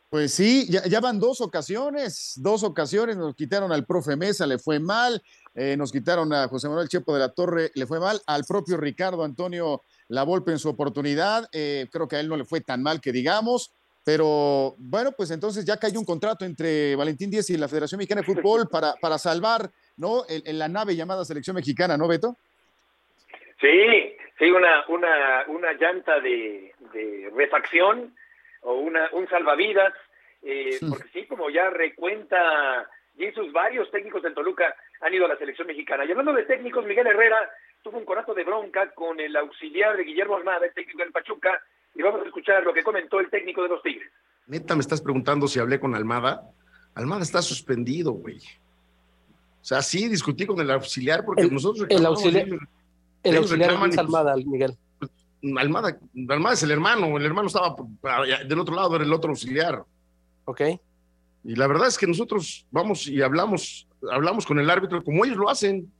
Pues 0.10 0.34
sí, 0.34 0.68
ya, 0.68 1.00
van 1.00 1.22
dos 1.22 1.40
ocasiones, 1.40 2.34
dos 2.36 2.64
ocasiones, 2.64 3.16
nos 3.16 3.34
quitaron 3.34 3.72
al 3.72 3.86
profe 3.86 4.18
Mesa, 4.18 4.46
le 4.46 4.60
fue 4.60 4.78
mal, 4.78 5.24
eh, 5.56 5.78
nos 5.78 5.90
quitaron 5.90 6.34
a 6.34 6.50
José 6.50 6.68
Manuel 6.68 6.90
Chepo 6.90 7.14
de 7.14 7.22
la 7.22 7.30
Torre, 7.30 7.72
le 7.76 7.88
fue 7.88 7.98
mal, 7.98 8.20
al 8.28 8.44
propio 8.44 8.76
Ricardo 8.76 9.24
Antonio 9.24 9.84
La 10.10 10.24
Volpe 10.24 10.52
en 10.52 10.60
su 10.60 10.68
oportunidad, 10.68 11.48
eh, 11.54 11.88
creo 11.90 12.10
que 12.10 12.18
a 12.18 12.20
él 12.20 12.28
no 12.28 12.36
le 12.36 12.44
fue 12.44 12.60
tan 12.60 12.84
mal 12.84 13.00
que 13.00 13.14
digamos, 13.14 13.74
pero 14.04 14.76
bueno, 14.78 15.12
pues 15.12 15.30
entonces 15.32 15.66
ya 15.66 15.78
cayó 15.78 16.00
un 16.00 16.06
contrato 16.06 16.44
entre 16.44 16.96
Valentín 16.96 17.30
Díez 17.30 17.50
y 17.50 17.58
la 17.58 17.68
Federación 17.68 18.00
Mexicana 18.00 18.22
de 18.22 18.34
Fútbol 18.34 18.68
para, 18.70 18.94
para 18.96 19.18
salvar, 19.18 19.70
¿no? 19.98 20.24
En, 20.28 20.58
la 20.58 20.68
nave 20.68 20.96
llamada 20.96 21.24
Selección 21.24 21.56
Mexicana, 21.56 21.98
¿no, 21.98 22.08
Beto? 22.08 22.36
Sí, 23.60 24.16
sí, 24.40 24.50
una, 24.50 24.86
una, 24.88 25.46
una 25.48 25.74
llanta 25.74 26.20
de, 26.20 26.74
de 26.94 27.32
refacción 27.36 28.16
o 28.62 28.74
una, 28.74 29.10
un 29.14 29.28
salvavidas, 29.30 29.94
eh, 30.42 30.80
porque 30.90 31.10
sí, 31.14 31.28
como 31.28 31.52
ya 31.52 31.70
recuenta 31.70 32.90
Jesús, 33.18 33.52
varios 33.52 33.92
técnicos 33.92 34.24
del 34.24 34.34
Toluca 34.34 34.76
han 35.02 35.14
ido 35.14 35.26
a 35.26 35.30
la 35.30 35.38
selección 35.38 35.68
mexicana. 35.68 36.06
Y 36.06 36.12
hablando 36.12 36.34
de 36.34 36.46
técnicos, 36.46 36.86
Miguel 36.86 37.08
Herrera 37.08 37.38
tuvo 37.84 37.98
un 37.98 38.06
conato 38.06 38.34
de 38.34 38.44
bronca 38.44 38.92
con 38.92 39.20
el 39.20 39.36
auxiliar 39.36 39.98
de 39.98 40.04
Guillermo 40.04 40.38
Armada, 40.38 40.66
el 40.66 40.74
técnico 40.74 41.00
del 41.00 41.12
Pachuca, 41.12 41.62
y 41.96 42.02
vamos 42.02 42.22
a 42.22 42.26
escuchar 42.26 42.64
lo 42.64 42.74
que 42.74 42.84
comentó 42.84 43.20
el 43.20 43.30
técnico 43.30 43.64
de 43.64 43.70
los 43.70 43.82
Tigres. 43.84 44.10
Neta, 44.48 44.76
me 44.76 44.82
estás 44.82 45.02
preguntando 45.02 45.48
si 45.48 45.60
hablé 45.60 45.80
con 45.80 45.96
Almada. 45.96 46.50
Almada 46.96 47.22
está 47.22 47.42
suspendido, 47.42 48.12
güey. 48.14 48.38
O 48.38 49.64
sea, 49.64 49.82
sí 49.82 50.08
discutí 50.08 50.46
con 50.46 50.60
el 50.60 50.72
auxiliar 50.72 51.24
porque 51.24 51.46
nosotros. 51.46 51.88
El 51.90 52.06
auxiliar, 52.06 52.48
el 53.24 53.38
auxiliar 53.38 53.90
es 53.90 53.98
Almada, 53.98 54.36
Miguel. 54.36 54.76
Almada, 55.58 55.98
Almada 56.30 56.54
es 56.54 56.64
el 56.64 56.72
hermano, 56.72 57.18
el 57.18 57.26
hermano 57.26 57.48
estaba 57.48 57.76
del 58.46 58.60
otro 58.60 58.76
lado, 58.76 58.96
era 58.96 59.04
el 59.04 59.14
otro 59.14 59.30
auxiliar. 59.32 59.84
Ok. 60.46 60.62
Y 61.44 61.56
la 61.56 61.68
verdad 61.68 61.88
es 61.88 61.98
que 61.98 62.08
nosotros 62.08 62.68
vamos 62.72 63.08
y 63.08 63.22
hablamos, 63.22 63.88
hablamos 64.12 64.46
con 64.46 64.60
el 64.60 64.70
árbitro 64.70 65.04
como 65.04 65.26
ellos 65.26 65.38
lo 65.38 65.50
hacen. 65.50 65.92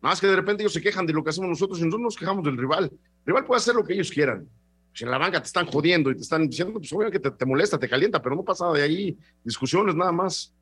Más 0.00 0.20
que 0.20 0.26
de 0.26 0.36
repente 0.36 0.62
ellos 0.62 0.72
se 0.72 0.82
quejan 0.82 1.06
de 1.06 1.12
lo 1.12 1.24
que 1.24 1.30
hacemos 1.30 1.48
nosotros 1.48 1.78
y 1.78 1.82
nosotros 1.82 2.02
nos 2.02 2.16
quejamos 2.16 2.44
del 2.44 2.58
rival. 2.58 2.84
El 2.84 3.26
rival 3.26 3.44
puede 3.44 3.58
hacer 3.58 3.74
lo 3.74 3.84
que 3.84 3.94
ellos 3.94 4.10
quieran 4.10 4.48
si 4.94 5.04
en 5.04 5.10
la 5.10 5.18
banca 5.18 5.40
te 5.40 5.46
están 5.46 5.66
jodiendo 5.66 6.10
y 6.10 6.14
te 6.14 6.22
están 6.22 6.48
diciendo, 6.48 6.74
pues 6.78 6.92
obviamente 6.92 7.20
que 7.20 7.30
te, 7.36 7.44
molesta, 7.44 7.78
te 7.78 7.88
calienta, 7.88 8.22
pero 8.22 8.36
no 8.36 8.44
pasa 8.44 8.70
de 8.72 8.82
ahí 8.82 9.18
discusiones 9.42 9.96
nada 9.96 10.12
más. 10.12 10.54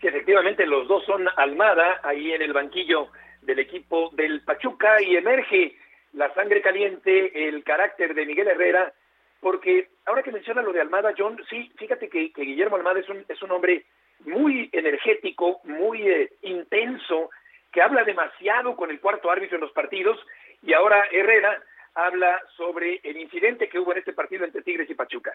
Sí, 0.00 0.06
efectivamente, 0.08 0.66
los 0.66 0.88
dos 0.88 1.04
son 1.04 1.28
Almada 1.36 2.00
ahí 2.02 2.32
en 2.32 2.40
el 2.40 2.54
banquillo 2.54 3.08
del 3.42 3.58
equipo 3.58 4.10
del 4.14 4.40
Pachuca 4.40 5.02
y 5.02 5.16
emerge 5.16 5.76
la 6.14 6.32
sangre 6.34 6.62
caliente, 6.62 7.48
el 7.48 7.62
carácter 7.62 8.14
de 8.14 8.24
Miguel 8.24 8.48
Herrera, 8.48 8.92
porque 9.40 9.90
ahora 10.06 10.22
que 10.22 10.32
menciona 10.32 10.62
lo 10.62 10.72
de 10.72 10.80
Almada, 10.80 11.12
John, 11.16 11.38
sí, 11.50 11.70
fíjate 11.76 12.08
que, 12.08 12.32
Guillermo 12.34 12.76
Almada 12.76 13.00
es 13.00 13.08
un, 13.08 13.24
es 13.28 13.42
un 13.42 13.50
hombre 13.50 13.84
muy 14.24 14.70
energético, 14.72 15.60
muy 15.64 16.08
eh, 16.08 16.32
intenso, 16.42 17.30
que 17.72 17.80
habla 17.80 18.04
demasiado 18.04 18.76
con 18.76 18.90
el 18.90 19.00
cuarto 19.00 19.30
árbitro 19.30 19.56
en 19.56 19.62
los 19.62 19.72
partidos 19.72 20.18
y 20.62 20.74
ahora 20.74 21.04
Herrera 21.10 21.60
habla 21.94 22.40
sobre 22.56 23.00
el 23.02 23.16
incidente 23.16 23.68
que 23.68 23.78
hubo 23.78 23.92
en 23.92 23.98
este 23.98 24.12
partido 24.12 24.44
entre 24.44 24.62
Tigres 24.62 24.88
y 24.88 24.94
Pachuca. 24.94 25.32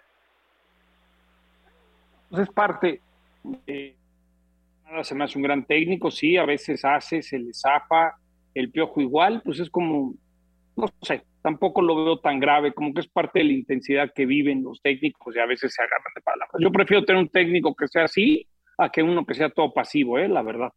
Pues 2.29 2.43
es 2.43 2.49
parte. 2.49 3.01
Eh, 3.65 3.95
se 5.01 5.15
me 5.15 5.23
hace 5.23 5.37
un 5.37 5.43
gran 5.43 5.65
técnico, 5.65 6.11
sí, 6.11 6.37
a 6.37 6.45
veces 6.45 6.83
hace, 6.85 7.21
se 7.21 7.39
le 7.39 7.53
zapa 7.53 8.17
el 8.53 8.71
piojo 8.71 9.01
igual, 9.01 9.41
pues 9.43 9.59
es 9.59 9.69
como, 9.69 10.13
no 10.75 10.87
sé, 11.01 11.23
tampoco 11.41 11.81
lo 11.81 12.03
veo 12.03 12.19
tan 12.19 12.39
grave, 12.39 12.73
como 12.73 12.93
que 12.93 13.01
es 13.01 13.07
parte 13.07 13.39
de 13.39 13.45
la 13.45 13.53
intensidad 13.53 14.11
que 14.13 14.25
viven 14.25 14.63
los 14.63 14.81
técnicos 14.81 15.35
y 15.35 15.39
a 15.39 15.45
veces 15.45 15.73
se 15.73 15.81
agarran 15.81 16.13
de 16.15 16.21
palabras. 16.21 16.55
Yo 16.59 16.71
prefiero 16.71 17.05
tener 17.05 17.21
un 17.21 17.29
técnico 17.29 17.75
que 17.75 17.87
sea 17.87 18.05
así 18.05 18.47
a 18.77 18.89
que 18.89 19.03
uno 19.03 19.25
que 19.25 19.33
sea 19.33 19.49
todo 19.49 19.73
pasivo, 19.73 20.17
¿eh? 20.17 20.27
la 20.27 20.41
verdad 20.41 20.71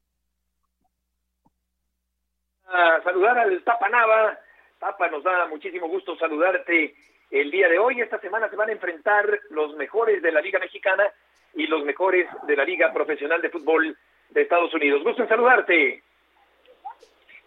saludar 3.02 3.38
al 3.38 3.62
Tapa 3.62 3.88
Nava. 3.88 4.38
Tapa, 4.78 5.08
nos 5.08 5.22
da 5.22 5.46
muchísimo 5.46 5.88
gusto 5.88 6.16
saludarte 6.16 6.94
el 7.30 7.50
día 7.50 7.68
de 7.68 7.78
hoy. 7.78 8.00
Esta 8.00 8.18
semana 8.18 8.48
se 8.48 8.56
van 8.56 8.68
a 8.68 8.72
enfrentar 8.72 9.26
los 9.50 9.74
mejores 9.76 10.22
de 10.22 10.32
la 10.32 10.40
Liga 10.40 10.58
Mexicana 10.58 11.10
y 11.54 11.66
los 11.66 11.84
mejores 11.84 12.28
de 12.46 12.56
la 12.56 12.64
Liga 12.64 12.92
Profesional 12.92 13.42
de 13.42 13.50
Fútbol 13.50 13.96
de 14.30 14.42
Estados 14.42 14.72
Unidos. 14.74 15.02
Gusto 15.02 15.22
en 15.22 15.28
saludarte. 15.28 16.02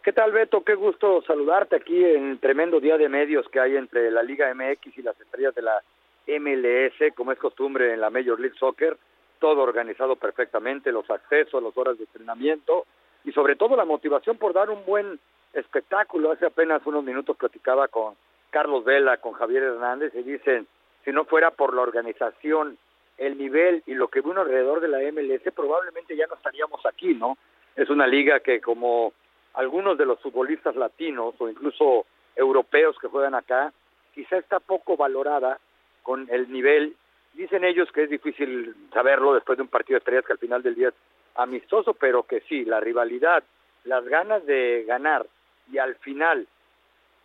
¿Qué 0.04 0.12
tal, 0.12 0.34
Beto? 0.34 0.64
Qué 0.64 0.76
gusto 0.76 1.22
saludarte 1.22 1.78
aquí 1.78 2.04
en 2.04 2.32
el 2.32 2.40
tremendo 2.40 2.82
día 2.82 2.98
de 2.98 3.08
medios 3.08 3.48
que 3.48 3.62
hay 3.62 3.78
entre 3.78 4.12
la 4.12 4.22
Liga 4.22 4.54
MX 4.54 4.98
y 4.98 5.02
las 5.02 5.20
estrellas 5.20 5.56
de 5.56 5.62
la 5.62 5.82
MLS, 6.28 7.14
como 7.16 7.32
es 7.32 7.40
costumbre 7.40 7.94
en 7.94 8.02
la 8.02 8.10
Major 8.10 8.38
League 8.40 8.58
Soccer. 8.58 8.98
Todo 9.40 9.62
organizado 9.62 10.18
perfectamente, 10.18 10.92
los 10.92 11.10
accesos, 11.10 11.64
las 11.64 11.78
horas 11.78 11.98
de 11.98 12.04
entrenamiento, 12.04 12.86
y 13.24 13.32
sobre 13.32 13.56
todo 13.56 13.76
la 13.76 13.86
motivación 13.86 14.38
por 14.38 14.54
dar 14.54 14.70
un 14.70 14.86
buen 14.86 15.20
espectáculo. 15.54 16.32
Hace 16.32 16.46
apenas 16.46 16.86
unos 16.86 17.04
minutos 17.04 17.38
platicaba 17.38 17.88
con 17.88 18.16
Carlos 18.50 18.84
Vela, 18.84 19.18
con 19.18 19.34
Javier 19.34 19.64
Hernández 19.64 20.14
y 20.16 20.24
dicen, 20.24 20.68
si 21.04 21.12
no 21.12 21.26
fuera 21.26 21.52
por 21.52 21.74
la 21.74 21.82
organización, 21.82 22.78
el 23.18 23.38
nivel 23.38 23.84
y 23.86 23.94
lo 23.94 24.08
que 24.08 24.22
vino 24.22 24.42
alrededor 24.42 24.82
de 24.82 24.88
la 24.88 25.00
MLS, 25.12 25.42
probablemente 25.54 26.16
ya 26.16 26.28
no 26.28 26.36
estaríamos 26.36 26.86
aquí, 26.86 27.14
¿no? 27.14 27.38
Es 27.76 27.90
una 27.90 28.08
liga 28.08 28.40
que 28.40 28.62
como 28.62 29.14
algunos 29.54 29.98
de 29.98 30.06
los 30.06 30.20
futbolistas 30.20 30.76
latinos 30.76 31.36
o 31.38 31.50
incluso 31.50 32.06
europeos 32.36 32.98
que 33.00 33.08
juegan 33.08 33.36
acá, 33.36 33.72
quizá 34.14 34.38
está 34.38 34.60
poco 34.60 34.98
valorada 34.98 35.60
con 36.02 36.28
el 36.30 36.52
nivel. 36.52 36.96
Dicen 37.34 37.64
ellos 37.64 37.92
que 37.92 38.04
es 38.04 38.10
difícil 38.10 38.76
saberlo 38.94 39.34
después 39.34 39.58
de 39.58 39.64
un 39.64 39.70
partido 39.70 39.96
de 39.96 40.00
estrellas 40.00 40.26
que 40.26 40.34
al 40.34 40.40
final 40.40 40.62
del 40.64 40.76
día 40.76 40.94
amistoso, 41.36 41.94
pero 41.94 42.24
que 42.24 42.42
sí, 42.42 42.66
la 42.66 42.80
rivalidad, 42.80 43.44
las 43.86 44.06
ganas 44.06 44.46
de 44.46 44.84
ganar 44.88 45.26
y 45.72 45.78
al 45.78 45.96
final 45.96 46.48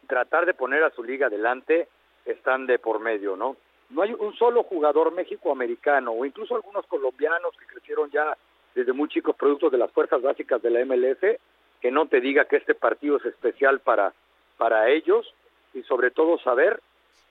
tratar 0.06 0.46
de 0.46 0.54
poner 0.54 0.82
a 0.82 0.90
su 0.90 1.02
liga 1.02 1.26
adelante 1.26 1.88
están 2.24 2.66
de 2.66 2.78
por 2.78 3.00
medio, 3.00 3.36
¿no? 3.36 3.56
No 3.90 4.02
hay 4.02 4.12
un 4.12 4.34
solo 4.36 4.64
jugador 4.64 5.12
méxico-americano 5.12 6.12
o 6.12 6.24
incluso 6.24 6.54
algunos 6.54 6.86
colombianos 6.86 7.56
que 7.58 7.66
crecieron 7.66 8.10
ya 8.10 8.36
desde 8.74 8.92
muy 8.92 9.08
chicos 9.08 9.34
productos 9.36 9.72
de 9.72 9.78
las 9.78 9.90
fuerzas 9.92 10.20
básicas 10.20 10.60
de 10.60 10.70
la 10.70 10.84
MLS 10.84 11.40
que 11.80 11.90
no 11.90 12.06
te 12.06 12.20
diga 12.20 12.44
que 12.44 12.56
este 12.56 12.74
partido 12.74 13.16
es 13.16 13.24
especial 13.24 13.80
para, 13.80 14.12
para 14.56 14.90
ellos 14.90 15.32
y 15.72 15.82
sobre 15.82 16.10
todo 16.10 16.38
saber 16.38 16.80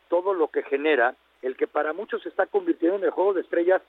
todo 0.09 0.33
lo 0.33 0.47
que 0.47 0.63
genera 0.63 1.15
el 1.41 1.55
que 1.55 1.67
para 1.67 1.93
muchos 1.93 2.23
se 2.23 2.29
está 2.29 2.47
convirtiendo 2.47 2.97
en 2.97 3.03
el 3.03 3.11
juego 3.11 3.33
de 3.33 3.41
estrellas 3.41 3.81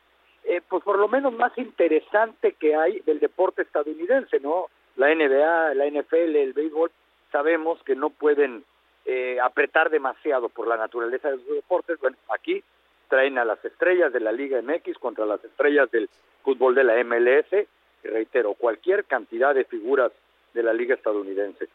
eh, 0.49 0.63
pues 0.67 0.83
por 0.83 0.99
lo 0.99 1.09
menos 1.09 1.35
más 1.35 1.57
interesante 1.59 2.53
que 2.53 2.75
hay 2.75 3.01
del 3.01 3.21
deporte 3.21 3.61
estadounidense, 3.61 4.41
¿no? 4.41 4.69
La 4.97 5.15
NBA, 5.15 5.75
la 5.75 5.87
NFL, 5.87 6.37
el 6.37 6.55
béisbol, 6.55 6.91
sabemos 7.31 7.79
que 7.85 7.95
no 7.95 8.09
pueden 8.09 8.65
eh, 9.05 9.39
apretar 9.43 9.91
demasiado 9.91 10.49
por 10.49 10.67
la 10.67 10.79
naturaleza 10.79 11.29
de 11.29 11.37
los 11.37 11.47
deportes. 11.47 12.01
Bueno, 12.01 12.17
aquí 12.35 12.65
traen 13.09 13.37
a 13.37 13.45
las 13.45 13.63
estrellas 13.63 14.11
de 14.11 14.21
la 14.21 14.33
Liga 14.33 14.61
MX 14.63 14.99
contra 14.99 15.27
las 15.27 15.45
estrellas 15.45 15.91
del 15.91 16.09
fútbol 16.43 16.75
de 16.75 16.85
la 16.85 17.05
MLS, 17.05 17.67
y 18.03 18.09
reitero, 18.09 18.55
cualquier 18.55 19.05
cantidad 19.05 19.55
de 19.55 19.65
figuras 19.65 20.13
de 20.55 20.63
la 20.63 20.73
Liga 20.73 20.95
estadounidense. 20.95 21.69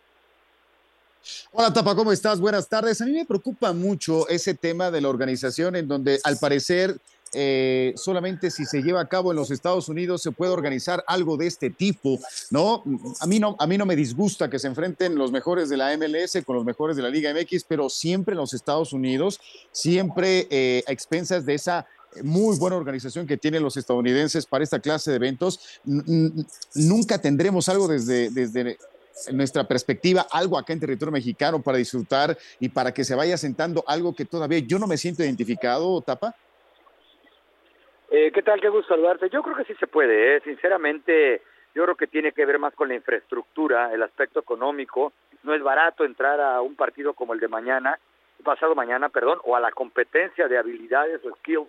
Hola 1.52 1.72
Tapa, 1.72 1.96
¿cómo 1.96 2.12
estás? 2.12 2.40
Buenas 2.42 2.68
tardes. 2.68 3.02
A 3.02 3.06
mí 3.06 3.14
me 3.14 3.26
preocupa 3.26 3.72
mucho 3.72 4.28
ese 4.30 4.56
tema 4.56 4.90
de 4.90 5.00
la 5.00 5.10
organización 5.10 5.76
en 5.76 5.88
donde 5.88 6.20
al 6.24 6.38
parecer 6.42 6.98
eh, 7.34 7.94
solamente 7.96 8.52
si 8.52 8.66
se 8.66 8.82
lleva 8.82 9.02
a 9.02 9.08
cabo 9.08 9.32
en 9.32 9.38
los 9.38 9.52
Estados 9.52 9.90
Unidos 9.90 10.22
se 10.22 10.32
puede 10.32 10.52
organizar 10.52 11.04
algo 11.08 11.38
de 11.38 11.48
este 11.48 11.70
tipo, 11.70 12.20
¿no? 12.52 12.84
A 13.20 13.28
mí 13.28 13.40
no, 13.40 13.56
a 13.60 13.68
mí 13.68 13.78
no 13.78 13.86
me 13.86 13.96
disgusta 13.96 14.50
que 14.50 14.60
se 14.60 14.68
enfrenten 14.68 15.16
los 15.16 15.32
mejores 15.32 15.70
de 15.70 15.78
la 15.78 15.96
MLS 15.98 16.38
con 16.46 16.56
los 16.56 16.66
mejores 16.66 16.96
de 16.96 17.04
la 17.04 17.10
Liga 17.10 17.34
MX, 17.34 17.64
pero 17.66 17.90
siempre 17.90 18.34
en 18.34 18.40
los 18.40 18.54
Estados 18.54 18.94
Unidos, 18.94 19.40
siempre 19.72 20.48
eh, 20.50 20.84
a 20.88 20.92
expensas 20.92 21.46
de 21.46 21.56
esa 21.56 21.88
muy 22.22 22.58
buena 22.58 22.76
organización 22.76 23.26
que 23.26 23.38
tienen 23.38 23.64
los 23.64 23.76
estadounidenses 23.78 24.46
para 24.46 24.64
esta 24.64 24.80
clase 24.80 25.10
de 25.10 25.18
eventos. 25.18 25.60
Nunca 26.76 27.18
tendremos 27.18 27.70
algo 27.70 27.88
desde, 27.88 28.30
desde 28.30 28.78
nuestra 29.32 29.68
perspectiva, 29.68 30.28
algo 30.32 30.58
acá 30.58 30.74
en 30.74 30.80
territorio 30.80 31.12
mexicano 31.12 31.62
para 31.62 31.78
disfrutar 31.78 32.38
y 32.60 32.70
para 32.70 32.94
que 32.94 33.04
se 33.04 33.16
vaya 33.16 33.38
sentando 33.38 33.84
algo 33.88 34.14
que 34.14 34.26
todavía 34.26 34.60
yo 34.60 34.80
no 34.80 34.88
me 34.88 34.98
siento 34.98 35.24
identificado, 35.24 36.02
Tapa. 36.02 36.36
Eh, 38.16 38.32
¿Qué 38.32 38.44
tal? 38.44 38.62
Qué 38.62 38.70
gusto 38.70 38.94
saludarte. 38.94 39.28
Yo 39.32 39.42
creo 39.42 39.56
que 39.56 39.64
sí 39.64 39.74
se 39.80 39.88
puede, 39.88 40.36
¿eh? 40.36 40.42
sinceramente. 40.42 41.42
Yo 41.74 41.82
creo 41.82 41.96
que 41.96 42.06
tiene 42.06 42.32
que 42.32 42.46
ver 42.46 42.60
más 42.60 42.76
con 42.76 42.90
la 42.90 42.94
infraestructura, 42.94 43.92
el 43.92 44.04
aspecto 44.04 44.40
económico. 44.40 45.14
No 45.42 45.56
es 45.56 45.64
barato 45.64 46.06
entrar 46.06 46.40
a 46.40 46.62
un 46.62 46.76
partido 46.76 47.16
como 47.16 47.34
el 47.34 47.40
de 47.40 47.48
mañana, 47.48 47.98
pasado 48.44 48.76
mañana, 48.76 49.10
perdón, 49.10 49.40
o 49.46 49.56
a 49.56 49.60
la 49.60 49.72
competencia 49.72 50.48
de 50.48 50.60
habilidades 50.60 51.26
o 51.26 51.36
skills 51.38 51.68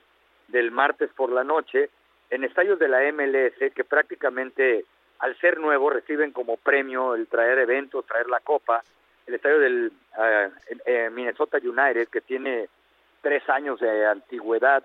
del 0.48 0.70
martes 0.70 1.08
por 1.16 1.32
la 1.32 1.44
noche 1.44 1.88
en 2.28 2.44
estadios 2.44 2.78
de 2.78 2.88
la 2.88 3.10
MLS 3.10 3.72
que 3.74 3.84
prácticamente 3.84 4.84
al 5.20 5.34
ser 5.38 5.58
nuevo 5.58 5.88
reciben 5.88 6.32
como 6.32 6.58
premio 6.58 7.14
el 7.14 7.26
traer 7.26 7.60
eventos, 7.60 8.04
traer 8.04 8.28
la 8.28 8.40
copa. 8.40 8.84
El 9.26 9.32
estadio 9.32 9.60
del 9.60 9.92
eh, 10.84 11.08
Minnesota 11.10 11.56
United 11.56 12.08
que 12.08 12.20
tiene 12.20 12.68
tres 13.22 13.48
años 13.48 13.80
de 13.80 14.04
antigüedad, 14.04 14.84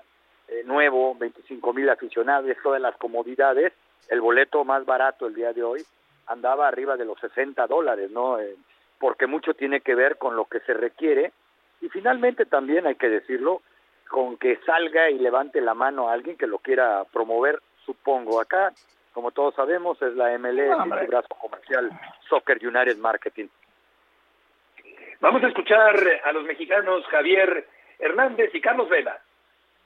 eh, 0.51 0.63
nuevo, 0.65 1.15
25 1.15 1.73
mil 1.73 1.89
aficionados, 1.89 2.55
todas 2.63 2.81
las 2.81 2.95
comodidades. 2.97 3.73
El 4.09 4.21
boleto 4.21 4.63
más 4.63 4.85
barato 4.85 5.27
el 5.27 5.35
día 5.35 5.53
de 5.53 5.63
hoy 5.63 5.83
andaba 6.27 6.67
arriba 6.67 6.97
de 6.97 7.05
los 7.05 7.19
60 7.19 7.67
dólares, 7.67 8.11
¿no? 8.11 8.37
porque 8.99 9.27
mucho 9.27 9.53
tiene 9.53 9.81
que 9.81 9.95
ver 9.95 10.17
con 10.17 10.35
lo 10.35 10.45
que 10.45 10.59
se 10.61 10.73
requiere 10.73 11.31
y 11.81 11.89
finalmente 11.89 12.45
también 12.45 12.85
hay 12.85 12.95
que 12.95 13.09
decirlo, 13.09 13.61
con 14.09 14.37
que 14.37 14.57
salga 14.65 15.09
y 15.09 15.19
levante 15.19 15.61
la 15.61 15.73
mano 15.73 16.09
a 16.09 16.13
alguien 16.13 16.35
que 16.35 16.47
lo 16.47 16.59
quiera 16.59 17.03
promover, 17.13 17.61
supongo. 17.85 18.41
Acá, 18.41 18.73
como 19.13 19.31
todos 19.31 19.55
sabemos, 19.55 20.01
es 20.01 20.15
la 20.15 20.37
MLS 20.37 20.85
y 20.85 20.89
su 20.89 21.07
brazo 21.07 21.35
comercial 21.39 21.89
Soccer 22.27 22.57
United 22.65 22.97
Marketing. 22.97 23.47
Vamos 25.21 25.43
a 25.43 25.47
escuchar 25.47 25.95
a 26.23 26.31
los 26.31 26.43
mexicanos 26.43 27.05
Javier 27.07 27.67
Hernández 27.99 28.53
y 28.53 28.61
Carlos 28.61 28.89
Vela. 28.89 29.19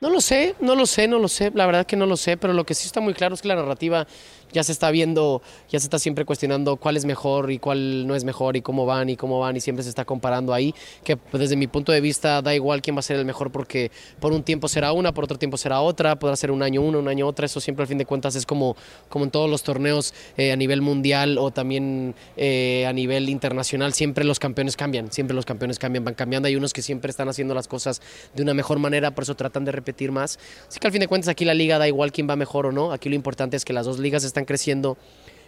No 0.04 0.10
lo 0.10 0.20
sé, 0.20 0.54
no 0.60 0.76
lo 0.76 0.86
sé, 0.86 1.08
no 1.08 1.18
lo 1.18 1.30
sé, 1.30 1.50
la 1.56 1.66
verdad 1.66 1.86
que 1.86 1.96
no 1.96 2.06
lo 2.06 2.18
sé, 2.18 2.36
pero 2.36 2.52
lo 2.52 2.66
que 2.66 2.74
sí 2.74 2.88
está 2.88 3.00
muy 3.00 3.14
claro 3.14 3.36
es 3.36 3.42
que 3.42 3.48
la 3.48 3.56
narrativa 3.56 4.06
ya 4.52 4.62
se 4.62 4.74
está 4.74 4.92
viendo, 4.92 5.42
ya 5.70 5.80
se 5.80 5.86
está 5.86 5.98
siempre 5.98 6.26
cuestionando 6.26 6.76
cuál 6.76 6.98
es 6.98 7.06
mejor 7.06 7.52
y 7.52 7.58
cuál 7.58 8.06
no 8.06 8.14
es 8.14 8.26
mejor 8.26 8.58
y 8.58 8.62
cómo 8.62 8.86
van 8.86 9.10
y 9.10 9.16
cómo 9.16 9.40
van 9.40 9.56
y 9.56 9.62
siempre 9.62 9.82
se 9.82 9.90
está 9.90 10.04
comparando 10.04 10.54
ahí, 10.54 10.76
que 11.06 11.18
desde 11.32 11.56
mi 11.56 11.68
punto 11.68 11.94
de 11.94 12.02
vista 12.02 12.42
da 12.42 12.54
igual 12.54 12.82
quién 12.82 12.98
va 12.98 13.00
a 13.00 13.04
ser 13.04 13.18
el 13.18 13.26
mejor 13.26 13.50
porque 13.50 13.92
por 14.20 14.34
un 14.34 14.44
tiempo 14.44 14.68
será 14.68 14.92
una, 14.92 15.14
por 15.14 15.24
otro 15.24 15.40
tiempo 15.40 15.58
será 15.58 15.80
otra, 15.80 16.20
podrá 16.20 16.36
ser 16.36 16.52
un 16.52 16.62
año 16.64 16.82
uno, 16.82 17.00
un 17.00 17.08
año 17.08 17.26
otra, 17.26 17.46
eso 17.46 17.62
siempre 17.62 17.84
al 17.84 17.88
fin 17.88 17.98
de 17.98 18.06
cuentas 18.06 18.36
es 18.36 18.46
como, 18.46 18.76
como 19.08 19.24
en 19.24 19.32
todos 19.32 19.50
los 19.50 19.64
torneos 19.64 20.14
eh, 20.36 20.52
a 20.52 20.58
nivel 20.58 20.82
mundial 20.82 21.38
o 21.38 21.50
también 21.50 22.14
eh, 22.36 22.86
a 22.86 22.92
nivel 22.92 23.30
internacional, 23.30 23.94
siempre 23.94 24.26
los 24.26 24.38
campeones 24.38 24.76
cambian, 24.76 25.14
siempre 25.14 25.34
los 25.34 25.46
campeones 25.46 25.80
cambian, 25.80 26.04
van 26.04 26.14
cambiando, 26.14 26.48
hay 26.48 26.58
unos 26.58 26.74
que 26.74 26.82
siempre 26.82 27.10
están 27.10 27.30
haciendo 27.30 27.56
las 27.56 27.70
cosas 27.70 28.02
de 28.36 28.44
una 28.44 28.54
mejor 28.54 28.80
manera, 28.80 29.16
por 29.16 29.24
eso 29.24 29.34
tratan 29.34 29.66
de 29.66 29.72
repetir 29.72 29.93
más, 30.12 30.40
así 30.68 30.80
que 30.80 30.88
al 30.88 30.94
fin 30.94 31.02
de 31.02 31.08
cuentas 31.08 31.30
aquí 31.30 31.46
la 31.46 31.54
liga 31.54 31.78
da 31.78 31.88
igual 31.88 32.12
quién 32.12 32.30
va 32.30 32.36
mejor 32.36 32.66
o 32.66 32.72
no, 32.72 32.92
aquí 32.92 33.10
lo 33.10 33.16
importante 33.16 33.58
es 33.58 33.66
que 33.66 33.74
las 33.74 33.86
dos 33.86 34.00
ligas 34.00 34.24
están 34.24 34.46
creciendo, 34.46 34.98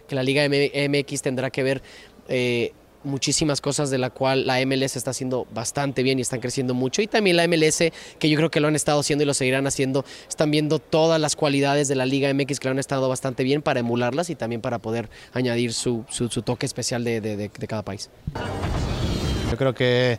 que 0.06 0.14
la 0.14 0.22
Liga 0.22 0.48
MX 0.48 1.22
tendrá 1.22 1.50
que 1.50 1.62
ver 1.62 1.82
eh, 2.28 2.72
muchísimas 3.04 3.60
cosas 3.60 3.88
de 3.90 3.98
la 3.98 4.10
cual 4.10 4.46
la 4.46 4.64
MLS 4.66 4.96
está 4.96 5.10
haciendo 5.10 5.46
bastante 5.52 6.02
bien 6.02 6.18
y 6.18 6.22
están 6.22 6.40
creciendo 6.40 6.74
mucho. 6.74 7.02
Y 7.02 7.06
también 7.06 7.36
la 7.36 7.46
MLS, 7.46 7.78
que 8.18 8.28
yo 8.28 8.36
creo 8.36 8.50
que 8.50 8.60
lo 8.60 8.68
han 8.68 8.74
estado 8.74 9.00
haciendo 9.00 9.22
y 9.22 9.26
lo 9.26 9.34
seguirán 9.34 9.66
haciendo, 9.66 10.04
están 10.28 10.50
viendo 10.50 10.78
todas 10.78 11.20
las 11.20 11.36
cualidades 11.36 11.88
de 11.88 11.94
la 11.94 12.04
Liga 12.04 12.32
MX 12.34 12.58
que 12.60 12.68
lo 12.68 12.72
han 12.72 12.78
estado 12.78 13.08
bastante 13.08 13.44
bien 13.44 13.62
para 13.62 13.80
emularlas 13.80 14.28
y 14.28 14.34
también 14.34 14.60
para 14.60 14.78
poder 14.78 15.08
añadir 15.32 15.72
su, 15.72 16.04
toque 16.44 16.66
especial 16.66 17.04
de, 17.04 17.50
cada 17.68 17.82
país. 17.82 18.10
Yo 19.50 19.56
creo 19.56 19.72
que, 19.74 20.18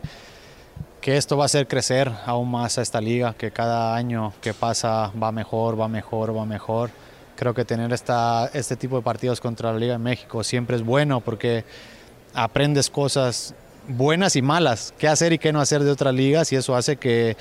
que 1.08 1.16
esto 1.16 1.38
va 1.38 1.44
a 1.44 1.46
hacer 1.46 1.66
crecer 1.66 2.12
aún 2.26 2.50
más 2.50 2.76
a 2.76 2.82
esta 2.82 3.00
liga, 3.00 3.32
que 3.32 3.50
cada 3.50 3.96
año 3.96 4.34
que 4.42 4.52
pasa 4.52 5.10
va 5.12 5.32
mejor, 5.32 5.80
va 5.80 5.88
mejor, 5.88 6.36
va 6.36 6.44
mejor 6.44 6.90
creo 7.34 7.54
que 7.54 7.64
tener 7.64 7.90
este 7.94 8.76
tipo 8.76 8.96
de 8.96 9.02
partidos 9.02 9.40
contra 9.40 9.72
la 9.72 9.78
Liga 9.78 9.92
de 9.94 10.00
México 10.00 10.44
siempre 10.44 10.76
es 10.76 10.84
bueno 10.84 11.22
porque 11.22 11.64
aprendes 12.34 12.90
cosas 12.90 13.54
buenas 13.88 14.36
y 14.36 14.42
malas, 14.42 14.92
qué 14.98 15.08
hacer 15.08 15.32
y 15.32 15.38
qué 15.38 15.50
no 15.50 15.62
hacer 15.62 15.82
de 15.82 15.90
otras 15.92 16.12
ligas 16.12 16.52
y 16.52 16.56
eso 16.56 16.76
hace 16.76 16.98
que, 16.98 17.38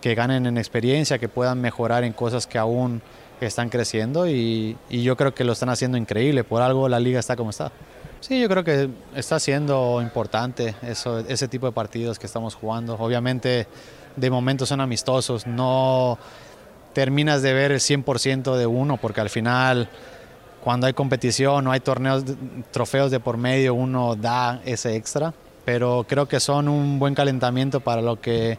que 0.00 0.16
ganen 0.16 0.46
en 0.46 0.58
experiencia, 0.58 1.20
que 1.20 1.28
puedan 1.28 1.60
mejorar 1.60 2.02
en 2.02 2.14
cosas 2.14 2.48
que 2.48 2.58
aún 2.58 3.00
están 3.40 3.68
creciendo 3.68 4.28
y, 4.28 4.76
y, 4.90 5.04
yo 5.04 5.16
creo 5.16 5.34
que 5.34 5.44
lo 5.44 5.52
están 5.52 5.68
haciendo 5.68 5.98
increíble, 5.98 6.42
por 6.42 6.62
algo 6.62 6.88
la 6.88 6.98
liga 6.98 7.20
está 7.20 7.36
como 7.36 7.50
está. 7.50 7.70
Sí, 8.26 8.40
yo 8.40 8.48
creo 8.48 8.64
que 8.64 8.88
está 9.14 9.38
siendo 9.38 10.00
importante 10.00 10.74
eso, 10.80 11.18
ese 11.18 11.46
tipo 11.46 11.66
de 11.66 11.72
partidos 11.72 12.18
que 12.18 12.24
estamos 12.24 12.54
jugando. 12.54 12.94
Obviamente 12.94 13.66
de 14.16 14.30
momento 14.30 14.64
son 14.64 14.80
amistosos, 14.80 15.46
no 15.46 16.16
terminas 16.94 17.42
de 17.42 17.52
ver 17.52 17.70
el 17.70 17.80
100% 17.80 18.56
de 18.56 18.64
uno, 18.64 18.96
porque 18.96 19.20
al 19.20 19.28
final 19.28 19.90
cuando 20.62 20.86
hay 20.86 20.94
competición 20.94 21.66
o 21.66 21.72
hay 21.72 21.80
torneos, 21.80 22.24
trofeos 22.70 23.10
de 23.10 23.20
por 23.20 23.36
medio, 23.36 23.74
uno 23.74 24.16
da 24.16 24.62
ese 24.64 24.96
extra, 24.96 25.34
pero 25.66 26.06
creo 26.08 26.26
que 26.26 26.40
son 26.40 26.68
un 26.68 26.98
buen 26.98 27.14
calentamiento 27.14 27.80
para 27.80 28.00
lo 28.00 28.22
que 28.22 28.56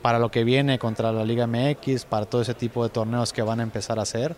para 0.00 0.20
lo 0.20 0.30
que 0.30 0.44
viene 0.44 0.78
contra 0.78 1.10
la 1.10 1.24
Liga 1.24 1.48
MX, 1.48 2.04
para 2.04 2.26
todo 2.26 2.42
ese 2.42 2.54
tipo 2.54 2.84
de 2.84 2.90
torneos 2.90 3.32
que 3.32 3.42
van 3.42 3.58
a 3.58 3.64
empezar 3.64 3.98
a 3.98 4.02
hacer. 4.02 4.36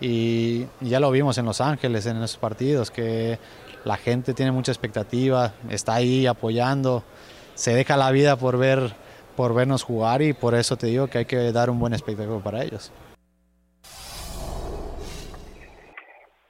Y 0.00 0.66
ya 0.80 1.00
lo 1.00 1.10
vimos 1.10 1.38
en 1.38 1.46
Los 1.46 1.60
Ángeles, 1.60 2.04
en 2.06 2.18
esos 2.18 2.36
partidos, 2.36 2.90
que 2.90 3.38
la 3.86 3.96
gente 3.96 4.34
tiene 4.34 4.50
mucha 4.50 4.72
expectativa, 4.72 5.52
está 5.70 5.94
ahí 5.94 6.26
apoyando, 6.26 7.04
se 7.54 7.72
deja 7.72 7.96
la 7.96 8.10
vida 8.10 8.36
por 8.36 8.58
ver 8.58 8.80
por 9.36 9.54
vernos 9.54 9.84
jugar 9.84 10.22
y 10.22 10.32
por 10.32 10.54
eso 10.54 10.76
te 10.76 10.88
digo 10.88 11.08
que 11.08 11.18
hay 11.18 11.24
que 11.26 11.52
dar 11.52 11.70
un 11.70 11.78
buen 11.78 11.92
espectáculo 11.92 12.40
para 12.42 12.64
ellos. 12.64 12.90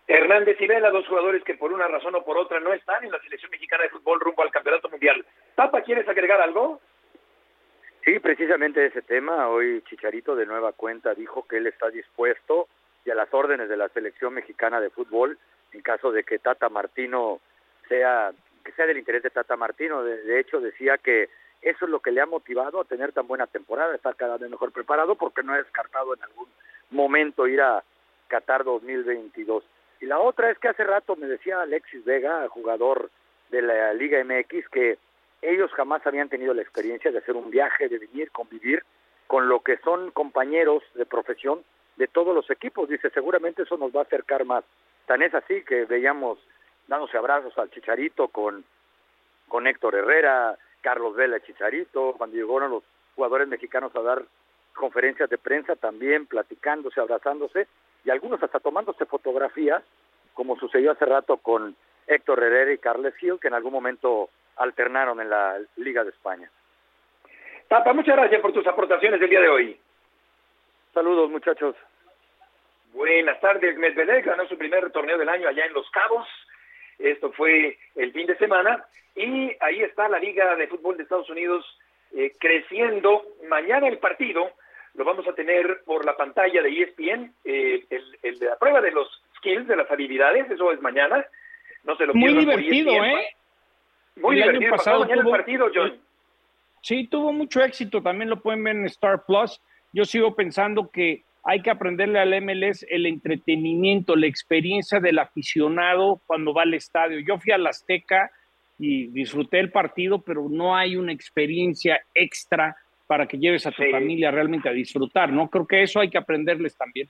Hernández 0.07 0.57
y 0.61 0.67
Vela, 0.67 0.91
dos 0.91 1.07
jugadores 1.09 1.43
que 1.45 1.55
por 1.55 1.73
una 1.73 1.89
razón 1.89 2.15
o 2.15 2.25
por 2.25 2.39
otra 2.39 2.61
no 2.61 2.73
están 2.73 3.05
en 3.05 3.11
la 3.11 3.21
selección 3.21 3.51
mexicana 3.51 3.83
de 3.83 3.91
fútbol 3.91 4.21
rumbo 4.21 4.43
al 4.43 4.51
campeonato 4.51 4.89
mundial. 4.89 5.27
Tapa, 5.57 5.83
¿quieres 5.83 6.09
agregar 6.09 6.41
algo? 6.41 6.81
Sí, 8.05 8.19
precisamente 8.21 8.87
ese 8.87 9.03
tema. 9.03 9.49
Hoy 9.49 9.83
Chicharito 9.91 10.37
de 10.37 10.47
nueva 10.47 10.73
cuenta 10.73 11.13
dijo 11.13 11.47
que 11.47 11.59
él 11.59 11.67
está 11.67 11.91
dispuesto 11.91 12.69
y 13.05 13.11
a 13.11 13.15
las 13.15 13.35
órdenes 13.35 13.69
de 13.69 13.77
la 13.77 13.89
selección 13.89 14.33
mexicana 14.33 14.81
de 14.81 14.91
fútbol 14.91 15.39
en 15.77 15.83
caso 15.83 16.11
de 16.11 16.25
que 16.25 16.39
Tata 16.39 16.69
Martino 16.69 17.41
sea 17.89 18.33
que 18.65 18.73
sea 18.73 18.87
del 18.87 18.99
interés 18.99 19.23
de 19.23 19.31
Tata 19.31 19.57
Martino. 19.57 20.03
de 20.03 20.41
hecho 20.41 20.61
decía 20.61 20.99
que 20.99 21.29
eso 21.63 21.85
es 21.85 21.91
lo 21.91 22.01
que 22.01 22.11
le 22.11 22.21
ha 22.21 22.27
motivado 22.27 22.81
a 22.81 22.85
tener 22.85 23.13
tan 23.13 23.27
buena 23.27 23.47
temporada, 23.47 23.95
estar 23.95 24.17
cada 24.17 24.39
vez 24.39 24.51
mejor 24.51 24.73
preparado 24.73 25.15
porque 25.15 25.43
no 25.43 25.53
ha 25.53 25.59
descartado 25.59 26.15
en 26.15 26.23
algún 26.23 26.49
momento 26.91 27.47
ir 27.47 27.61
a 27.61 27.83
Qatar 28.29 28.65
2022. 28.65 29.65
Y 30.01 30.07
la 30.07 30.19
otra 30.19 30.51
es 30.51 30.59
que 30.59 30.69
hace 30.69 30.85
rato 30.85 31.17
me 31.17 31.27
decía 31.27 31.61
Alexis 31.61 32.05
Vega, 32.05 32.49
jugador 32.49 33.11
de 33.51 33.63
la 33.63 33.93
Liga 33.95 34.23
MX, 34.23 34.69
que 34.69 34.99
ellos 35.43 35.71
jamás 35.73 36.07
habían 36.07 36.29
tenido 36.29 36.55
la 36.55 36.63
experiencia 36.63 37.11
de 37.11 37.19
hacer 37.19 37.37
un 37.37 37.51
viaje, 37.51 37.89
de 37.89 37.99
venir, 37.99 38.31
convivir 38.31 38.83
con 39.27 39.49
lo 39.49 39.61
que 39.61 39.77
son 39.79 40.11
compañeros 40.11 40.83
de 40.95 41.07
profesión 41.07 41.65
de 41.97 42.09
todos 42.09 42.35
los 42.35 42.51
equipos. 42.51 42.89
Dice, 42.89 43.11
seguramente 43.11 43.63
eso 43.63 43.77
nos 43.77 43.95
va 43.95 44.01
a 44.01 44.05
acercar 44.05 44.45
más. 44.45 44.65
Tan 45.07 45.23
es 45.23 45.35
así 45.35 45.63
que 45.63 45.85
veíamos 45.85 46.39
dándose 46.89 47.17
abrazos 47.17 47.57
al 47.59 47.71
Chicharito 47.71 48.29
con, 48.29 48.65
con 49.49 49.67
Héctor 49.67 49.95
Herrera, 49.95 50.57
Carlos 50.81 51.17
Vela 51.17 51.41
Chicharito, 51.41 52.15
cuando 52.17 52.37
llegaron 52.37 52.71
los 52.71 52.85
jugadores 53.15 53.49
mexicanos 53.49 53.95
a 53.97 54.03
dar 54.03 54.23
conferencias 54.75 55.31
de 55.31 55.39
prensa 55.39 55.75
también, 55.75 56.27
platicándose, 56.27 57.01
abrazándose, 57.01 57.67
y 58.05 58.11
algunos 58.11 58.43
hasta 58.43 58.61
tomándose 58.61 59.07
fotografías, 59.07 59.83
como 60.35 60.57
sucedió 60.59 60.93
hace 60.93 61.07
rato 61.07 61.39
con 61.39 61.75
Héctor 62.07 62.43
Herrera 62.43 62.73
y 62.73 62.79
Carles 62.79 63.17
Gil, 63.17 63.39
que 63.41 63.49
en 63.49 63.55
algún 63.55 63.73
momento 63.73 64.29
alternaron 64.57 65.21
en 65.21 65.31
la 65.31 65.59
Liga 65.77 66.05
de 66.05 66.11
España. 66.11 66.51
Tapa, 67.69 67.93
muchas 67.93 68.17
gracias 68.17 68.41
por 68.41 68.53
tus 68.53 68.67
aportaciones 68.67 69.21
el 69.21 69.31
día 69.31 69.41
de 69.41 69.49
hoy. 69.49 69.81
Saludos, 70.95 71.31
muchachos. 71.31 71.75
Buenas 72.97 73.39
tardes. 73.41 73.77
Medvedev 73.77 74.25
ganó 74.25 74.49
su 74.49 74.57
primer 74.57 74.91
torneo 74.91 75.19
del 75.19 75.29
año 75.29 75.49
allá 75.49 75.67
en 75.67 75.75
Los 75.75 75.89
Cabos. 75.91 76.27
Esto 76.99 77.31
fue 77.33 77.77
el 77.95 78.11
fin 78.13 78.27
de 78.27 78.39
semana 78.39 78.87
y 79.15 79.55
ahí 79.61 79.83
está 79.83 80.09
la 80.09 80.19
Liga 80.19 80.57
de 80.57 80.67
Fútbol 80.67 80.97
de 80.97 81.03
Estados 81.03 81.29
Unidos 81.29 81.63
eh, 82.17 82.33
creciendo. 82.41 83.23
Mañana 83.51 83.87
el 83.87 83.99
partido 83.99 84.51
lo 84.95 85.05
vamos 85.05 85.29
a 85.29 85.35
tener 85.35 85.83
por 85.85 86.07
la 86.07 86.17
pantalla 86.17 86.63
de 86.63 86.71
ESPN, 86.71 87.35
eh, 87.45 87.85
el, 88.23 88.39
de 88.39 88.47
la 88.47 88.57
prueba 88.57 88.81
de 88.81 88.93
los 88.93 89.07
skills, 89.37 89.69
de 89.69 89.77
las 89.77 89.91
habilidades, 89.91 90.51
eso 90.51 90.73
es 90.73 90.81
mañana. 90.81 91.23
No 91.85 91.97
se 91.97 92.07
lo 92.07 92.15
Muy 92.15 92.33
divertido, 92.33 93.05
¿eh? 93.05 93.29
Muy 94.17 94.37
divertido. 94.37 94.71
pasado 94.71 95.01
mañana 95.01 95.21
el 95.21 95.29
partido, 95.29 95.71
John. 95.75 96.01
Sí, 96.81 97.07
tuvo 97.09 97.31
mucho 97.31 97.63
éxito, 97.63 98.03
también 98.03 98.31
lo 98.31 98.41
pueden 98.41 98.65
ver 98.65 98.75
en 98.75 98.87
Star 98.87 99.27
Plus. 99.27 99.61
Yo 99.93 100.07
sigo 100.07 100.35
pensando 100.35 100.91
que 100.91 101.25
hay 101.49 101.63
que 101.63 101.71
aprenderle 101.71 102.19
al 102.19 102.43
MLS 102.43 102.85
el 102.91 103.07
entretenimiento, 103.07 104.17
la 104.17 104.27
experiencia 104.27 104.99
del 104.99 105.21
aficionado 105.21 106.21
cuando 106.27 106.53
va 106.53 106.63
al 106.63 106.75
estadio. 106.75 107.21
Yo 107.21 107.39
fui 107.39 107.53
al 107.53 107.65
Azteca 107.69 108.33
y 108.81 109.07
disfruté 109.07 109.61
el 109.61 109.71
partido, 109.71 110.21
pero 110.21 110.49
no 110.51 110.77
hay 110.77 110.97
una 110.97 111.13
experiencia 111.13 112.01
extra 112.13 112.77
para 113.07 113.27
que 113.27 113.39
lleves 113.39 113.65
a 113.65 113.71
tu 113.71 113.85
familia 113.85 114.33
realmente 114.33 114.69
a 114.69 114.73
disfrutar, 114.73 115.31
¿no? 115.31 115.49
Creo 115.49 115.65
que 115.65 115.83
eso 115.85 116.01
hay 116.01 116.11
que 116.11 116.19
aprenderles 116.19 116.77
también. 116.77 117.09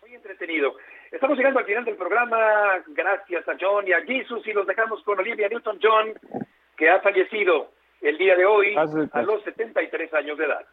Muy 0.00 0.14
entretenido. 0.14 0.74
Estamos 1.10 1.36
llegando 1.36 1.58
al 1.60 1.66
final 1.66 1.84
del 1.84 1.96
programa. 1.96 2.82
Gracias 2.88 3.46
a 3.46 3.56
John 3.60 3.86
y 3.86 3.92
a 3.92 4.00
Jesus 4.06 4.46
y 4.46 4.54
los 4.54 4.66
dejamos 4.66 5.02
con 5.02 5.18
Olivia 5.18 5.50
Newton-John, 5.50 6.14
que 6.78 6.88
ha 6.88 7.00
fallecido 7.00 7.72
el 8.00 8.16
día 8.16 8.36
de 8.36 8.46
hoy 8.46 8.74
a 8.74 9.22
los 9.22 9.44
73 9.44 10.14
años 10.14 10.38
de 10.38 10.46
edad. 10.46 10.66